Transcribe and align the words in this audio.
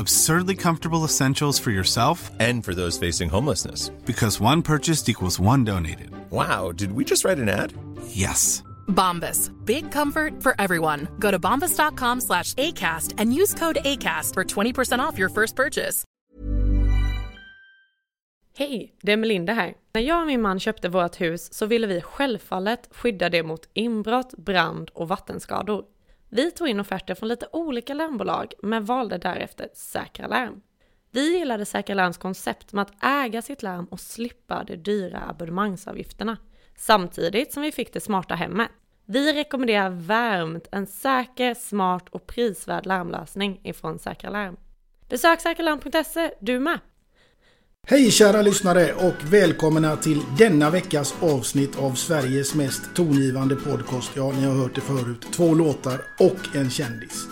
Absurdly 0.00 0.54
comfortable 0.56 1.04
essentials 1.04 1.60
for 1.60 1.70
yourself 1.70 2.30
And 2.40 2.64
for 2.64 2.74
those 2.74 2.98
facing 3.06 3.30
homelessness. 3.30 3.90
because 4.06 4.40
one 4.40 4.62
purchased 4.62 5.08
equals 5.08 5.38
one 5.40 5.64
donated. 5.64 6.10
Wow, 6.30 6.72
did 6.72 6.92
we 6.92 7.04
just 7.04 7.24
write 7.24 7.38
an 7.42 7.48
ad? 7.48 7.72
Yes. 8.08 8.62
Bombas. 8.88 9.50
Big 9.66 9.92
comfort 9.92 10.42
for 10.42 10.54
everyone. 10.58 11.06
Go 11.18 11.30
to 11.30 11.38
bombas.com 11.38 12.20
slash 12.20 12.54
ACAST 12.54 13.14
and 13.18 13.34
use 13.34 13.54
code 13.54 13.78
ACAST 13.84 14.34
for 14.34 14.44
20% 14.44 15.00
off 15.08 15.18
your 15.18 15.28
first 15.30 15.56
purchase. 15.56 16.04
Hej, 18.56 18.94
det 19.02 19.12
är 19.12 19.16
Melinda 19.16 19.52
här. 19.52 19.74
När 19.94 20.02
jag 20.02 20.20
och 20.20 20.26
min 20.26 20.42
man 20.42 20.60
köpte 20.60 20.88
vårt 20.88 21.20
hus 21.20 21.52
så 21.54 21.66
ville 21.66 21.86
vi 21.86 22.00
självfallet 22.00 22.88
skydda 22.92 23.28
det 23.28 23.42
mot 23.42 23.68
inbrott, 23.74 24.34
brand 24.36 24.90
och 24.94 25.08
vattenskador. 25.08 25.84
Vi 26.32 26.50
tog 26.50 26.68
in 26.68 26.80
offerter 26.80 27.14
från 27.14 27.28
lite 27.28 27.46
olika 27.52 27.94
larmbolag 27.94 28.52
men 28.62 28.84
valde 28.84 29.18
därefter 29.18 29.68
Säkra 29.74 30.26
Larm. 30.26 30.62
Vi 31.10 31.38
gillade 31.38 31.64
Säkra 31.64 31.94
Larms 31.94 32.18
koncept 32.18 32.72
med 32.72 32.82
att 32.82 33.04
äga 33.04 33.42
sitt 33.42 33.62
larm 33.62 33.84
och 33.84 34.00
slippa 34.00 34.64
de 34.64 34.76
dyra 34.76 35.22
abonnemangsavgifterna. 35.28 36.36
Samtidigt 36.76 37.52
som 37.52 37.62
vi 37.62 37.72
fick 37.72 37.92
det 37.92 38.00
smarta 38.00 38.34
hemmet. 38.34 38.68
Vi 39.06 39.32
rekommenderar 39.32 39.90
varmt 39.90 40.68
en 40.72 40.86
säker, 40.86 41.54
smart 41.54 42.08
och 42.08 42.26
prisvärd 42.26 42.86
larmlösning 42.86 43.60
ifrån 43.64 43.98
Säkra 43.98 44.30
Larm. 44.30 44.56
Besök 45.08 45.40
säkralarm.se 45.40 46.30
du 46.40 46.60
med! 46.60 46.78
Hej 47.86 48.10
kära 48.10 48.42
lyssnare 48.42 48.94
och 48.94 49.32
välkomna 49.32 49.96
till 49.96 50.22
denna 50.38 50.70
veckas 50.70 51.14
avsnitt 51.20 51.78
av 51.78 51.94
Sveriges 51.94 52.54
mest 52.54 52.82
tongivande 52.94 53.56
podcast. 53.56 54.10
Ja, 54.14 54.32
ni 54.32 54.44
har 54.46 54.54
hört 54.54 54.74
det 54.74 54.80
förut. 54.80 55.26
Två 55.32 55.54
låtar 55.54 56.00
och 56.18 56.56
en 56.56 56.70
kändis. 56.70 57.26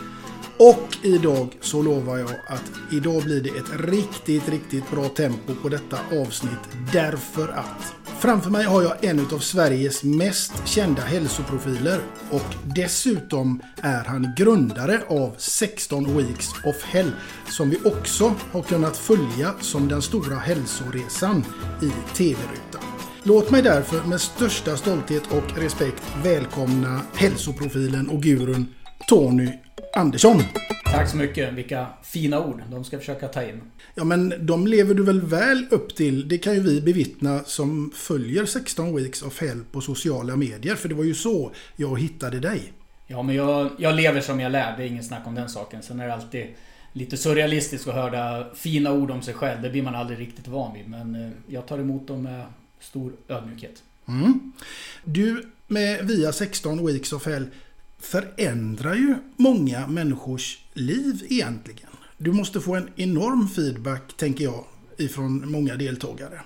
Och 0.58 0.97
idag 1.03 1.56
så 1.60 1.82
lovar 1.82 2.19
jag 2.19 2.31
att 2.47 2.72
idag 2.92 3.22
blir 3.22 3.41
det 3.41 3.48
ett 3.48 3.81
riktigt, 3.91 4.48
riktigt 4.48 4.91
bra 4.91 5.08
tempo 5.08 5.54
på 5.62 5.69
detta 5.69 5.98
avsnitt. 6.22 6.92
Därför 6.92 7.48
att 7.48 7.97
framför 8.20 8.50
mig 8.50 8.64
har 8.64 8.82
jag 8.82 9.04
en 9.04 9.20
av 9.20 9.38
Sveriges 9.38 10.04
mest 10.04 10.52
kända 10.64 11.02
hälsoprofiler 11.02 12.00
och 12.30 12.54
dessutom 12.74 13.62
är 13.82 14.04
han 14.04 14.32
grundare 14.36 15.00
av 15.08 15.34
16 15.38 16.16
Weeks 16.16 16.48
of 16.64 16.82
Hell 16.84 17.10
som 17.48 17.70
vi 17.70 17.78
också 17.84 18.34
har 18.52 18.62
kunnat 18.62 18.96
följa 18.96 19.54
som 19.60 19.88
den 19.88 20.02
stora 20.02 20.36
hälsoresan 20.36 21.44
i 21.82 22.16
TV-rutan. 22.16 22.82
Låt 23.22 23.50
mig 23.50 23.62
därför 23.62 24.08
med 24.08 24.20
största 24.20 24.76
stolthet 24.76 25.22
och 25.30 25.58
respekt 25.58 26.02
välkomna 26.24 27.00
hälsoprofilen 27.14 28.08
och 28.08 28.22
gurun 28.22 28.66
Tony 29.08 29.52
Andersson. 29.94 30.43
Tack 30.84 31.09
så 31.09 31.16
mycket. 31.16 31.53
Vilka 31.53 31.87
fina 32.03 32.44
ord. 32.44 32.62
De 32.71 32.84
ska 32.84 32.97
jag 32.97 33.03
försöka 33.03 33.28
ta 33.28 33.43
in. 33.43 33.60
Ja 33.94 34.04
men 34.04 34.47
de 34.47 34.66
lever 34.66 34.94
du 34.94 35.03
väl 35.03 35.21
väl 35.21 35.66
upp 35.71 35.94
till? 35.97 36.28
Det 36.28 36.38
kan 36.38 36.54
ju 36.54 36.60
vi 36.60 36.81
bevittna 36.81 37.44
som 37.44 37.93
följer 37.94 38.44
16 38.44 38.97
Weeks 38.97 39.22
of 39.22 39.41
Hell 39.41 39.65
på 39.72 39.81
sociala 39.81 40.37
medier. 40.37 40.75
För 40.75 40.88
det 40.88 40.94
var 40.94 41.04
ju 41.04 41.15
så 41.15 41.53
jag 41.76 42.00
hittade 42.00 42.41
dig. 42.41 42.72
Ja, 43.06 43.22
men 43.22 43.34
jag, 43.34 43.71
jag 43.78 43.94
lever 43.94 44.21
som 44.21 44.41
jag 44.41 44.53
lär. 44.53 44.76
Det 44.76 44.82
är 44.82 44.87
ingen 44.87 45.04
snack 45.04 45.26
om 45.26 45.34
den 45.34 45.49
saken. 45.49 45.82
Sen 45.82 46.00
är 46.00 46.06
det 46.06 46.15
alltid 46.15 46.47
lite 46.93 47.16
surrealistiskt 47.16 47.88
att 47.88 47.94
höra 47.94 48.55
fina 48.55 48.93
ord 48.93 49.10
om 49.10 49.22
sig 49.22 49.34
själv. 49.34 49.62
Det 49.62 49.70
blir 49.70 49.82
man 49.82 49.94
aldrig 49.94 50.19
riktigt 50.20 50.49
van 50.49 50.75
vid. 50.75 50.88
Men 50.88 51.15
eh, 51.15 51.31
jag 51.47 51.66
tar 51.66 51.78
emot 51.78 52.06
dem 52.06 52.22
med 52.22 52.44
stor 52.81 53.12
ödmjukhet. 53.28 53.82
Mm. 54.09 54.53
Du, 55.05 55.50
med 55.66 56.06
via 56.06 56.32
16 56.32 56.87
Weeks 56.87 57.12
of 57.12 57.26
Hell 57.26 57.47
förändrar 57.98 58.94
ju 58.94 59.14
många 59.36 59.86
människors 59.86 60.59
liv 60.72 61.26
egentligen. 61.31 61.91
Du 62.16 62.32
måste 62.32 62.60
få 62.60 62.75
en 62.75 62.88
enorm 62.97 63.48
feedback, 63.48 64.16
tänker 64.16 64.44
jag, 64.44 64.64
ifrån 64.97 65.50
många 65.50 65.76
deltagare. 65.76 66.41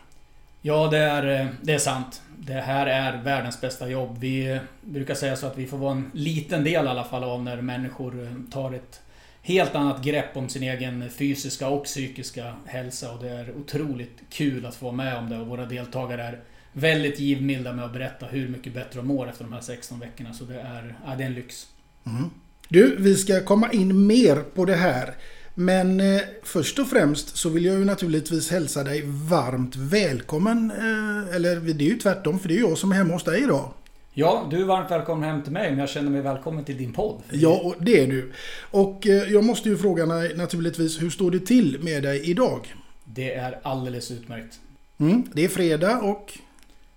Ja, 0.62 0.88
det 0.90 0.98
är, 0.98 1.40
eh, 1.40 1.46
det 1.62 1.72
är 1.72 1.78
sant. 1.78 2.22
Det 2.38 2.52
här 2.52 2.86
är 2.86 3.22
världens 3.22 3.60
bästa 3.60 3.88
jobb. 3.88 4.18
Vi 4.18 4.50
eh, 4.50 4.58
brukar 4.80 5.14
säga 5.14 5.36
så 5.36 5.46
att 5.46 5.58
vi 5.58 5.66
får 5.66 5.78
vara 5.78 5.92
en 5.92 6.10
liten 6.14 6.64
del 6.64 6.84
i 6.84 6.88
alla 6.88 7.04
fall 7.04 7.24
av 7.24 7.42
när 7.42 7.60
människor 7.60 8.22
eh, 8.22 8.32
tar 8.50 8.72
ett 8.72 9.00
helt 9.42 9.74
annat 9.74 10.04
grepp 10.04 10.36
om 10.36 10.48
sin 10.48 10.62
egen 10.62 11.10
fysiska 11.10 11.68
och 11.68 11.84
psykiska 11.84 12.54
hälsa. 12.66 13.12
Och 13.12 13.22
det 13.22 13.28
är 13.28 13.56
otroligt 13.56 14.22
kul 14.30 14.66
att 14.66 14.74
få 14.74 14.84
vara 14.84 14.96
med 14.96 15.16
om 15.16 15.28
det. 15.30 15.38
Och 15.38 15.46
våra 15.46 15.66
deltagare 15.66 16.22
är 16.22 16.40
väldigt 16.72 17.18
givmilda 17.18 17.72
med 17.72 17.84
att 17.84 17.92
berätta 17.92 18.26
hur 18.26 18.48
mycket 18.48 18.74
bättre 18.74 19.00
de 19.00 19.06
mår 19.06 19.28
efter 19.28 19.44
de 19.44 19.52
här 19.52 19.60
16 19.60 20.00
veckorna. 20.00 20.32
Så 20.32 20.44
det 20.44 20.60
är, 20.60 20.96
ja, 21.06 21.14
det 21.16 21.22
är 21.22 21.26
en 21.26 21.34
lyx. 21.34 21.66
Mm. 22.06 22.30
Du, 22.68 22.96
vi 22.98 23.16
ska 23.16 23.44
komma 23.44 23.72
in 23.72 24.06
mer 24.06 24.36
på 24.36 24.64
det 24.64 24.74
här. 24.74 25.14
Men 25.54 26.00
eh, 26.00 26.20
först 26.42 26.78
och 26.78 26.88
främst 26.88 27.36
så 27.36 27.48
vill 27.48 27.64
jag 27.64 27.78
ju 27.78 27.84
naturligtvis 27.84 28.50
hälsa 28.50 28.84
dig 28.84 29.02
varmt 29.06 29.76
välkommen. 29.76 30.70
Eh, 30.70 31.36
eller 31.36 31.56
det 31.56 31.84
är 31.84 31.88
ju 31.88 31.98
tvärtom, 31.98 32.38
för 32.38 32.48
det 32.48 32.56
är 32.56 32.60
jag 32.60 32.78
som 32.78 32.92
är 32.92 32.96
hemma 32.96 33.12
hos 33.12 33.24
dig 33.24 33.42
idag. 33.42 33.72
Ja, 34.14 34.46
du 34.50 34.60
är 34.60 34.64
varmt 34.64 34.90
välkommen 34.90 35.30
hem 35.30 35.42
till 35.42 35.52
mig, 35.52 35.70
men 35.70 35.78
jag 35.78 35.88
känner 35.88 36.10
mig 36.10 36.20
välkommen 36.20 36.64
till 36.64 36.76
din 36.76 36.92
podd. 36.92 37.22
Ja, 37.30 37.60
och 37.64 37.74
det 37.84 38.00
är 38.00 38.06
du. 38.06 38.32
Och 38.70 39.06
eh, 39.06 39.32
jag 39.32 39.44
måste 39.44 39.68
ju 39.68 39.76
fråga 39.76 40.06
dig 40.06 40.36
naturligtvis, 40.36 41.02
hur 41.02 41.10
står 41.10 41.30
det 41.30 41.46
till 41.46 41.78
med 41.82 42.02
dig 42.02 42.30
idag? 42.30 42.74
Det 43.04 43.34
är 43.34 43.58
alldeles 43.62 44.10
utmärkt. 44.10 44.60
Mm, 44.98 45.22
det 45.32 45.44
är 45.44 45.48
fredag 45.48 45.98
och... 45.98 46.38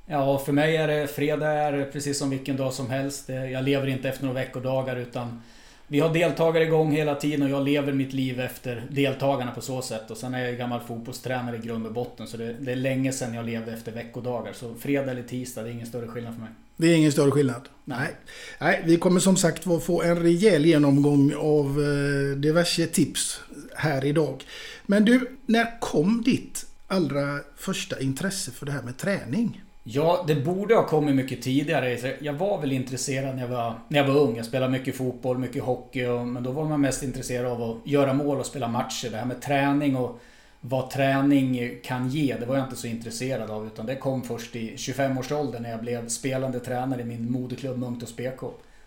Ja, 0.08 0.40
för 0.46 0.52
mig 0.54 0.78
är 0.78 0.88
det 0.88 1.08
fredag 1.08 1.52
är 1.52 1.86
precis 1.92 2.18
som 2.20 2.30
vilken 2.30 2.58
dag 2.58 2.74
som 2.74 2.90
helst. 2.90 3.28
Det- 3.28 3.50
Jag 3.50 3.64
lever 3.64 3.88
inte 3.88 4.10
efter 4.10 4.24
några 4.26 4.40
veckodagar 4.40 4.96
utan 4.96 5.42
vi 5.88 6.00
har 6.00 6.14
deltagare 6.14 6.64
igång 6.64 6.92
hela 6.92 7.16
tiden 7.16 7.42
och 7.44 7.50
jag 7.50 7.64
lever 7.66 7.94
mitt 7.94 8.14
liv 8.14 8.40
efter 8.40 8.84
deltagarna 8.90 9.52
på 9.52 9.62
så 9.62 9.82
sätt. 9.82 10.12
Och 10.12 10.18
sen 10.18 10.34
är 10.34 10.46
jag 10.46 10.58
gammal 10.58 10.80
fotbollstränare 10.88 11.56
i 11.56 11.60
grund 11.60 11.86
och 11.88 11.94
botten 11.94 12.28
så 12.28 12.38
det, 12.38 12.54
det 12.60 12.72
är 12.72 12.76
länge 12.76 13.12
sedan 13.12 13.34
jag 13.34 13.46
levde 13.46 13.72
efter 13.74 13.92
veckodagar. 13.92 14.54
Så 14.54 14.76
fredag 14.76 15.12
eller 15.12 15.24
tisdag, 15.24 15.64
det 15.64 15.70
är 15.70 15.74
ingen 15.74 15.88
större 15.88 16.08
skillnad 16.08 16.34
för 16.34 16.42
mig. 16.42 16.50
Det 16.78 16.88
är 16.88 16.96
ingen 16.96 17.12
större 17.12 17.32
skillnad. 17.32 17.62
Nej. 17.86 18.08
Nej, 18.60 18.82
vi 18.86 18.98
kommer 18.98 19.20
som 19.20 19.38
sagt 19.38 19.64
få 19.84 20.02
en 20.02 20.20
rejäl 20.20 20.66
genomgång 20.66 21.34
av 21.38 21.66
eh, 21.66 22.38
diverse 22.38 22.86
tips 22.88 23.40
här 23.76 24.06
idag. 24.06 24.44
Men 24.86 25.06
du, 25.06 25.38
när 25.46 25.80
kom 25.80 26.22
ditt 26.26 26.66
allra 26.88 27.40
första 27.58 28.00
intresse 28.00 28.52
för 28.52 28.66
det 28.66 28.72
här 28.72 28.82
med 28.82 28.98
träning? 28.98 29.62
Ja, 29.88 30.24
det 30.28 30.36
borde 30.36 30.76
ha 30.76 30.88
kommit 30.88 31.16
mycket 31.16 31.42
tidigare. 31.42 32.16
Jag 32.22 32.34
var 32.34 32.62
väl 32.62 32.72
intresserad 32.72 33.36
när 33.36 33.42
jag 33.42 33.50
var, 33.50 33.74
när 33.88 34.00
jag 34.00 34.08
var 34.08 34.22
ung. 34.22 34.38
Jag 34.38 34.46
spelade 34.46 34.72
mycket 34.72 34.96
fotboll, 34.96 35.38
mycket 35.38 35.64
hockey. 35.64 36.06
Och, 36.06 36.28
men 36.28 36.44
då 36.44 36.52
var 36.52 36.66
man 36.66 36.82
mest 36.82 37.04
intresserad 37.04 37.52
av 37.52 37.62
att 37.64 37.88
göra 37.88 38.14
mål 38.14 38.40
och 38.40 38.46
spela 38.46 38.68
matcher. 38.68 39.10
Det 39.10 39.18
här 39.18 39.26
med 39.26 39.42
träning 39.42 39.96
och 39.96 40.20
vad 40.62 40.90
träning 40.90 41.80
kan 41.84 42.10
ge, 42.10 42.36
det 42.40 42.46
var 42.46 42.56
jag 42.56 42.66
inte 42.66 42.76
så 42.76 42.88
intresserad 42.88 43.52
av. 43.52 43.68
Utan 43.68 43.86
det 43.86 43.96
kom 43.96 44.24
först 44.24 44.56
i 44.56 44.76
25-årsåldern 44.76 45.62
när 45.62 45.72
jag 45.72 45.82
blev 45.82 46.08
spelande 46.08 46.60
tränare 46.60 47.02
i 47.02 47.06
min 47.06 47.32
moderklubb 47.32 47.78
Munktos 47.78 48.16
BK. 48.16 48.42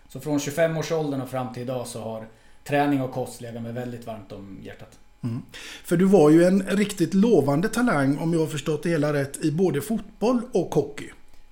Så 0.07 0.19
från 0.19 0.37
25-årsåldern 0.37 1.21
och 1.21 1.29
fram 1.29 1.53
till 1.53 1.63
idag 1.63 1.87
så 1.87 2.01
har 2.01 2.27
träning 2.63 3.01
och 3.01 3.11
kost 3.11 3.41
legat 3.41 3.63
mig 3.63 3.71
väldigt 3.71 4.07
varmt 4.07 4.31
om 4.31 4.59
hjärtat. 4.63 4.99
Mm. 5.23 5.41
För 5.83 5.97
du 5.97 6.05
var 6.05 6.29
ju 6.29 6.43
en 6.43 6.63
riktigt 6.63 7.13
lovande 7.13 7.69
talang 7.69 8.17
om 8.17 8.33
jag 8.33 8.39
har 8.39 8.47
förstått 8.47 8.83
det 8.83 8.89
hela 8.89 9.13
rätt 9.13 9.45
i 9.45 9.51
både 9.51 9.81
fotboll 9.81 10.41
och 10.51 10.75
hockey. 10.75 11.09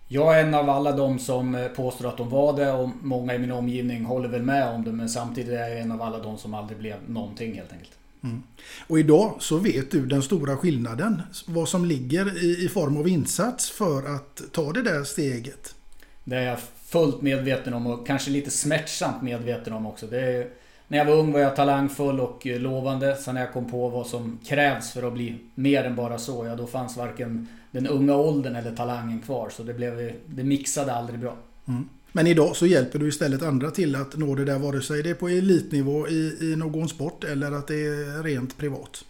Jag 0.07 0.39
är 0.39 0.43
en 0.43 0.53
av 0.53 0.69
alla 0.69 0.91
de 0.91 1.19
som 1.19 1.55
eh, 1.55 1.67
påstår 1.67 2.07
att 2.07 2.17
de 2.17 2.29
var 2.29 2.57
det 2.57 2.71
och 2.71 2.89
många 3.01 3.35
i 3.35 3.39
min 3.39 3.51
omgivning 3.51 4.05
håller 4.05 4.29
väl 4.29 4.41
med 4.41 4.69
om 4.69 4.83
det 4.83 4.91
men 4.91 5.09
samtidigt 5.09 5.51
är 5.53 5.67
jag 5.67 5.79
en 5.79 5.91
av 5.91 6.01
alla 6.01 6.19
de 6.19 6.37
som 6.37 6.53
aldrig 6.53 6.79
blev 6.79 6.95
någonting 7.07 7.55
helt 7.55 7.71
enkelt. 7.71 7.91
Mm. 8.23 8.43
Och 8.87 8.99
idag 8.99 9.35
så 9.39 9.57
vet 9.57 9.91
du 9.91 10.05
den 10.05 10.21
stora 10.21 10.57
skillnaden. 10.57 11.21
Vad 11.45 11.69
som 11.69 11.85
ligger 11.85 12.43
i, 12.43 12.65
i 12.65 12.69
form 12.69 12.97
av 12.97 13.07
insats 13.07 13.71
för 13.71 14.15
att 14.15 14.41
ta 14.51 14.71
det 14.71 14.81
där 14.81 15.03
steget. 15.03 15.75
Det 16.23 16.35
är 16.35 16.41
jag 16.41 16.59
fullt 16.85 17.21
medveten 17.21 17.73
om 17.73 17.87
och 17.87 18.07
kanske 18.07 18.31
lite 18.31 18.51
smärtsamt 18.51 19.21
medveten 19.21 19.73
om 19.73 19.85
också. 19.85 20.07
Det 20.07 20.21
är, 20.21 20.47
när 20.87 20.97
jag 20.97 21.05
var 21.05 21.13
ung 21.13 21.31
var 21.31 21.39
jag 21.39 21.55
talangfull 21.55 22.19
och 22.19 22.47
eh, 22.47 22.59
lovande. 22.59 23.15
Sen 23.15 23.35
när 23.35 23.41
jag 23.41 23.53
kom 23.53 23.71
på 23.71 23.89
vad 23.89 24.07
som 24.07 24.39
krävs 24.45 24.91
för 24.91 25.07
att 25.07 25.13
bli 25.13 25.39
mer 25.55 25.83
än 25.83 25.95
bara 25.95 26.17
så, 26.17 26.45
ja 26.45 26.55
då 26.55 26.67
fanns 26.67 26.97
varken 26.97 27.47
den 27.71 27.87
unga 27.87 28.15
åldern 28.15 28.55
eller 28.55 28.75
talangen 28.75 29.19
kvar. 29.19 29.49
Så 29.49 29.63
det, 29.63 29.73
blev, 29.73 30.13
det 30.25 30.43
mixade 30.43 30.93
aldrig 30.93 31.19
bra. 31.19 31.35
Mm. 31.67 31.89
Men 32.11 32.27
idag 32.27 32.55
så 32.55 32.65
hjälper 32.65 32.99
du 32.99 33.07
istället 33.07 33.43
andra 33.43 33.71
till 33.71 33.95
att 33.95 34.17
nå 34.17 34.35
det 34.35 34.45
där 34.45 34.59
vare 34.59 34.81
sig 34.81 35.03
det 35.03 35.09
är 35.09 35.13
på 35.13 35.27
elitnivå 35.27 36.07
i, 36.07 36.37
i 36.41 36.55
någon 36.55 36.89
sport 36.89 37.23
eller 37.23 37.51
att 37.51 37.67
det 37.67 37.85
är 37.85 38.23
rent 38.23 38.57
privat. 38.57 39.05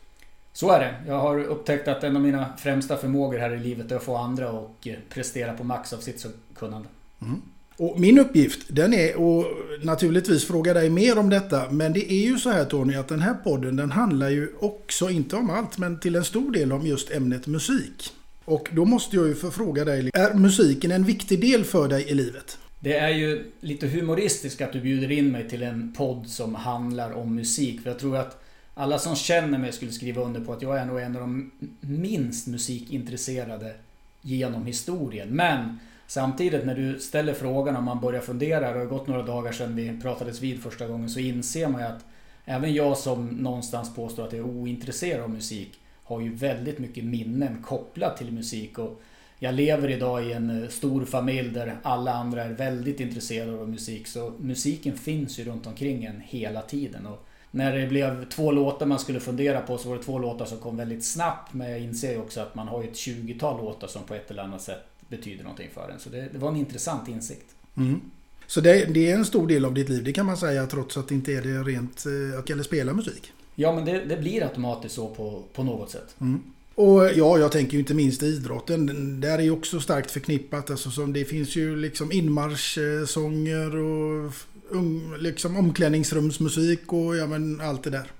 Så 0.53 0.71
är 0.71 0.79
det. 0.79 0.95
Jag 1.07 1.19
har 1.19 1.43
upptäckt 1.43 1.87
att 1.87 2.03
en 2.03 2.15
av 2.15 2.21
mina 2.21 2.45
främsta 2.57 2.97
förmågor 2.97 3.37
här 3.37 3.55
i 3.55 3.59
livet 3.59 3.91
är 3.91 3.95
att 3.95 4.03
få 4.03 4.17
andra 4.17 4.49
att 4.49 4.87
eh, 4.87 4.93
prestera 5.09 5.53
på 5.53 5.63
max 5.63 5.93
av 5.93 5.97
sitt 5.97 6.25
kunnande. 6.55 6.87
Mm. 7.21 7.41
Och 7.77 7.99
min 7.99 8.19
uppgift 8.19 8.59
den 8.67 8.93
är 8.93 9.09
att 9.09 9.45
naturligtvis 9.83 10.45
fråga 10.45 10.73
dig 10.73 10.89
mer 10.89 11.17
om 11.17 11.29
detta. 11.29 11.71
Men 11.71 11.93
det 11.93 12.13
är 12.13 12.25
ju 12.25 12.37
så 12.37 12.49
här 12.49 12.65
Tony 12.65 12.95
att 12.95 13.07
den 13.07 13.21
här 13.21 13.33
podden 13.33 13.75
den 13.75 13.91
handlar 13.91 14.29
ju 14.29 14.49
också, 14.59 15.09
inte 15.09 15.35
om 15.35 15.49
allt, 15.49 15.77
men 15.77 15.99
till 15.99 16.15
en 16.15 16.23
stor 16.23 16.51
del 16.51 16.71
om 16.71 16.87
just 16.87 17.11
ämnet 17.11 17.47
musik. 17.47 18.13
Och 18.45 18.69
då 18.71 18.85
måste 18.85 19.15
jag 19.15 19.27
ju 19.27 19.35
förfråga 19.35 19.85
dig, 19.85 20.09
är 20.13 20.33
musiken 20.33 20.91
en 20.91 21.03
viktig 21.03 21.41
del 21.41 21.63
för 21.63 21.87
dig 21.87 22.03
i 22.09 22.13
livet? 22.13 22.57
Det 22.79 22.97
är 22.97 23.09
ju 23.09 23.51
lite 23.59 23.87
humoristiskt 23.87 24.61
att 24.61 24.73
du 24.73 24.81
bjuder 24.81 25.11
in 25.11 25.31
mig 25.31 25.49
till 25.49 25.63
en 25.63 25.93
podd 25.97 26.27
som 26.27 26.55
handlar 26.55 27.11
om 27.11 27.35
musik. 27.35 27.81
För 27.81 27.89
jag 27.89 27.99
tror 27.99 28.17
att 28.17 28.43
alla 28.73 28.99
som 28.99 29.15
känner 29.15 29.57
mig 29.57 29.71
skulle 29.71 29.91
skriva 29.91 30.21
under 30.21 30.41
på 30.41 30.53
att 30.53 30.61
jag 30.61 30.77
är 30.77 30.85
nog 30.85 30.99
en 30.99 31.15
av 31.15 31.21
de 31.21 31.51
minst 31.81 32.47
musikintresserade 32.47 33.73
genom 34.21 34.65
historien. 34.65 35.29
Men 35.29 35.79
Samtidigt 36.07 36.65
när 36.65 36.75
du 36.75 36.99
ställer 36.99 37.33
frågan 37.33 37.75
om 37.75 37.83
man 37.83 37.99
börjar 37.99 38.21
fundera, 38.21 38.73
det 38.73 38.79
har 38.79 38.85
gått 38.85 39.07
några 39.07 39.23
dagar 39.23 39.51
sedan 39.51 39.75
vi 39.75 39.99
pratades 40.01 40.41
vid 40.41 40.63
första 40.63 40.87
gången, 40.87 41.09
så 41.09 41.19
inser 41.19 41.67
man 41.67 41.81
ju 41.81 41.87
att 41.87 42.05
även 42.45 42.73
jag 42.73 42.97
som 42.97 43.27
någonstans 43.27 43.95
påstår 43.95 44.23
att 44.25 44.33
jag 44.33 44.39
är 44.39 44.51
ointresserad 44.51 45.23
av 45.23 45.29
musik 45.29 45.79
har 46.03 46.21
ju 46.21 46.35
väldigt 46.35 46.79
mycket 46.79 47.03
minnen 47.03 47.63
kopplat 47.63 48.17
till 48.17 48.31
musik. 48.31 48.79
Och 48.79 49.01
jag 49.39 49.55
lever 49.55 49.89
idag 49.89 50.25
i 50.25 50.31
en 50.31 50.63
eh, 50.63 50.69
stor 50.69 51.05
familj 51.05 51.49
där 51.49 51.77
alla 51.83 52.13
andra 52.13 52.43
är 52.43 52.53
väldigt 52.53 52.99
intresserade 52.99 53.59
av 53.59 53.69
musik. 53.69 54.07
Så 54.07 54.33
musiken 54.39 54.97
finns 54.97 55.39
ju 55.39 55.43
runt 55.43 55.67
omkring 55.67 56.05
en 56.05 56.21
hela 56.25 56.61
tiden. 56.61 57.05
Och 57.05 57.27
när 57.51 57.75
det 57.75 57.87
blev 57.87 58.29
två 58.29 58.51
låtar 58.51 58.85
man 58.85 58.99
skulle 58.99 59.19
fundera 59.19 59.61
på 59.61 59.77
så 59.77 59.89
var 59.89 59.97
det 59.97 60.03
två 60.03 60.19
låtar 60.19 60.45
som 60.45 60.57
kom 60.57 60.77
väldigt 60.77 61.05
snabbt. 61.05 61.53
Men 61.53 61.71
jag 61.71 61.79
inser 61.79 62.11
ju 62.11 62.19
också 62.19 62.41
att 62.41 62.55
man 62.55 62.67
har 62.67 62.83
ett 62.83 62.93
20-tal 62.93 63.57
låtar 63.63 63.87
som 63.87 64.03
på 64.03 64.13
ett 64.13 64.31
eller 64.31 64.43
annat 64.43 64.61
sätt 64.61 64.96
betyder 65.09 65.43
någonting 65.43 65.69
för 65.73 65.89
en. 65.89 65.99
Så 65.99 66.09
det, 66.09 66.29
det 66.31 66.37
var 66.37 66.49
en 66.49 66.55
intressant 66.55 67.07
insikt. 67.07 67.55
Mm. 67.77 68.01
Så 68.47 68.61
det, 68.61 68.85
det, 68.85 69.11
är 69.11 69.15
en 69.15 69.25
stor 69.25 69.47
del 69.47 69.65
av 69.65 69.73
ditt 69.73 69.89
liv, 69.89 70.03
det 70.03 70.13
kan 70.13 70.25
man 70.25 70.37
säga, 70.37 70.65
trots 70.65 70.97
att 70.97 71.07
det 71.07 71.15
inte 71.15 71.33
är 71.33 71.41
det 71.41 71.63
rent 71.63 72.05
eh, 72.05 72.39
att 72.39 72.49
gälla 72.49 72.63
spela 72.63 72.93
musik? 72.93 73.31
Ja, 73.55 73.75
men 73.75 73.85
det, 73.85 74.05
det, 74.05 74.17
blir 74.17 74.43
automatiskt 74.43 74.95
så 74.95 75.07
på, 75.07 75.43
på 75.53 75.63
något 75.63 75.89
sätt. 75.89 76.15
Mm. 76.21 76.41
Och 76.75 77.03
ja, 77.15 77.39
jag 77.39 77.51
tänker 77.51 77.73
ju 77.73 77.79
inte 77.79 77.93
minst 77.93 78.23
idrotten. 78.23 79.21
Där 79.21 79.37
är 79.37 79.43
ju 79.43 79.51
också 79.51 79.79
starkt 79.79 80.11
förknippat. 80.11 80.69
Alltså, 80.69 80.91
som 80.91 81.13
det 81.13 81.25
finns 81.25 81.55
ju 81.55 81.75
liksom 81.75 82.11
inmarschsånger 82.11 83.75
och 83.75 84.31
um, 84.69 85.15
liksom 85.19 85.57
omklädningsrumsmusik 85.57 86.93
och 86.93 87.15
ja, 87.17 87.27
men 87.27 87.61
allt 87.61 87.83
det 87.83 87.89
där. 87.89 88.11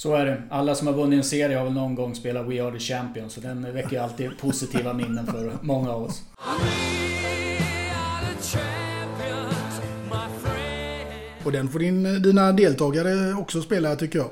Så 0.00 0.14
är 0.14 0.26
det. 0.26 0.42
Alla 0.50 0.74
som 0.74 0.86
har 0.86 0.94
vunnit 0.94 1.16
en 1.16 1.24
serie 1.24 1.56
har 1.56 1.64
väl 1.64 1.72
någon 1.72 1.94
gång 1.94 2.14
spelat 2.14 2.46
We 2.46 2.62
Are 2.64 2.72
The 2.72 2.78
Champions. 2.78 3.32
Så 3.32 3.40
den 3.40 3.74
väcker 3.74 4.00
alltid 4.00 4.38
positiva 4.38 4.92
minnen 4.92 5.26
för 5.26 5.52
många 5.62 5.90
av 5.90 6.02
oss. 6.02 6.22
Och 11.44 11.52
den 11.52 11.68
får 11.68 11.78
din, 11.78 12.22
dina 12.22 12.52
deltagare 12.52 13.34
också 13.34 13.62
spela 13.62 13.96
tycker 13.96 14.18
jag. 14.18 14.30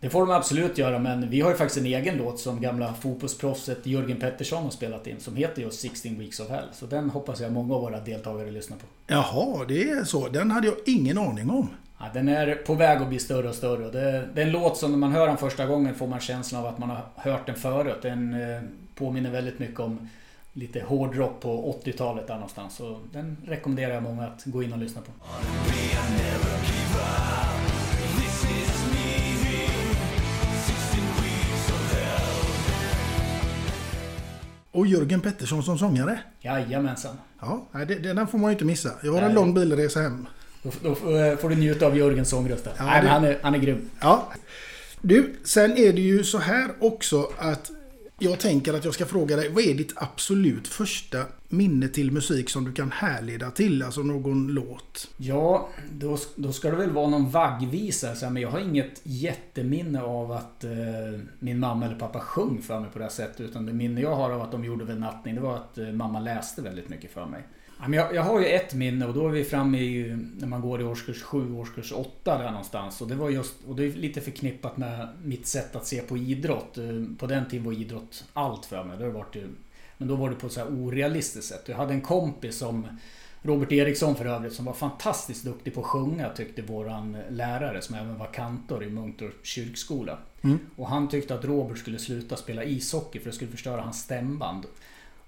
Det 0.00 0.10
får 0.10 0.20
de 0.20 0.30
absolut 0.30 0.78
göra 0.78 0.98
men 0.98 1.30
vi 1.30 1.40
har 1.40 1.50
ju 1.50 1.56
faktiskt 1.56 1.80
en 1.80 1.86
egen 1.86 2.16
låt 2.16 2.40
som 2.40 2.60
gamla 2.60 2.94
fotbollsproffset 2.94 3.86
Jörgen 3.86 4.20
Pettersson 4.20 4.62
har 4.62 4.70
spelat 4.70 5.06
in 5.06 5.20
som 5.20 5.36
heter 5.36 5.62
just 5.62 5.80
16 5.80 6.18
Weeks 6.18 6.40
of 6.40 6.48
Hell. 6.48 6.66
Så 6.72 6.86
den 6.86 7.10
hoppas 7.10 7.40
jag 7.40 7.52
många 7.52 7.74
av 7.74 7.80
våra 7.80 8.00
deltagare 8.00 8.50
lyssnar 8.50 8.76
på. 8.76 8.86
Jaha, 9.06 9.64
det 9.68 9.82
är 9.90 10.04
så. 10.04 10.28
Den 10.28 10.50
hade 10.50 10.66
jag 10.66 10.76
ingen 10.86 11.18
aning 11.18 11.50
om. 11.50 11.68
Ja, 12.02 12.08
den 12.14 12.28
är 12.28 12.54
på 12.54 12.74
väg 12.74 13.02
att 13.02 13.08
bli 13.08 13.18
större 13.18 13.48
och 13.48 13.54
större. 13.54 13.90
Det, 13.90 14.28
det 14.34 14.42
är 14.42 14.46
en 14.46 14.52
låt 14.52 14.76
som 14.76 14.90
när 14.90 14.98
man 14.98 15.12
hör 15.12 15.26
den 15.26 15.36
första 15.36 15.66
gången 15.66 15.94
får 15.94 16.06
man 16.06 16.20
känslan 16.20 16.60
av 16.60 16.66
att 16.66 16.78
man 16.78 16.90
har 16.90 17.04
hört 17.16 17.46
den 17.46 17.56
förut. 17.56 17.98
Den 18.02 18.34
eh, 18.34 18.62
påminner 18.94 19.30
väldigt 19.30 19.58
mycket 19.58 19.80
om 19.80 20.08
lite 20.52 20.80
hårdrock 20.80 21.40
på 21.40 21.80
80-talet 21.84 22.26
där 22.26 22.34
någonstans. 22.34 22.76
Så 22.76 23.00
den 23.12 23.36
rekommenderar 23.46 23.94
jag 23.94 24.02
många 24.02 24.24
att 24.26 24.44
gå 24.44 24.62
in 24.62 24.72
och 24.72 24.78
lyssna 24.78 25.00
på. 25.00 25.12
Och 34.70 34.86
Jörgen 34.86 35.20
Pettersson 35.20 35.62
som 35.62 35.78
sångare? 35.78 36.20
Jajamensan. 36.40 37.16
Ja, 37.40 37.66
den 38.02 38.26
får 38.26 38.38
man 38.38 38.50
ju 38.50 38.52
inte 38.52 38.64
missa. 38.64 38.90
Jag 39.02 39.12
har 39.12 39.22
en 39.22 39.34
lång 39.34 39.54
bilresa 39.54 40.00
hem. 40.00 40.26
Då, 40.62 40.70
då 40.82 41.16
eh, 41.16 41.36
får 41.36 41.48
du 41.48 41.54
njuta 41.54 41.86
av 41.86 41.96
Jörgens 41.96 42.28
sångröst. 42.28 42.68
Ja, 42.78 42.84
Nej, 42.84 43.02
det... 43.02 43.08
han 43.08 43.24
är, 43.24 43.38
han 43.42 43.54
är 43.54 43.58
grym. 43.58 43.90
Ja. 44.00 44.32
Du, 45.00 45.34
sen 45.44 45.76
är 45.76 45.92
det 45.92 46.00
ju 46.00 46.24
så 46.24 46.38
här 46.38 46.70
också 46.80 47.30
att 47.38 47.70
jag 48.18 48.40
tänker 48.40 48.74
att 48.74 48.84
jag 48.84 48.94
ska 48.94 49.06
fråga 49.06 49.36
dig, 49.36 49.48
vad 49.48 49.64
är 49.64 49.74
ditt 49.74 49.92
absolut 49.96 50.68
första 50.68 51.18
minne 51.48 51.88
till 51.88 52.12
musik 52.12 52.50
som 52.50 52.64
du 52.64 52.72
kan 52.72 52.92
härleda 52.92 53.50
till? 53.50 53.82
Alltså 53.82 54.00
någon 54.00 54.48
låt? 54.48 55.08
Ja, 55.16 55.68
då, 55.92 56.18
då 56.36 56.52
ska 56.52 56.70
det 56.70 56.76
väl 56.76 56.90
vara 56.90 57.08
någon 57.08 57.30
vaggvisa. 57.30 58.30
Men 58.30 58.42
jag 58.42 58.50
har 58.50 58.60
inget 58.60 59.00
jätteminne 59.02 60.02
av 60.02 60.32
att 60.32 60.64
eh, 60.64 60.70
min 61.38 61.58
mamma 61.58 61.86
eller 61.86 61.98
pappa 61.98 62.20
sjöng 62.20 62.62
för 62.62 62.80
mig 62.80 62.90
på 62.92 62.98
det 62.98 63.04
här 63.04 63.10
sättet. 63.10 63.40
Utan 63.40 63.66
det 63.66 63.72
minne 63.72 64.00
jag 64.00 64.14
har 64.14 64.30
av 64.30 64.42
att 64.42 64.52
de 64.52 64.64
gjorde 64.64 64.84
väl 64.84 64.98
nattning, 64.98 65.34
det 65.34 65.40
var 65.40 65.56
att 65.56 65.78
eh, 65.78 65.86
mamma 65.86 66.20
läste 66.20 66.62
väldigt 66.62 66.88
mycket 66.88 67.12
för 67.12 67.26
mig. 67.26 67.42
Jag, 67.90 68.14
jag 68.14 68.22
har 68.22 68.40
ju 68.40 68.46
ett 68.46 68.74
minne 68.74 69.06
och 69.06 69.14
då 69.14 69.28
är 69.28 69.30
vi 69.30 69.44
framme 69.44 69.78
i 69.78 70.16
när 70.38 70.46
man 70.46 70.60
går 70.60 70.80
i 70.80 70.84
årskurs 70.84 71.22
7, 71.22 71.54
årskurs 71.54 71.92
8 71.92 72.38
där 72.38 72.50
någonstans. 72.50 73.00
Och 73.00 73.08
det 73.08 73.14
var 73.14 73.30
just, 73.30 73.54
och 73.68 73.76
det 73.76 73.84
är 73.84 73.90
lite 73.90 74.20
förknippat 74.20 74.76
med 74.76 75.08
mitt 75.24 75.46
sätt 75.46 75.76
att 75.76 75.86
se 75.86 76.00
på 76.00 76.18
idrott. 76.18 76.78
Eh, 76.78 76.84
på 77.18 77.26
den 77.26 77.48
tiden 77.48 77.66
var 77.66 77.72
idrott 77.72 78.24
allt 78.32 78.66
för 78.66 78.84
mig. 78.84 78.98
Det 78.98 79.04
har 79.04 79.10
varit, 79.10 79.36
men 79.98 80.08
då 80.08 80.16
var 80.16 80.30
det 80.30 80.36
på 80.36 80.46
ett 80.46 80.52
så 80.52 80.60
här 80.60 80.68
orealistiskt 80.68 81.48
sätt. 81.48 81.62
Jag 81.66 81.76
hade 81.76 81.94
en 81.94 82.00
kompis 82.00 82.58
som 82.58 82.86
Robert 83.42 83.72
Eriksson 83.72 84.16
för 84.16 84.24
övrigt 84.24 84.52
som 84.52 84.64
var 84.64 84.72
fantastiskt 84.72 85.44
duktig 85.44 85.74
på 85.74 85.80
att 85.80 85.86
sjunga 85.86 86.28
tyckte 86.28 86.62
våran 86.62 87.16
lärare 87.28 87.82
som 87.82 87.94
även 87.94 88.18
var 88.18 88.26
kantor 88.26 88.84
i 88.84 88.90
Munktorp 88.90 89.46
kyrkskola. 89.46 90.18
Mm. 90.42 90.58
Och 90.76 90.88
han 90.88 91.08
tyckte 91.08 91.34
att 91.34 91.44
Robert 91.44 91.78
skulle 91.78 91.98
sluta 91.98 92.36
spela 92.36 92.64
ishockey 92.64 93.18
för 93.18 93.26
det 93.26 93.36
skulle 93.36 93.50
förstöra 93.50 93.80
hans 93.80 94.00
stämband. 94.00 94.66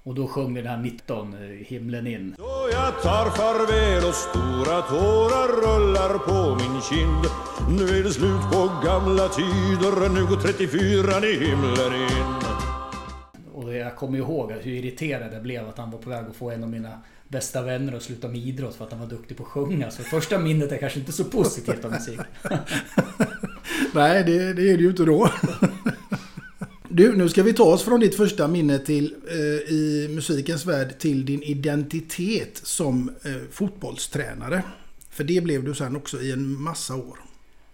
Och 0.06 0.14
då 0.14 0.28
sjöng 0.28 0.54
vi 0.54 0.62
den 0.62 0.70
här 0.70 0.82
19, 0.82 1.34
eh, 1.34 1.40
Himlen 1.66 2.06
in. 2.06 2.34
Då 2.38 2.68
jag 2.72 3.02
tar 3.02 3.30
farväl 3.30 4.08
och 4.08 4.14
stora 4.14 4.82
tårar 4.82 5.48
rullar 5.48 6.18
på 6.18 6.54
min 6.54 6.80
kind 6.80 7.24
Nu 7.78 7.98
är 7.98 8.04
det 8.04 8.10
slut 8.10 8.40
på 8.52 8.70
gamla 8.84 9.28
tider, 9.28 10.08
nu 10.08 10.26
går 10.26 10.36
34 10.36 11.26
i 11.26 11.46
himlen 11.46 11.94
in 11.94 12.34
Och 13.54 13.74
jag 13.74 13.96
kommer 13.96 14.18
ihåg 14.18 14.52
hur 14.52 14.72
irriterad 14.72 15.34
jag 15.34 15.42
blev 15.42 15.68
att 15.68 15.78
han 15.78 15.90
var 15.90 15.98
på 15.98 16.10
väg 16.10 16.24
att 16.30 16.36
få 16.36 16.50
en 16.50 16.62
av 16.62 16.70
mina 16.70 17.00
bästa 17.28 17.62
vänner 17.62 17.96
att 17.96 18.02
sluta 18.02 18.28
med 18.28 18.36
idrott 18.36 18.74
för 18.74 18.84
att 18.84 18.90
han 18.90 19.00
var 19.00 19.06
duktig 19.06 19.36
på 19.36 19.42
att 19.42 19.48
sjunga. 19.48 19.90
Så 19.90 20.02
första 20.02 20.38
minnet 20.38 20.72
är 20.72 20.76
kanske 20.76 20.98
inte 20.98 21.12
så 21.12 21.24
positivt 21.24 21.84
av 21.84 21.90
musik. 21.90 22.20
Nej, 23.94 24.24
det, 24.24 24.52
det 24.52 24.70
är 24.70 24.76
det 24.76 24.82
ju 24.82 24.90
inte 24.90 25.04
då. 25.04 25.28
Du, 26.96 27.16
nu 27.16 27.28
ska 27.28 27.42
vi 27.42 27.52
ta 27.52 27.64
oss 27.64 27.82
från 27.82 28.00
ditt 28.00 28.16
första 28.16 28.48
minne 28.48 28.78
till, 28.78 29.14
eh, 29.28 29.72
i 29.74 30.08
musikens 30.10 30.66
värld 30.66 30.98
till 30.98 31.26
din 31.26 31.42
identitet 31.42 32.60
som 32.64 33.10
eh, 33.24 33.32
fotbollstränare. 33.50 34.62
För 35.10 35.24
det 35.24 35.40
blev 35.40 35.64
du 35.64 35.74
sen 35.74 35.96
också 35.96 36.20
i 36.20 36.32
en 36.32 36.62
massa 36.62 36.96
år. 36.96 37.18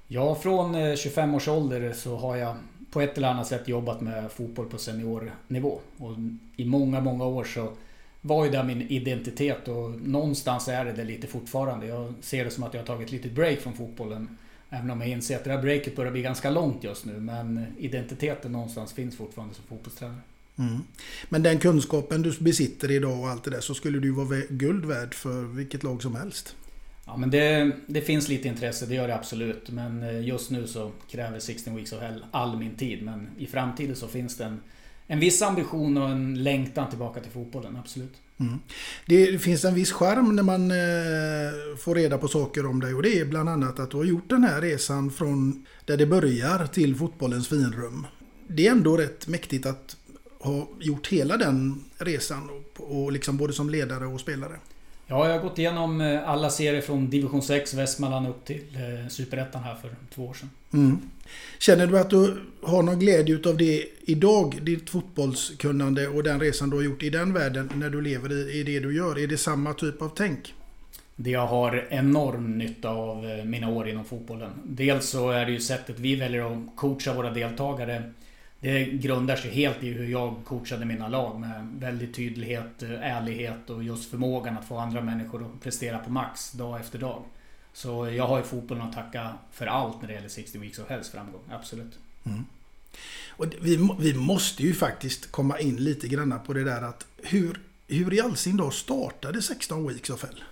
Ja, 0.08 0.34
från 0.34 0.74
eh, 0.74 0.96
25 0.96 1.34
års 1.34 1.48
ålder 1.48 1.92
så 1.92 2.16
har 2.16 2.36
jag 2.36 2.56
på 2.90 3.00
ett 3.00 3.18
eller 3.18 3.28
annat 3.28 3.46
sätt 3.46 3.68
jobbat 3.68 4.00
med 4.00 4.32
fotboll 4.32 4.66
på 4.66 4.78
seniornivå. 4.78 5.80
Och 5.96 6.12
i 6.56 6.64
många, 6.64 7.00
många 7.00 7.24
år 7.24 7.44
så 7.44 7.72
var 8.20 8.44
ju 8.44 8.50
det 8.50 8.64
min 8.64 8.82
identitet 8.82 9.68
och 9.68 9.90
någonstans 9.90 10.68
är 10.68 10.84
det 10.84 10.92
det 10.92 11.04
lite 11.04 11.26
fortfarande. 11.26 11.86
Jag 11.86 12.14
ser 12.20 12.44
det 12.44 12.50
som 12.50 12.64
att 12.64 12.74
jag 12.74 12.80
har 12.80 12.86
tagit 12.86 13.06
ett 13.06 13.12
litet 13.12 13.32
break 13.32 13.58
från 13.58 13.74
fotbollen. 13.74 14.36
Även 14.70 14.90
om 14.90 15.00
jag 15.00 15.10
inser 15.10 15.36
att 15.36 15.44
det 15.44 15.50
här 15.50 15.62
breaket 15.62 15.96
börjar 15.96 16.12
bli 16.12 16.22
ganska 16.22 16.50
långt 16.50 16.84
just 16.84 17.04
nu. 17.04 17.20
Men 17.20 17.66
identiteten 17.78 18.52
någonstans 18.52 18.92
finns 18.92 19.16
fortfarande 19.16 19.54
som 19.54 19.64
fotbollstränare. 19.64 20.20
Mm. 20.58 20.82
Men 21.28 21.42
den 21.42 21.58
kunskapen 21.58 22.22
du 22.22 22.32
besitter 22.38 22.90
idag 22.90 23.20
och 23.20 23.28
allt 23.28 23.44
det 23.44 23.50
där 23.50 23.60
så 23.60 23.74
skulle 23.74 23.98
du 23.98 24.10
vara 24.10 24.40
guld 24.48 24.84
värd 24.84 25.14
för 25.14 25.42
vilket 25.42 25.82
lag 25.82 26.02
som 26.02 26.14
helst. 26.14 26.56
Ja 27.06 27.16
men 27.16 27.30
det, 27.30 27.72
det 27.86 28.00
finns 28.00 28.28
lite 28.28 28.48
intresse, 28.48 28.86
det 28.86 28.94
gör 28.94 29.08
det 29.08 29.14
absolut. 29.14 29.70
Men 29.70 30.02
eh, 30.02 30.20
just 30.20 30.50
nu 30.50 30.66
så 30.66 30.90
kräver 31.10 31.38
16 31.38 31.76
Weeks 31.76 31.92
of 31.92 32.00
Hell 32.00 32.24
all 32.30 32.58
min 32.58 32.74
tid. 32.74 33.02
Men 33.02 33.28
i 33.38 33.46
framtiden 33.46 33.96
så 33.96 34.08
finns 34.08 34.36
det 34.36 34.44
en, 34.44 34.60
en 35.10 35.20
viss 35.20 35.42
ambition 35.42 35.96
och 35.96 36.08
en 36.08 36.42
längtan 36.42 36.90
tillbaka 36.90 37.20
till 37.20 37.30
fotbollen, 37.30 37.76
absolut. 37.76 38.14
Mm. 38.40 38.58
Det 39.06 39.42
finns 39.42 39.64
en 39.64 39.74
viss 39.74 39.92
skärm 39.92 40.36
när 40.36 40.42
man 40.42 40.70
eh, 40.70 41.76
får 41.78 41.94
reda 41.94 42.18
på 42.18 42.28
saker 42.28 42.66
om 42.66 42.80
dig 42.80 42.94
och 42.94 43.02
det 43.02 43.18
är 43.18 43.24
bland 43.24 43.48
annat 43.48 43.78
att 43.78 43.90
du 43.90 43.96
har 43.96 44.04
gjort 44.04 44.28
den 44.28 44.44
här 44.44 44.60
resan 44.60 45.10
från 45.10 45.66
där 45.84 45.96
det 45.96 46.06
börjar 46.06 46.66
till 46.66 46.96
fotbollens 46.96 47.48
finrum. 47.48 48.06
Det 48.46 48.66
är 48.66 48.70
ändå 48.70 48.96
rätt 48.96 49.26
mäktigt 49.26 49.66
att 49.66 49.96
ha 50.40 50.68
gjort 50.80 51.06
hela 51.06 51.36
den 51.36 51.84
resan 51.98 52.50
och, 52.50 53.02
och 53.02 53.12
liksom 53.12 53.36
både 53.36 53.52
som 53.52 53.70
ledare 53.70 54.06
och 54.06 54.20
spelare. 54.20 54.56
Ja, 55.10 55.28
jag 55.28 55.34
har 55.34 55.42
gått 55.42 55.58
igenom 55.58 56.00
eh, 56.00 56.28
alla 56.28 56.50
serier 56.50 56.80
från 56.80 57.10
division 57.10 57.42
6, 57.42 57.74
Västmanland 57.74 58.28
upp 58.28 58.44
till 58.44 58.62
eh, 58.74 59.08
Superettan 59.08 59.62
här 59.62 59.74
för 59.74 59.90
två 60.14 60.26
år 60.26 60.34
sedan. 60.34 60.50
Mm. 60.72 61.00
Känner 61.58 61.86
du 61.86 61.98
att 61.98 62.10
du 62.10 62.40
har 62.62 62.82
någon 62.82 62.98
glädje 62.98 63.34
utav 63.34 63.56
det 63.56 63.84
idag? 64.00 64.58
Ditt 64.62 64.90
fotbollskunnande 64.90 66.08
och 66.08 66.22
den 66.22 66.40
resan 66.40 66.70
du 66.70 66.76
har 66.76 66.84
gjort 66.84 67.02
i 67.02 67.10
den 67.10 67.32
världen 67.32 67.70
när 67.74 67.90
du 67.90 68.00
lever 68.00 68.32
i, 68.32 68.60
i 68.60 68.62
det 68.62 68.80
du 68.80 68.96
gör. 68.96 69.18
Är 69.18 69.26
det 69.26 69.36
samma 69.36 69.74
typ 69.74 70.02
av 70.02 70.12
tänk? 70.16 70.54
Det 71.16 71.30
jag 71.30 71.46
har 71.46 71.86
enorm 71.90 72.58
nytta 72.58 72.88
av 72.88 73.26
eh, 73.26 73.44
mina 73.44 73.68
år 73.68 73.88
inom 73.88 74.04
fotbollen. 74.04 74.50
Dels 74.64 75.08
så 75.08 75.30
är 75.30 75.46
det 75.46 75.52
ju 75.52 75.60
sättet 75.60 75.98
vi 75.98 76.16
väljer 76.16 76.52
att 76.52 76.76
coacha 76.76 77.14
våra 77.14 77.30
deltagare 77.30 78.12
det 78.60 78.84
grundar 78.84 79.36
sig 79.36 79.50
helt 79.50 79.82
i 79.82 79.92
hur 79.92 80.06
jag 80.06 80.36
coachade 80.44 80.84
mina 80.84 81.08
lag 81.08 81.40
med 81.40 81.68
väldigt 81.78 82.14
tydlighet, 82.14 82.82
ärlighet 82.82 83.70
och 83.70 83.84
just 83.84 84.10
förmågan 84.10 84.58
att 84.58 84.68
få 84.68 84.78
andra 84.78 85.00
människor 85.00 85.46
att 85.46 85.62
prestera 85.62 85.98
på 85.98 86.10
max 86.10 86.52
dag 86.52 86.80
efter 86.80 86.98
dag. 86.98 87.22
Så 87.72 88.10
jag 88.10 88.26
har 88.26 88.38
ju 88.38 88.44
fotbollen 88.44 88.82
att 88.82 88.92
tacka 88.92 89.32
för 89.52 89.66
allt 89.66 90.00
när 90.00 90.08
det 90.08 90.14
gäller 90.14 90.28
60 90.28 90.58
Weeks 90.58 90.78
of 90.78 90.88
Hells 90.88 91.08
framgång, 91.08 91.42
absolut. 91.50 91.98
Mm. 92.24 92.44
Och 93.28 93.46
vi, 93.60 93.88
vi 93.98 94.14
måste 94.14 94.62
ju 94.62 94.74
faktiskt 94.74 95.30
komma 95.30 95.58
in 95.58 95.76
lite 95.76 96.08
grann 96.08 96.40
på 96.46 96.52
det 96.52 96.64
där 96.64 96.82
att 96.82 97.06
hur, 97.16 97.60
hur 97.88 98.14
i 98.14 98.20
all 98.20 98.36
sin 98.36 98.56
dag 98.56 98.72
startade 98.72 99.42
16 99.42 99.88
Weeks 99.88 100.10
of 100.10 100.22
Hell? 100.24 100.42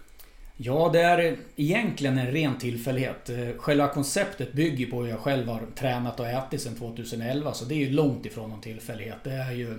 Ja, 0.61 0.91
det 0.93 1.01
är 1.01 1.37
egentligen 1.57 2.19
en 2.19 2.31
ren 2.31 2.59
tillfällighet. 2.59 3.31
Eh, 3.31 3.49
själva 3.59 3.89
konceptet 3.89 4.53
bygger 4.53 4.87
på 4.87 5.03
hur 5.03 5.11
jag 5.11 5.19
själv 5.19 5.49
har 5.49 5.63
tränat 5.75 6.21
och 6.21 6.27
ätit 6.27 6.63
sedan 6.63 6.75
2011. 6.75 7.55
Så 7.55 7.65
det 7.65 7.75
är 7.75 7.79
ju 7.79 7.91
långt 7.91 8.27
ifrån 8.27 8.51
någon 8.51 8.61
tillfällighet. 8.61 9.17
Det 9.25 9.33
är 9.33 9.53
ju 9.53 9.79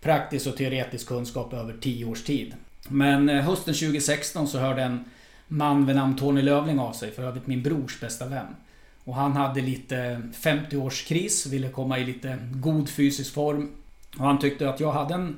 praktisk 0.00 0.46
och 0.46 0.56
teoretisk 0.56 1.08
kunskap 1.08 1.52
över 1.52 1.76
10 1.80 2.04
års 2.04 2.24
tid. 2.24 2.54
Men 2.88 3.28
eh, 3.28 3.42
hösten 3.42 3.74
2016 3.74 4.48
så 4.48 4.58
hörde 4.58 4.82
en 4.82 5.04
man 5.48 5.86
vid 5.86 5.96
namn 5.96 6.16
Tony 6.16 6.42
Lövling 6.42 6.78
av 6.78 6.92
sig. 6.92 7.10
För 7.10 7.22
övrigt 7.22 7.46
min 7.46 7.62
brors 7.62 8.00
bästa 8.00 8.26
vän. 8.26 8.56
Och 9.04 9.14
han 9.14 9.32
hade 9.32 9.60
lite 9.60 10.22
50-årskris, 10.34 11.48
ville 11.48 11.68
komma 11.68 11.98
i 11.98 12.04
lite 12.04 12.38
god 12.52 12.88
fysisk 12.88 13.34
form. 13.34 13.70
Och 14.18 14.24
han 14.24 14.38
tyckte 14.38 14.70
att 14.70 14.80
jag 14.80 14.92
hade 14.92 15.14
en 15.14 15.36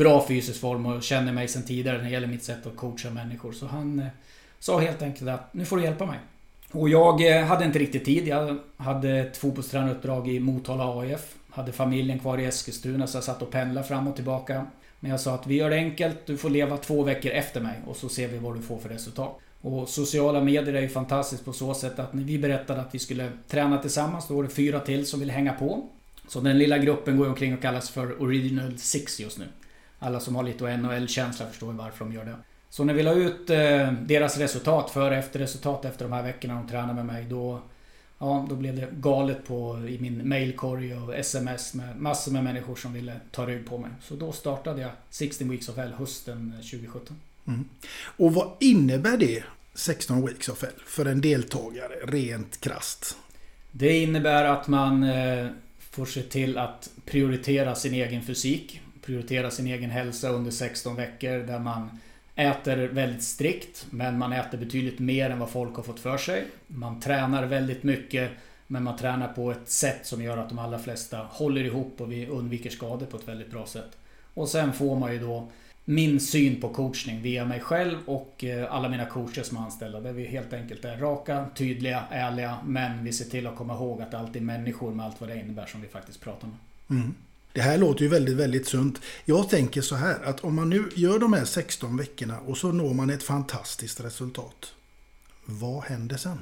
bra 0.00 0.26
fysisk 0.28 0.60
form 0.60 0.86
och 0.86 1.02
känner 1.02 1.32
mig 1.32 1.48
sedan 1.48 1.62
tidigare 1.62 1.96
när 1.96 2.04
det 2.04 2.10
gäller 2.10 2.26
mitt 2.26 2.44
sätt 2.44 2.66
att 2.66 2.76
coacha 2.76 3.10
människor. 3.10 3.52
Så 3.52 3.66
han 3.66 3.98
eh, 3.98 4.06
sa 4.58 4.80
helt 4.80 5.02
enkelt 5.02 5.30
att 5.30 5.54
nu 5.54 5.64
får 5.64 5.76
du 5.76 5.82
hjälpa 5.82 6.06
mig. 6.06 6.18
Och 6.72 6.88
jag 6.88 7.36
eh, 7.36 7.44
hade 7.44 7.64
inte 7.64 7.78
riktigt 7.78 8.04
tid. 8.04 8.28
Jag 8.28 8.58
hade 8.76 9.18
ett 9.18 9.36
fotbollstränaruppdrag 9.36 10.28
i 10.28 10.40
Motala 10.40 11.00
AIF. 11.00 11.34
Hade 11.50 11.72
familjen 11.72 12.18
kvar 12.18 12.38
i 12.38 12.44
Eskilstuna 12.44 13.06
så 13.06 13.16
jag 13.16 13.24
satt 13.24 13.42
och 13.42 13.50
pendlade 13.50 13.86
fram 13.86 14.08
och 14.08 14.16
tillbaka. 14.16 14.66
Men 15.00 15.10
jag 15.10 15.20
sa 15.20 15.34
att 15.34 15.46
vi 15.46 15.54
gör 15.54 15.70
det 15.70 15.76
enkelt. 15.76 16.26
Du 16.26 16.36
får 16.36 16.50
leva 16.50 16.76
två 16.76 17.02
veckor 17.02 17.32
efter 17.32 17.60
mig 17.60 17.80
och 17.86 17.96
så 17.96 18.08
ser 18.08 18.28
vi 18.28 18.38
vad 18.38 18.54
du 18.54 18.62
får 18.62 18.78
för 18.78 18.88
resultat. 18.88 19.38
Och 19.60 19.88
sociala 19.88 20.40
medier 20.40 20.74
är 20.74 20.80
ju 20.80 20.88
fantastiskt 20.88 21.44
på 21.44 21.52
så 21.52 21.74
sätt 21.74 21.98
att 21.98 22.14
när 22.14 22.22
vi 22.22 22.38
berättade 22.38 22.80
att 22.80 22.94
vi 22.94 22.98
skulle 22.98 23.28
träna 23.48 23.78
tillsammans, 23.78 24.28
då 24.28 24.34
var 24.34 24.42
det 24.42 24.48
fyra 24.48 24.80
till 24.80 25.06
som 25.06 25.20
ville 25.20 25.32
hänga 25.32 25.52
på. 25.52 25.88
Så 26.28 26.40
den 26.40 26.58
lilla 26.58 26.78
gruppen 26.78 27.16
går 27.16 27.28
omkring 27.28 27.54
och 27.54 27.62
kallas 27.62 27.90
för 27.90 28.22
Original 28.22 28.78
Six 28.78 29.20
just 29.20 29.38
nu. 29.38 29.44
Alla 30.02 30.20
som 30.20 30.36
har 30.36 30.42
lite 30.42 30.76
NHL-känsla 30.76 31.46
förstår 31.46 31.72
varför 31.72 32.04
de 32.04 32.14
gör 32.14 32.24
det. 32.24 32.36
Så 32.70 32.84
när 32.84 32.94
vi 32.94 33.02
la 33.02 33.14
ut 33.14 33.50
eh, 33.50 33.92
deras 33.92 34.38
resultat, 34.38 34.90
före 34.90 35.18
efter 35.18 35.38
resultat 35.38 35.84
efter 35.84 36.04
de 36.04 36.12
här 36.12 36.22
veckorna 36.22 36.54
de 36.54 36.68
tränade 36.68 36.94
med 36.94 37.06
mig, 37.06 37.24
då... 37.24 37.60
Ja, 38.22 38.46
då 38.48 38.54
blev 38.54 38.76
det 38.76 38.88
galet 38.92 39.46
på, 39.46 39.78
i 39.88 39.98
min 39.98 40.28
mailkorg 40.28 40.94
och 40.94 41.14
sms 41.14 41.74
med 41.74 42.00
massor 42.00 42.32
med 42.32 42.44
människor 42.44 42.76
som 42.76 42.92
ville 42.92 43.20
ta 43.30 43.46
rygg 43.46 43.66
på 43.66 43.78
mig. 43.78 43.90
Så 44.02 44.14
då 44.14 44.32
startade 44.32 44.80
jag 44.80 44.90
16 45.10 45.50
Weeks 45.50 45.68
of 45.68 45.76
Hell 45.76 45.92
hösten 45.92 46.52
2017. 46.56 47.16
Mm. 47.46 47.68
Och 48.16 48.34
vad 48.34 48.50
innebär 48.60 49.16
det 49.16 49.44
16 49.74 50.26
Weeks 50.26 50.48
of 50.48 50.62
Hell 50.62 50.72
för 50.86 51.06
en 51.06 51.20
deltagare, 51.20 51.94
rent 52.04 52.60
krast? 52.60 53.16
Det 53.70 53.98
innebär 53.98 54.44
att 54.44 54.68
man 54.68 55.02
eh, 55.02 55.46
får 55.90 56.06
se 56.06 56.22
till 56.22 56.58
att 56.58 56.90
prioritera 57.04 57.74
sin 57.74 57.94
egen 57.94 58.22
fysik 58.22 58.80
prioritera 59.10 59.50
sin 59.50 59.66
egen 59.66 59.90
hälsa 59.90 60.28
under 60.28 60.50
16 60.50 60.96
veckor 60.96 61.38
där 61.46 61.58
man 61.58 61.98
äter 62.34 62.76
väldigt 62.76 63.22
strikt 63.22 63.86
men 63.90 64.18
man 64.18 64.32
äter 64.32 64.58
betydligt 64.58 64.98
mer 64.98 65.30
än 65.30 65.38
vad 65.38 65.50
folk 65.50 65.76
har 65.76 65.82
fått 65.82 66.00
för 66.00 66.18
sig. 66.18 66.44
Man 66.66 67.00
tränar 67.00 67.46
väldigt 67.46 67.82
mycket 67.82 68.30
men 68.66 68.82
man 68.82 68.96
tränar 68.96 69.28
på 69.28 69.50
ett 69.50 69.68
sätt 69.68 70.06
som 70.06 70.22
gör 70.22 70.36
att 70.36 70.48
de 70.48 70.58
allra 70.58 70.78
flesta 70.78 71.18
håller 71.30 71.64
ihop 71.64 72.00
och 72.00 72.12
vi 72.12 72.26
undviker 72.26 72.70
skador 72.70 73.06
på 73.06 73.16
ett 73.16 73.28
väldigt 73.28 73.50
bra 73.50 73.66
sätt. 73.66 73.96
Och 74.34 74.48
sen 74.48 74.72
får 74.72 74.96
man 74.96 75.12
ju 75.12 75.18
då 75.18 75.48
min 75.84 76.20
syn 76.20 76.60
på 76.60 76.68
coachning 76.68 77.22
via 77.22 77.44
mig 77.44 77.60
själv 77.60 77.98
och 78.06 78.44
eh, 78.44 78.74
alla 78.74 78.88
mina 78.88 79.06
coacher 79.06 79.42
som 79.42 79.56
är 79.56 79.60
anställda. 79.60 80.00
Där 80.00 80.12
vi 80.12 80.26
helt 80.26 80.52
enkelt 80.52 80.84
är 80.84 80.96
raka, 80.96 81.46
tydliga, 81.54 82.04
ärliga 82.10 82.56
men 82.64 83.04
vi 83.04 83.12
ser 83.12 83.24
till 83.24 83.46
att 83.46 83.56
komma 83.56 83.74
ihåg 83.74 84.02
att 84.02 84.10
det 84.10 84.18
alltid 84.18 84.42
är 84.42 84.46
människor 84.46 84.94
med 84.94 85.06
allt 85.06 85.20
vad 85.20 85.30
det 85.30 85.40
innebär 85.40 85.66
som 85.66 85.80
vi 85.80 85.88
faktiskt 85.88 86.20
pratar 86.20 86.48
med. 86.48 86.56
Mm. 86.98 87.14
Det 87.52 87.60
här 87.60 87.78
låter 87.78 88.02
ju 88.02 88.08
väldigt, 88.08 88.36
väldigt 88.36 88.68
sunt. 88.68 89.00
Jag 89.24 89.48
tänker 89.48 89.80
så 89.80 89.94
här 89.94 90.22
att 90.24 90.40
om 90.44 90.54
man 90.54 90.70
nu 90.70 90.84
gör 90.94 91.18
de 91.18 91.32
här 91.32 91.44
16 91.44 91.96
veckorna 91.96 92.40
och 92.40 92.56
så 92.56 92.72
når 92.72 92.94
man 92.94 93.10
ett 93.10 93.22
fantastiskt 93.22 94.00
resultat. 94.00 94.72
Vad 95.44 95.84
händer 95.84 96.16
sen? 96.16 96.38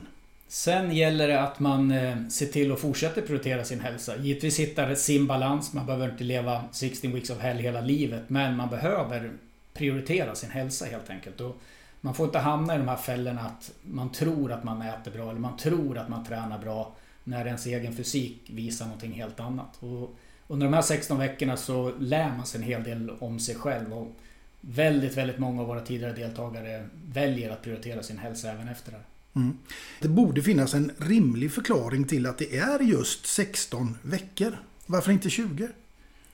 Sen 0.49 0.97
gäller 0.97 1.29
det 1.29 1.41
att 1.41 1.61
man 1.61 1.91
eh, 1.91 2.29
ser 2.29 2.47
till 2.47 2.73
att 2.73 2.81
fortsätta 2.81 3.21
prioritera 3.21 3.65
sin 3.65 3.81
hälsa. 3.81 4.17
Givetvis 4.17 4.59
hittar 4.59 4.95
sin 4.95 5.27
balans. 5.27 5.73
Man 5.73 5.87
behöver 5.87 6.11
inte 6.11 6.25
leva 6.25 6.65
16 6.73 7.13
weeks 7.13 7.31
of 7.31 7.39
hell 7.39 7.57
hela 7.57 7.81
livet. 7.81 8.23
Men 8.29 8.57
man 8.57 8.71
behöver 8.71 9.33
prioritera 9.75 10.35
sin 10.35 10.51
hälsa 10.51 10.85
helt 10.85 11.11
enkelt. 11.11 11.41
Och 11.41 11.57
man 12.01 12.15
får 12.15 12.27
inte 12.27 12.39
hamna 12.39 12.75
i 12.75 12.79
de 12.79 12.89
här 12.89 12.97
fällorna 12.97 13.41
att 13.41 13.71
man 13.83 14.13
tror 14.13 14.53
att 14.53 14.65
man 14.65 14.83
äter 14.83 15.11
bra 15.11 15.31
eller 15.31 15.41
man 15.41 15.57
tror 15.57 15.99
att 15.99 16.09
man 16.09 16.25
tränar 16.25 16.59
bra 16.59 16.95
när 17.25 17.47
ens 17.47 17.67
egen 17.67 17.97
fysik 17.97 18.43
visar 18.47 18.85
någonting 18.85 19.13
helt 19.13 19.41
annat. 19.41 19.77
Och 19.81 20.17
under 20.49 20.67
de 20.67 20.75
här 20.75 20.83
16 20.83 21.19
veckorna 21.19 21.57
så 21.57 21.93
lär 21.99 22.37
man 22.37 22.47
sig 22.47 22.61
en 22.61 22.67
hel 22.67 22.85
del 22.85 23.11
om 23.19 23.39
sig 23.39 23.55
själv. 23.55 23.93
Och 23.93 24.17
väldigt, 24.61 25.17
väldigt 25.17 25.39
många 25.39 25.61
av 25.61 25.69
våra 25.69 25.81
tidigare 25.81 26.13
deltagare 26.13 26.89
väljer 27.13 27.51
att 27.51 27.63
prioritera 27.63 28.03
sin 28.03 28.19
hälsa 28.19 28.53
även 28.53 28.69
efter 28.69 28.93
det. 28.93 29.01
Mm. 29.35 29.59
Det 30.01 30.09
borde 30.09 30.43
finnas 30.43 30.75
en 30.75 30.93
rimlig 30.99 31.53
förklaring 31.53 32.05
till 32.05 32.27
att 32.27 32.39
det 32.39 32.57
är 32.57 32.81
just 32.81 33.27
16 33.27 33.99
veckor. 34.03 34.59
Varför 34.87 35.13
inte 35.13 35.31
20? 35.31 35.69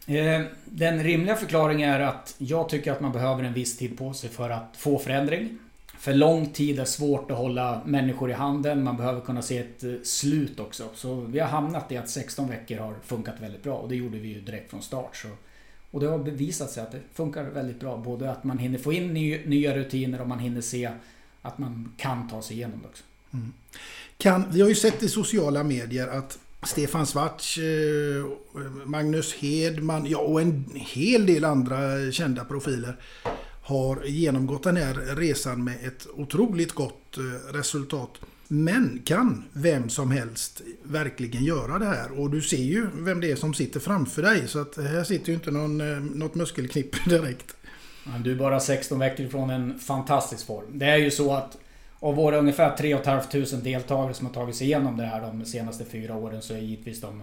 Eh, 0.07 0.43
den 0.65 1.03
rimliga 1.03 1.37
förklaringen 1.37 1.91
är 1.91 2.01
att 2.01 2.35
jag 2.39 2.69
tycker 2.69 2.93
att 2.93 3.01
man 3.01 3.13
behöver 3.13 3.43
en 3.43 3.55
viss 3.55 3.77
tid 3.77 3.99
på 3.99 4.15
sig 4.15 4.31
för 4.31 4.51
att 4.51 4.75
få 4.77 4.99
förändring. 4.99 5.59
För 6.05 6.15
lång 6.15 6.47
tid 6.47 6.79
är 6.81 6.85
svårt 6.85 7.31
att 7.31 7.37
hålla 7.37 7.83
människor 7.85 8.31
i 8.31 8.33
handen. 8.33 8.85
Man 8.85 8.97
behöver 8.97 9.21
kunna 9.21 9.43
se 9.43 9.59
ett 9.59 9.85
eh, 9.85 9.93
slut 10.03 10.61
också. 10.61 10.89
Så 10.95 11.21
vi 11.21 11.39
har 11.39 11.49
hamnat 11.49 11.93
i 11.93 11.97
att 11.97 12.11
16 12.11 12.49
veckor 12.49 12.77
har 12.77 12.95
funkat 13.05 13.35
väldigt 13.41 13.63
bra. 13.63 13.77
Och 13.77 13.89
det 13.89 13.97
gjorde 13.97 14.19
vi 14.19 14.29
ju 14.29 14.41
direkt 14.41 14.71
från 14.71 14.83
start. 14.83 15.17
Så. 15.17 15.29
Och 15.91 16.01
det 16.01 16.07
har 16.07 16.19
bevisat 16.19 16.71
sig 16.71 16.83
att 16.83 16.93
det 16.93 17.01
funkar 17.15 17.45
väldigt 17.45 17.81
bra. 17.81 17.97
Både 17.97 18.31
att 18.31 18.45
man 18.45 18.59
hinner 18.59 18.79
få 18.79 18.93
in 18.93 19.15
ny, 19.15 19.47
nya 19.47 19.77
rutiner 19.77 20.21
och 20.21 20.29
man 20.29 20.39
hinner 20.39 20.61
se 20.61 20.91
att 21.43 21.59
man 21.59 21.93
kan 21.97 22.29
ta 22.29 22.43
sig 22.43 22.57
igenom 22.57 22.81
det 22.83 22.89
också. 22.89 23.05
Mm. 23.33 23.53
Kan, 24.17 24.45
vi 24.51 24.61
har 24.61 24.69
ju 24.69 24.75
sett 24.75 25.03
i 25.03 25.09
sociala 25.09 25.63
medier 25.63 26.09
att 26.09 26.39
Stefan 26.63 27.07
Svarts, 27.07 27.59
eh, 27.59 28.25
Magnus 28.85 29.35
Hedman 29.35 30.07
ja, 30.07 30.19
och 30.19 30.41
en 30.41 30.65
hel 30.75 31.27
del 31.27 31.45
andra 31.45 32.13
kända 32.13 32.45
profiler 32.45 32.97
har 33.65 34.05
genomgått 34.05 34.63
den 34.63 34.77
här 34.77 34.95
resan 35.17 35.65
med 35.65 35.75
ett 35.87 36.07
otroligt 36.15 36.73
gott 36.73 37.19
eh, 37.19 37.53
resultat. 37.53 38.11
Men 38.49 39.03
kan 39.05 39.45
vem 39.53 39.89
som 39.89 40.11
helst 40.11 40.63
verkligen 40.83 41.45
göra 41.45 41.79
det 41.79 41.87
här? 41.87 42.21
Och 42.21 42.31
du 42.31 42.43
ser 42.43 42.57
ju 42.63 42.87
vem 42.95 43.21
det 43.21 43.31
är 43.31 43.37
som 43.37 43.55
sitter 43.55 43.81
framför 43.81 44.23
dig. 44.23 44.49
Så 44.49 44.61
att 44.61 44.77
här 44.77 45.05
sitter 45.05 45.29
ju 45.29 45.35
inte 45.35 45.51
någon, 45.51 45.81
eh, 45.81 46.01
något 46.01 46.35
muskelknippe 46.35 46.99
direkt. 47.11 47.57
Du 48.25 48.33
är 48.33 48.37
bara 48.37 48.61
16 48.61 48.99
veckor 48.99 49.27
ifrån 49.27 49.51
en 49.51 49.79
fantastisk 49.79 50.47
form. 50.47 50.79
Det 50.79 50.87
är 50.87 50.97
ju 50.97 51.11
så 51.11 51.35
att 51.35 51.59
av 52.01 52.15
våra 52.15 52.39
ungefär 52.39 52.77
3 52.77 52.99
500 53.05 53.59
deltagare 53.63 54.15
som 54.15 54.27
har 54.27 54.35
tagit 54.35 54.57
sig 54.57 54.67
igenom 54.67 54.97
det 54.97 55.05
här 55.05 55.21
de 55.21 55.45
senaste 55.45 55.85
fyra 55.85 56.17
åren 56.17 56.43
så 56.43 56.55
är 56.55 56.59
givetvis 56.59 57.01
de, 57.01 57.23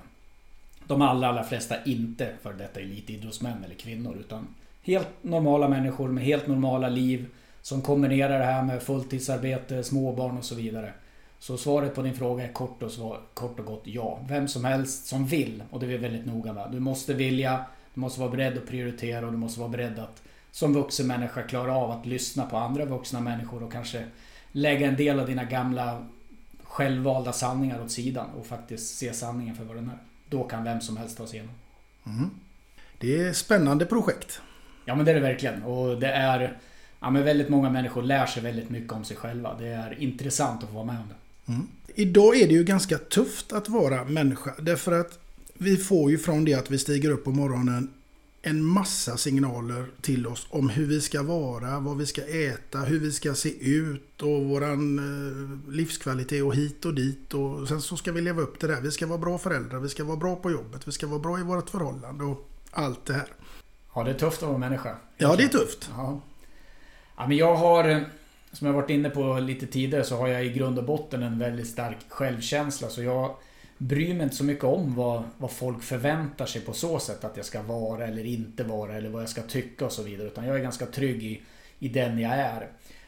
de 0.87 1.01
allra, 1.01 1.27
allra 1.27 1.43
flesta 1.43 1.83
inte 1.83 2.29
för 2.41 2.53
detta 2.53 2.79
elitidrottsmän 2.79 3.63
eller 3.63 3.75
kvinnor. 3.75 4.17
Utan 4.19 4.47
helt 4.83 5.07
normala 5.21 5.67
människor 5.67 6.09
med 6.09 6.23
helt 6.23 6.47
normala 6.47 6.89
liv. 6.89 7.25
Som 7.61 7.81
kombinerar 7.81 8.39
det 8.39 8.45
här 8.45 8.63
med 8.63 8.81
fulltidsarbete, 8.83 9.83
småbarn 9.83 10.37
och 10.37 10.45
så 10.45 10.55
vidare. 10.55 10.93
Så 11.39 11.57
svaret 11.57 11.95
på 11.95 12.01
din 12.01 12.13
fråga 12.13 12.43
är 12.43 12.53
kort 12.53 12.83
och, 12.83 12.91
svar, 12.91 13.19
kort 13.33 13.59
och 13.59 13.65
gott 13.65 13.81
ja. 13.83 14.19
Vem 14.29 14.47
som 14.47 14.65
helst 14.65 15.05
som 15.05 15.25
vill, 15.25 15.63
och 15.69 15.79
det 15.79 15.85
är 15.85 15.87
vi 15.87 15.97
väldigt 15.97 16.25
noga 16.25 16.53
med. 16.53 16.71
Du 16.71 16.79
måste 16.79 17.13
vilja, 17.13 17.65
du 17.93 17.99
måste 17.99 18.19
vara 18.19 18.31
beredd 18.31 18.57
att 18.57 18.67
prioritera 18.67 19.25
och 19.25 19.31
du 19.31 19.37
måste 19.37 19.59
vara 19.59 19.69
beredd 19.69 19.99
att 19.99 20.21
som 20.51 20.73
vuxen 20.73 21.07
människa 21.07 21.41
klara 21.41 21.75
av 21.75 21.91
att 21.91 22.05
lyssna 22.05 22.45
på 22.45 22.57
andra 22.57 22.85
vuxna 22.85 23.19
människor 23.19 23.63
och 23.63 23.71
kanske 23.71 24.05
lägga 24.51 24.87
en 24.87 24.95
del 24.95 25.19
av 25.19 25.27
dina 25.27 25.43
gamla 25.43 26.07
självvalda 26.63 27.33
sanningar 27.33 27.81
åt 27.83 27.91
sidan 27.91 28.29
och 28.39 28.45
faktiskt 28.45 28.97
se 28.97 29.13
sanningen 29.13 29.55
för 29.55 29.63
vad 29.63 29.75
den 29.75 29.89
är. 29.89 29.97
Då 30.29 30.43
kan 30.43 30.63
vem 30.63 30.81
som 30.81 30.97
helst 30.97 31.17
ta 31.17 31.27
sig 31.27 31.35
igenom. 31.39 31.55
Mm. 32.05 32.29
Det 32.97 33.21
är 33.21 33.33
spännande 33.33 33.85
projekt. 33.85 34.41
Ja 34.85 34.95
men 34.95 35.05
det 35.05 35.11
är 35.11 35.15
det 35.15 35.21
verkligen. 35.21 35.63
Och 35.63 35.99
det 35.99 36.11
är... 36.11 36.57
Ja 36.99 37.09
men 37.09 37.23
väldigt 37.23 37.49
många 37.49 37.69
människor 37.69 38.01
lär 38.01 38.25
sig 38.25 38.43
väldigt 38.43 38.69
mycket 38.69 38.91
om 38.93 39.03
sig 39.03 39.17
själva. 39.17 39.55
Det 39.59 39.67
är 39.67 40.01
intressant 40.01 40.63
att 40.63 40.69
få 40.69 40.75
vara 40.75 40.85
med 40.85 40.97
om 40.97 41.07
det. 41.09 41.51
Mm. 41.51 41.67
Idag 41.95 42.35
är 42.41 42.47
det 42.47 42.53
ju 42.53 42.63
ganska 42.63 42.97
tufft 42.97 43.53
att 43.53 43.69
vara 43.69 44.03
människa. 44.03 44.53
Därför 44.59 44.99
att 44.99 45.19
vi 45.53 45.77
får 45.77 46.11
ju 46.11 46.17
från 46.17 46.45
det 46.45 46.53
att 46.53 46.71
vi 46.71 46.77
stiger 46.77 47.11
upp 47.11 47.23
på 47.23 47.31
morgonen 47.31 47.89
en 48.41 48.63
massa 48.63 49.17
signaler 49.17 49.85
till 50.01 50.27
oss 50.27 50.47
om 50.49 50.69
hur 50.69 50.85
vi 50.85 51.01
ska 51.01 51.23
vara, 51.23 51.79
vad 51.79 51.97
vi 51.97 52.05
ska 52.05 52.21
äta, 52.21 52.79
hur 52.79 52.99
vi 52.99 53.11
ska 53.11 53.33
se 53.33 53.69
ut 53.69 54.21
och 54.21 54.45
våran 54.45 54.99
eh, 54.99 55.71
livskvalitet 55.73 56.43
och 56.43 56.55
hit 56.55 56.85
och 56.85 56.93
dit. 56.93 57.33
Och 57.33 57.67
sen 57.67 57.81
så 57.81 57.97
ska 57.97 58.11
vi 58.11 58.21
leva 58.21 58.41
upp 58.41 58.59
till 58.59 58.69
det. 58.69 58.79
Vi 58.81 58.91
ska 58.91 59.07
vara 59.07 59.17
bra 59.17 59.37
föräldrar, 59.37 59.79
vi 59.79 59.89
ska 59.89 60.03
vara 60.03 60.17
bra 60.17 60.35
på 60.35 60.51
jobbet, 60.51 60.87
vi 60.87 60.91
ska 60.91 61.07
vara 61.07 61.19
bra 61.19 61.39
i 61.39 61.43
vårt 61.43 61.69
förhållande 61.69 62.23
och 62.23 62.49
allt 62.71 63.05
det 63.05 63.13
här. 63.13 63.27
Ja, 63.95 64.03
det 64.03 64.09
är 64.09 64.15
tufft 64.15 64.43
att 64.43 64.49
vara 64.49 64.57
människa. 64.57 64.95
Ja, 65.17 65.35
det 65.35 65.43
är 65.43 65.47
tufft. 65.47 65.89
Ja. 65.97 66.21
ja, 67.17 67.27
men 67.27 67.37
jag 67.37 67.55
har, 67.55 68.05
som 68.51 68.67
jag 68.67 68.73
varit 68.73 68.89
inne 68.89 69.09
på 69.09 69.39
lite 69.39 69.67
tidigare, 69.67 70.03
så 70.03 70.17
har 70.17 70.27
jag 70.27 70.45
i 70.45 70.49
grund 70.49 70.77
och 70.77 70.85
botten 70.85 71.23
en 71.23 71.39
väldigt 71.39 71.67
stark 71.67 71.97
självkänsla. 72.09 72.89
Så 72.89 73.03
jag 73.03 73.35
bryr 73.77 74.13
mig 74.13 74.23
inte 74.23 74.35
så 74.35 74.43
mycket 74.43 74.63
om 74.63 74.95
vad, 74.95 75.23
vad 75.37 75.51
folk 75.51 75.83
förväntar 75.83 76.45
sig 76.45 76.61
på 76.61 76.73
så 76.73 76.99
sätt 76.99 77.23
att 77.23 77.37
jag 77.37 77.45
ska 77.45 77.61
vara 77.61 78.07
eller 78.07 78.25
inte 78.25 78.63
vara 78.63 78.93
eller 78.93 79.09
vad 79.09 79.21
jag 79.21 79.29
ska 79.29 79.41
tycka 79.41 79.85
och 79.85 79.91
så 79.91 80.03
vidare. 80.03 80.27
Utan 80.27 80.45
jag 80.45 80.55
är 80.55 80.61
ganska 80.61 80.85
trygg 80.85 81.23
i, 81.23 81.41
i 81.79 81.89
den 81.89 82.19
jag 82.19 82.33
är. 82.33 82.67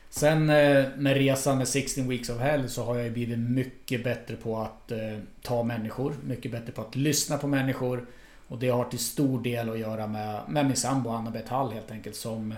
Sen 0.09 0.49
eh, 0.49 0.85
med 0.97 1.17
resan 1.17 1.57
med 1.57 1.67
16 1.67 2.09
Weeks 2.09 2.29
of 2.29 2.39
Hell 2.39 2.69
så 2.69 2.83
har 2.83 2.97
jag 2.97 3.13
blivit 3.13 3.39
mycket 3.39 4.03
bättre 4.03 4.35
på 4.35 4.57
att 4.57 4.91
eh, 4.91 5.17
ta 5.41 5.63
människor. 5.63 6.13
Mycket 6.23 6.51
bättre 6.51 6.71
på 6.71 6.81
att 6.81 6.95
lyssna 6.95 7.37
på 7.37 7.47
människor. 7.47 8.05
Och 8.53 8.59
det 8.59 8.69
har 8.69 8.85
till 8.85 8.99
stor 8.99 9.41
del 9.41 9.69
att 9.69 9.79
göra 9.79 10.07
med, 10.07 10.41
med 10.47 10.65
min 10.65 10.75
sambo 10.75 11.09
Anna-Beth 11.09 11.51
Hall 11.51 11.71
helt 11.71 11.91
enkelt. 11.91 12.15
Som, 12.15 12.53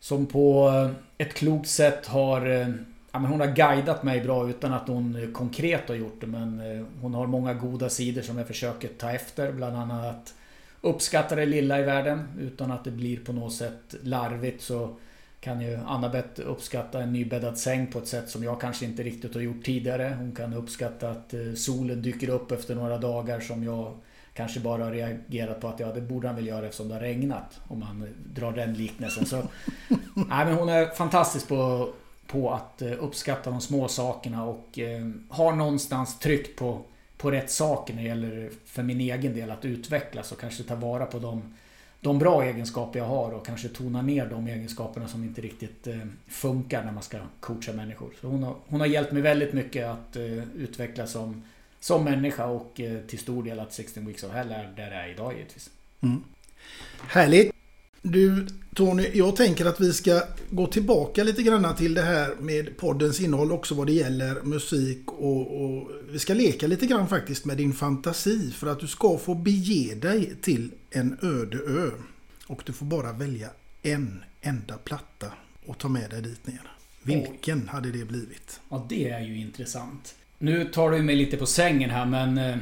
som 0.00 0.26
på 0.26 0.68
eh, 0.68 0.90
ett 1.26 1.34
klokt 1.34 1.68
sätt 1.68 2.06
har 2.06 2.46
eh, 2.46 2.68
ja, 3.12 3.18
men 3.18 3.24
hon 3.24 3.40
har 3.40 3.46
guidat 3.46 4.02
mig 4.02 4.20
bra 4.20 4.50
utan 4.50 4.72
att 4.72 4.88
hon 4.88 5.22
eh, 5.22 5.30
konkret 5.30 5.88
har 5.88 5.94
gjort 5.94 6.20
det. 6.20 6.26
Men 6.26 6.86
hon 7.00 7.14
har 7.14 7.26
många 7.26 7.54
goda 7.54 7.88
sidor 7.88 8.22
som 8.22 8.38
jag 8.38 8.46
försöker 8.46 8.88
ta 8.88 9.10
efter. 9.10 9.52
Bland 9.52 9.76
annat 9.76 10.06
att 10.06 10.34
uppskatta 10.80 11.36
det 11.36 11.46
lilla 11.46 11.80
i 11.80 11.82
världen 11.82 12.28
utan 12.40 12.70
att 12.70 12.84
det 12.84 12.90
blir 12.90 13.20
på 13.24 13.32
något 13.32 13.54
sätt 13.54 13.94
larvigt. 14.02 14.62
Så 14.62 14.96
kan 15.40 15.60
ju 15.60 15.78
Anna-Bett 15.86 16.38
uppskatta 16.38 17.02
en 17.02 17.12
nybäddad 17.12 17.58
säng 17.58 17.86
på 17.86 17.98
ett 17.98 18.08
sätt 18.08 18.28
som 18.28 18.44
jag 18.44 18.60
kanske 18.60 18.84
inte 18.84 19.02
riktigt 19.02 19.34
har 19.34 19.40
gjort 19.40 19.64
tidigare. 19.64 20.16
Hon 20.18 20.32
kan 20.32 20.54
uppskatta 20.54 21.10
att 21.10 21.34
solen 21.56 22.02
dyker 22.02 22.28
upp 22.28 22.52
efter 22.52 22.74
några 22.74 22.98
dagar 22.98 23.40
som 23.40 23.64
jag 23.64 23.94
kanske 24.38 24.60
bara 24.60 24.84
har 24.84 24.92
reagerat 24.92 25.60
på 25.60 25.68
att 25.68 25.80
ja, 25.80 25.92
det 25.92 26.00
borde 26.00 26.28
han 26.28 26.36
väl 26.36 26.46
göra 26.46 26.66
eftersom 26.66 26.88
det 26.88 26.94
har 26.94 27.00
regnat. 27.00 27.60
Om 27.68 27.80
man 27.80 28.08
drar 28.34 28.52
den 28.52 28.74
liknelsen. 28.74 29.26
Så, 29.26 29.36
nej, 30.14 30.46
men 30.46 30.54
hon 30.54 30.68
är 30.68 30.86
fantastisk 30.86 31.48
på 31.48 31.92
på 32.28 32.50
att 32.50 32.82
eh, 32.82 32.92
uppskatta 33.04 33.50
de 33.50 33.60
små 33.60 33.88
sakerna 33.88 34.44
och 34.44 34.78
eh, 34.78 35.08
har 35.28 35.52
någonstans 35.52 36.18
tryckt 36.18 36.58
på, 36.58 36.80
på 37.16 37.30
rätt 37.30 37.50
saker 37.50 37.94
när 37.94 38.02
det 38.02 38.08
gäller 38.08 38.50
för 38.64 38.82
min 38.82 39.00
egen 39.00 39.34
del 39.34 39.50
att 39.50 39.64
utvecklas 39.64 40.32
och 40.32 40.40
kanske 40.40 40.62
ta 40.62 40.74
vara 40.74 41.06
på 41.06 41.18
de, 41.18 41.54
de 42.00 42.18
bra 42.18 42.44
egenskaper 42.44 42.98
jag 42.98 43.06
har 43.06 43.30
och 43.30 43.46
kanske 43.46 43.68
tona 43.68 44.02
ner 44.02 44.26
de 44.26 44.46
egenskaperna 44.46 45.08
som 45.08 45.24
inte 45.24 45.40
riktigt 45.40 45.86
eh, 45.86 45.98
funkar 46.26 46.84
när 46.84 46.92
man 46.92 47.02
ska 47.02 47.18
coacha 47.40 47.72
människor. 47.72 48.10
Så 48.20 48.26
hon, 48.26 48.42
har, 48.42 48.54
hon 48.66 48.80
har 48.80 48.86
hjälpt 48.86 49.12
mig 49.12 49.22
väldigt 49.22 49.52
mycket 49.52 49.86
att 49.86 50.16
utvecklas 50.56 51.12
som, 51.12 51.42
som 51.80 52.04
människa 52.04 52.46
och 52.46 52.80
till 53.08 53.18
stor 53.18 53.42
del 53.42 53.60
att 53.60 53.72
16 53.72 54.06
Weeks 54.06 54.24
of 54.24 54.32
Hell 54.32 54.52
är 54.52 54.72
där 54.76 54.90
jag 54.90 55.04
är 55.04 55.12
idag 55.12 55.32
givetvis. 55.32 55.70
Mm. 56.00 56.24
Härligt! 57.00 57.52
Du 58.02 58.46
Tony, 58.78 59.10
jag 59.14 59.36
tänker 59.36 59.66
att 59.66 59.80
vi 59.80 59.92
ska 59.92 60.22
gå 60.50 60.66
tillbaka 60.66 61.24
lite 61.24 61.42
grann 61.42 61.76
till 61.76 61.94
det 61.94 62.02
här 62.02 62.34
med 62.40 62.76
poddens 62.76 63.20
innehåll 63.20 63.52
också 63.52 63.74
vad 63.74 63.86
det 63.86 63.92
gäller 63.92 64.42
musik 64.42 65.12
och, 65.12 65.64
och, 65.64 65.90
vi 66.10 66.18
ska 66.18 66.34
leka 66.34 66.66
lite 66.66 66.86
grann 66.86 67.08
faktiskt 67.08 67.44
med 67.44 67.56
din 67.56 67.72
fantasi 67.72 68.50
för 68.50 68.66
att 68.66 68.80
du 68.80 68.86
ska 68.86 69.18
få 69.18 69.34
bege 69.34 69.94
dig 69.94 70.36
till 70.42 70.70
en 70.90 71.18
öde 71.22 71.58
ö. 71.58 71.90
Och 72.46 72.62
du 72.66 72.72
får 72.72 72.86
bara 72.86 73.12
välja 73.12 73.50
en 73.82 74.24
enda 74.40 74.78
platta 74.78 75.32
och 75.66 75.78
ta 75.78 75.88
med 75.88 76.10
dig 76.10 76.22
dit 76.22 76.46
ner. 76.46 76.72
Vilken 77.02 77.58
Oj. 77.58 77.68
hade 77.68 77.90
det 77.90 78.04
blivit? 78.04 78.60
Ja, 78.68 78.86
det 78.88 79.08
är 79.08 79.20
ju 79.20 79.40
intressant. 79.40 80.14
Nu 80.38 80.64
tar 80.64 80.90
du 80.90 81.02
mig 81.02 81.16
lite 81.16 81.36
på 81.36 81.46
sängen 81.46 81.90
här 81.90 82.06
men 82.06 82.38
eh, 82.38 82.56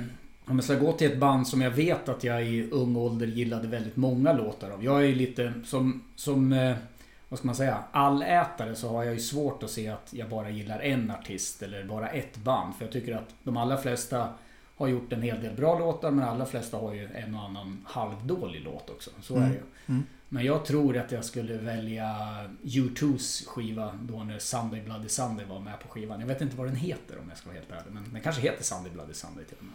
om 0.45 0.57
jag 0.57 0.65
ska 0.65 0.75
gå 0.75 0.93
till 0.93 1.13
ett 1.13 1.19
band 1.19 1.49
som 1.49 1.61
jag 1.61 1.71
vet 1.71 2.09
att 2.09 2.25
jag 2.25 2.47
i 2.47 2.71
ung 2.71 2.97
ålder 2.97 3.27
gillade 3.27 3.69
väldigt 3.69 3.97
många 3.97 4.33
låtar 4.33 4.71
av. 4.71 4.85
Jag 4.85 4.97
är 4.97 5.07
ju 5.07 5.15
lite 5.15 5.53
som, 5.65 6.03
som 6.17 6.53
eh, 6.53 6.77
vad 7.29 7.39
ska 7.39 7.47
man 7.47 7.57
säga, 7.57 7.79
allätare 7.93 8.75
så 8.75 8.89
har 8.89 9.05
jag 9.05 9.15
ju 9.15 9.21
svårt 9.21 9.63
att 9.63 9.71
se 9.71 9.89
att 9.89 10.09
jag 10.11 10.29
bara 10.29 10.51
gillar 10.51 10.81
en 10.81 11.11
artist 11.11 11.63
eller 11.63 11.85
bara 11.85 12.09
ett 12.09 12.37
band. 12.37 12.75
För 12.75 12.85
jag 12.85 12.93
tycker 12.93 13.17
att 13.17 13.35
de 13.43 13.57
allra 13.57 13.77
flesta 13.77 14.29
har 14.77 14.89
gjort 14.89 15.13
en 15.13 15.23
hel 15.23 15.43
del 15.43 15.57
bra 15.57 15.79
låtar 15.79 16.11
men 16.11 16.25
de 16.25 16.31
allra 16.31 16.47
flesta 16.47 16.77
har 16.77 16.95
ju 16.95 17.09
en 17.15 17.35
och 17.35 17.43
annan 17.43 17.85
halvdålig 17.85 18.65
låt 18.65 18.91
också. 18.91 19.11
Så 19.23 19.37
mm. 19.37 19.45
är 19.45 19.49
det 19.49 19.55
ju. 19.55 19.61
Mm. 19.61 19.73
mm. 19.87 20.03
Men 20.29 20.45
jag 20.45 20.65
tror 20.65 20.97
att 20.97 21.13
jag 21.13 21.25
skulle 21.25 21.57
välja 21.59 22.17
U2s 22.63 23.47
skiva 23.47 23.99
då 24.03 24.25
när 24.25 24.39
Sunday 24.39 24.83
Bloody 24.83 25.09
Sunday 25.09 25.47
var 25.47 25.61
med 25.61 25.81
på 25.81 25.89
skivan. 25.89 26.21
Jag 26.21 26.27
vet 26.27 26.41
inte 26.41 26.57
vad 26.57 26.67
den 26.67 26.77
heter 26.77 27.19
om 27.19 27.29
jag 27.29 27.39
ska 27.39 27.49
vara 27.49 27.59
helt 27.59 27.71
ärlig. 27.71 27.95
Men 27.95 28.05
den 28.13 28.23
kanske 28.23 28.43
heter 28.43 28.65
Sunday 28.65 28.93
Bloody 28.93 29.15
Sunday 29.15 29.45
till 29.45 29.57
och 29.59 29.65
med. 29.65 29.75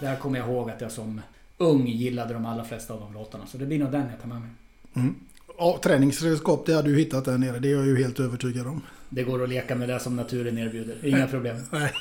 Där 0.00 0.16
kommer 0.16 0.38
jag 0.38 0.48
ihåg 0.48 0.70
att 0.70 0.80
jag 0.80 0.92
som 0.92 1.20
ung 1.58 1.86
gillade 1.86 2.34
de 2.34 2.46
allra 2.46 2.64
flesta 2.64 2.94
av 2.94 3.00
de 3.00 3.14
låtarna. 3.14 3.46
Så 3.46 3.58
det 3.58 3.66
blir 3.66 3.78
nog 3.78 3.92
den 3.92 4.10
jag 4.10 4.20
tar 4.20 4.28
med 4.28 4.40
mig. 4.40 4.50
Mm. 4.94 5.14
Ja, 5.58 5.80
träningsredskap, 5.82 6.66
det 6.66 6.72
har 6.72 6.82
du 6.82 6.96
hittat 6.96 7.24
där 7.24 7.38
nere. 7.38 7.58
Det 7.58 7.68
är 7.68 7.72
jag 7.72 7.86
ju 7.86 7.96
helt 7.96 8.20
övertygad 8.20 8.66
om. 8.66 8.82
Det 9.08 9.22
går 9.22 9.42
att 9.42 9.48
leka 9.48 9.74
med 9.74 9.88
det 9.88 10.00
som 10.00 10.16
naturen 10.16 10.58
erbjuder. 10.58 10.96
Inga 11.02 11.26
problem. 11.26 11.56
Nej. 11.70 11.92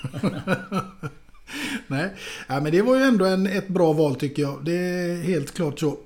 Nej. 1.87 2.13
Ja, 2.47 2.59
men 2.59 2.71
det 2.71 2.81
var 2.81 2.95
ju 2.95 3.03
ändå 3.03 3.25
en, 3.25 3.47
ett 3.47 3.67
bra 3.67 3.93
val 3.93 4.15
tycker 4.15 4.41
jag. 4.41 4.65
Det 4.65 4.77
är 4.77 5.15
helt 5.15 5.53
klart 5.53 5.79
så. 5.79 5.97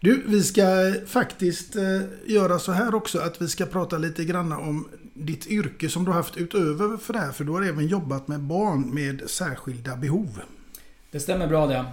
Du, 0.00 0.22
vi 0.26 0.42
ska 0.42 0.94
faktiskt 1.06 1.76
eh, 1.76 2.00
göra 2.26 2.58
så 2.58 2.72
här 2.72 2.94
också 2.94 3.18
att 3.18 3.42
vi 3.42 3.48
ska 3.48 3.66
prata 3.66 3.98
lite 3.98 4.24
grann 4.24 4.52
om 4.52 4.88
ditt 5.14 5.46
yrke 5.46 5.88
som 5.88 6.04
du 6.04 6.10
har 6.10 6.16
haft 6.16 6.36
utöver 6.36 6.96
för 6.96 7.12
det 7.12 7.18
här. 7.18 7.32
För 7.32 7.44
du 7.44 7.52
har 7.52 7.62
även 7.62 7.86
jobbat 7.86 8.28
med 8.28 8.40
barn 8.40 8.94
med 8.94 9.22
särskilda 9.26 9.96
behov. 9.96 10.40
Det 11.14 11.20
stämmer 11.20 11.46
bra 11.46 11.66
det. 11.66 11.84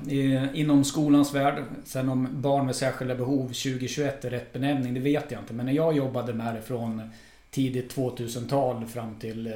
Inom 0.54 0.84
skolans 0.84 1.34
värld. 1.34 1.64
Sen 1.86 2.10
om 2.10 2.28
barn 2.32 2.66
med 2.66 2.76
särskilda 2.76 3.16
behov 3.16 3.48
2021 3.48 4.26
är 4.26 4.30
rätt 4.30 4.54
benämning, 4.54 4.94
det 4.94 5.00
vet 5.00 5.32
jag 5.32 5.42
inte. 5.42 5.54
Men 5.54 5.66
när 5.66 5.74
jag 5.74 5.96
jobbade 5.96 6.34
med 6.34 6.56
det 6.56 6.62
från 6.62 7.10
tidigt 7.50 7.96
2000-tal 7.96 8.86
fram 8.86 9.16
till 9.16 9.54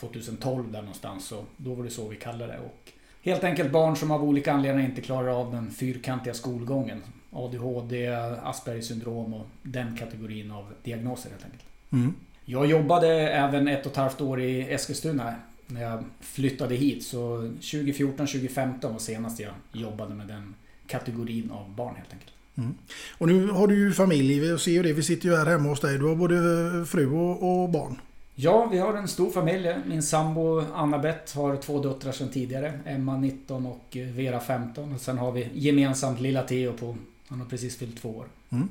2012 0.00 0.66
eh, 0.66 0.72
där 0.72 0.80
någonstans. 0.80 1.26
Så 1.26 1.44
då 1.56 1.74
var 1.74 1.84
det 1.84 1.90
så 1.90 2.08
vi 2.08 2.16
kallade 2.16 2.52
det. 2.52 2.58
Och 2.58 2.92
helt 3.22 3.44
enkelt 3.44 3.72
barn 3.72 3.96
som 3.96 4.10
av 4.10 4.24
olika 4.24 4.52
anledningar 4.52 4.88
inte 4.88 5.00
klarar 5.00 5.40
av 5.40 5.52
den 5.52 5.70
fyrkantiga 5.70 6.34
skolgången. 6.34 7.02
ADHD, 7.32 8.08
Aspergers 8.42 8.88
syndrom 8.88 9.34
och 9.34 9.46
den 9.62 9.96
kategorin 9.96 10.50
av 10.50 10.72
diagnoser 10.82 11.30
helt 11.30 11.44
enkelt. 11.44 11.64
Mm. 11.92 12.14
Jag 12.44 12.66
jobbade 12.66 13.08
även 13.28 13.68
ett 13.68 13.86
och 13.86 13.92
ett 13.92 13.98
halvt 13.98 14.20
år 14.20 14.40
i 14.40 14.72
Eskilstuna 14.72 15.34
när 15.70 15.82
jag 15.82 16.04
flyttade 16.20 16.74
hit. 16.74 17.04
Så 17.04 17.50
2014-2015 17.60 18.92
var 18.92 18.98
senast 18.98 19.40
jag 19.40 19.52
jobbade 19.72 20.14
med 20.14 20.26
den 20.26 20.54
kategorin 20.86 21.50
av 21.50 21.74
barn 21.74 21.94
helt 21.96 22.12
enkelt. 22.12 22.32
Mm. 22.54 22.74
Och 23.18 23.28
nu 23.28 23.48
har 23.48 23.66
du 23.66 23.74
ju 23.74 23.92
familj, 23.92 24.40
vi 24.40 24.58
ser 24.58 24.70
ju 24.70 24.82
det. 24.82 24.92
Vi 24.92 25.02
sitter 25.02 25.28
ju 25.28 25.36
här 25.36 25.46
hemma 25.46 25.68
hos 25.68 25.80
dig. 25.80 25.98
Du 25.98 26.04
har 26.04 26.16
både 26.16 26.36
fru 26.86 27.10
och, 27.10 27.62
och 27.62 27.68
barn. 27.68 28.00
Ja, 28.34 28.68
vi 28.72 28.78
har 28.78 28.94
en 28.94 29.08
stor 29.08 29.30
familj. 29.30 29.76
Min 29.86 30.02
sambo 30.02 30.64
Anna-Beth 30.74 31.36
har 31.36 31.56
två 31.56 31.82
döttrar 31.82 32.12
sedan 32.12 32.28
tidigare. 32.28 32.80
Emma 32.86 33.16
19 33.16 33.66
och 33.66 33.96
Vera 34.14 34.40
15. 34.40 34.94
Och 34.94 35.00
sen 35.00 35.18
har 35.18 35.32
vi 35.32 35.48
gemensamt 35.52 36.20
lilla 36.20 36.42
Theo 36.42 36.72
på, 36.72 36.96
han 37.28 37.40
har 37.40 37.46
precis 37.46 37.76
fyllt 37.76 38.02
två 38.02 38.08
år. 38.08 38.26
Mm. 38.50 38.68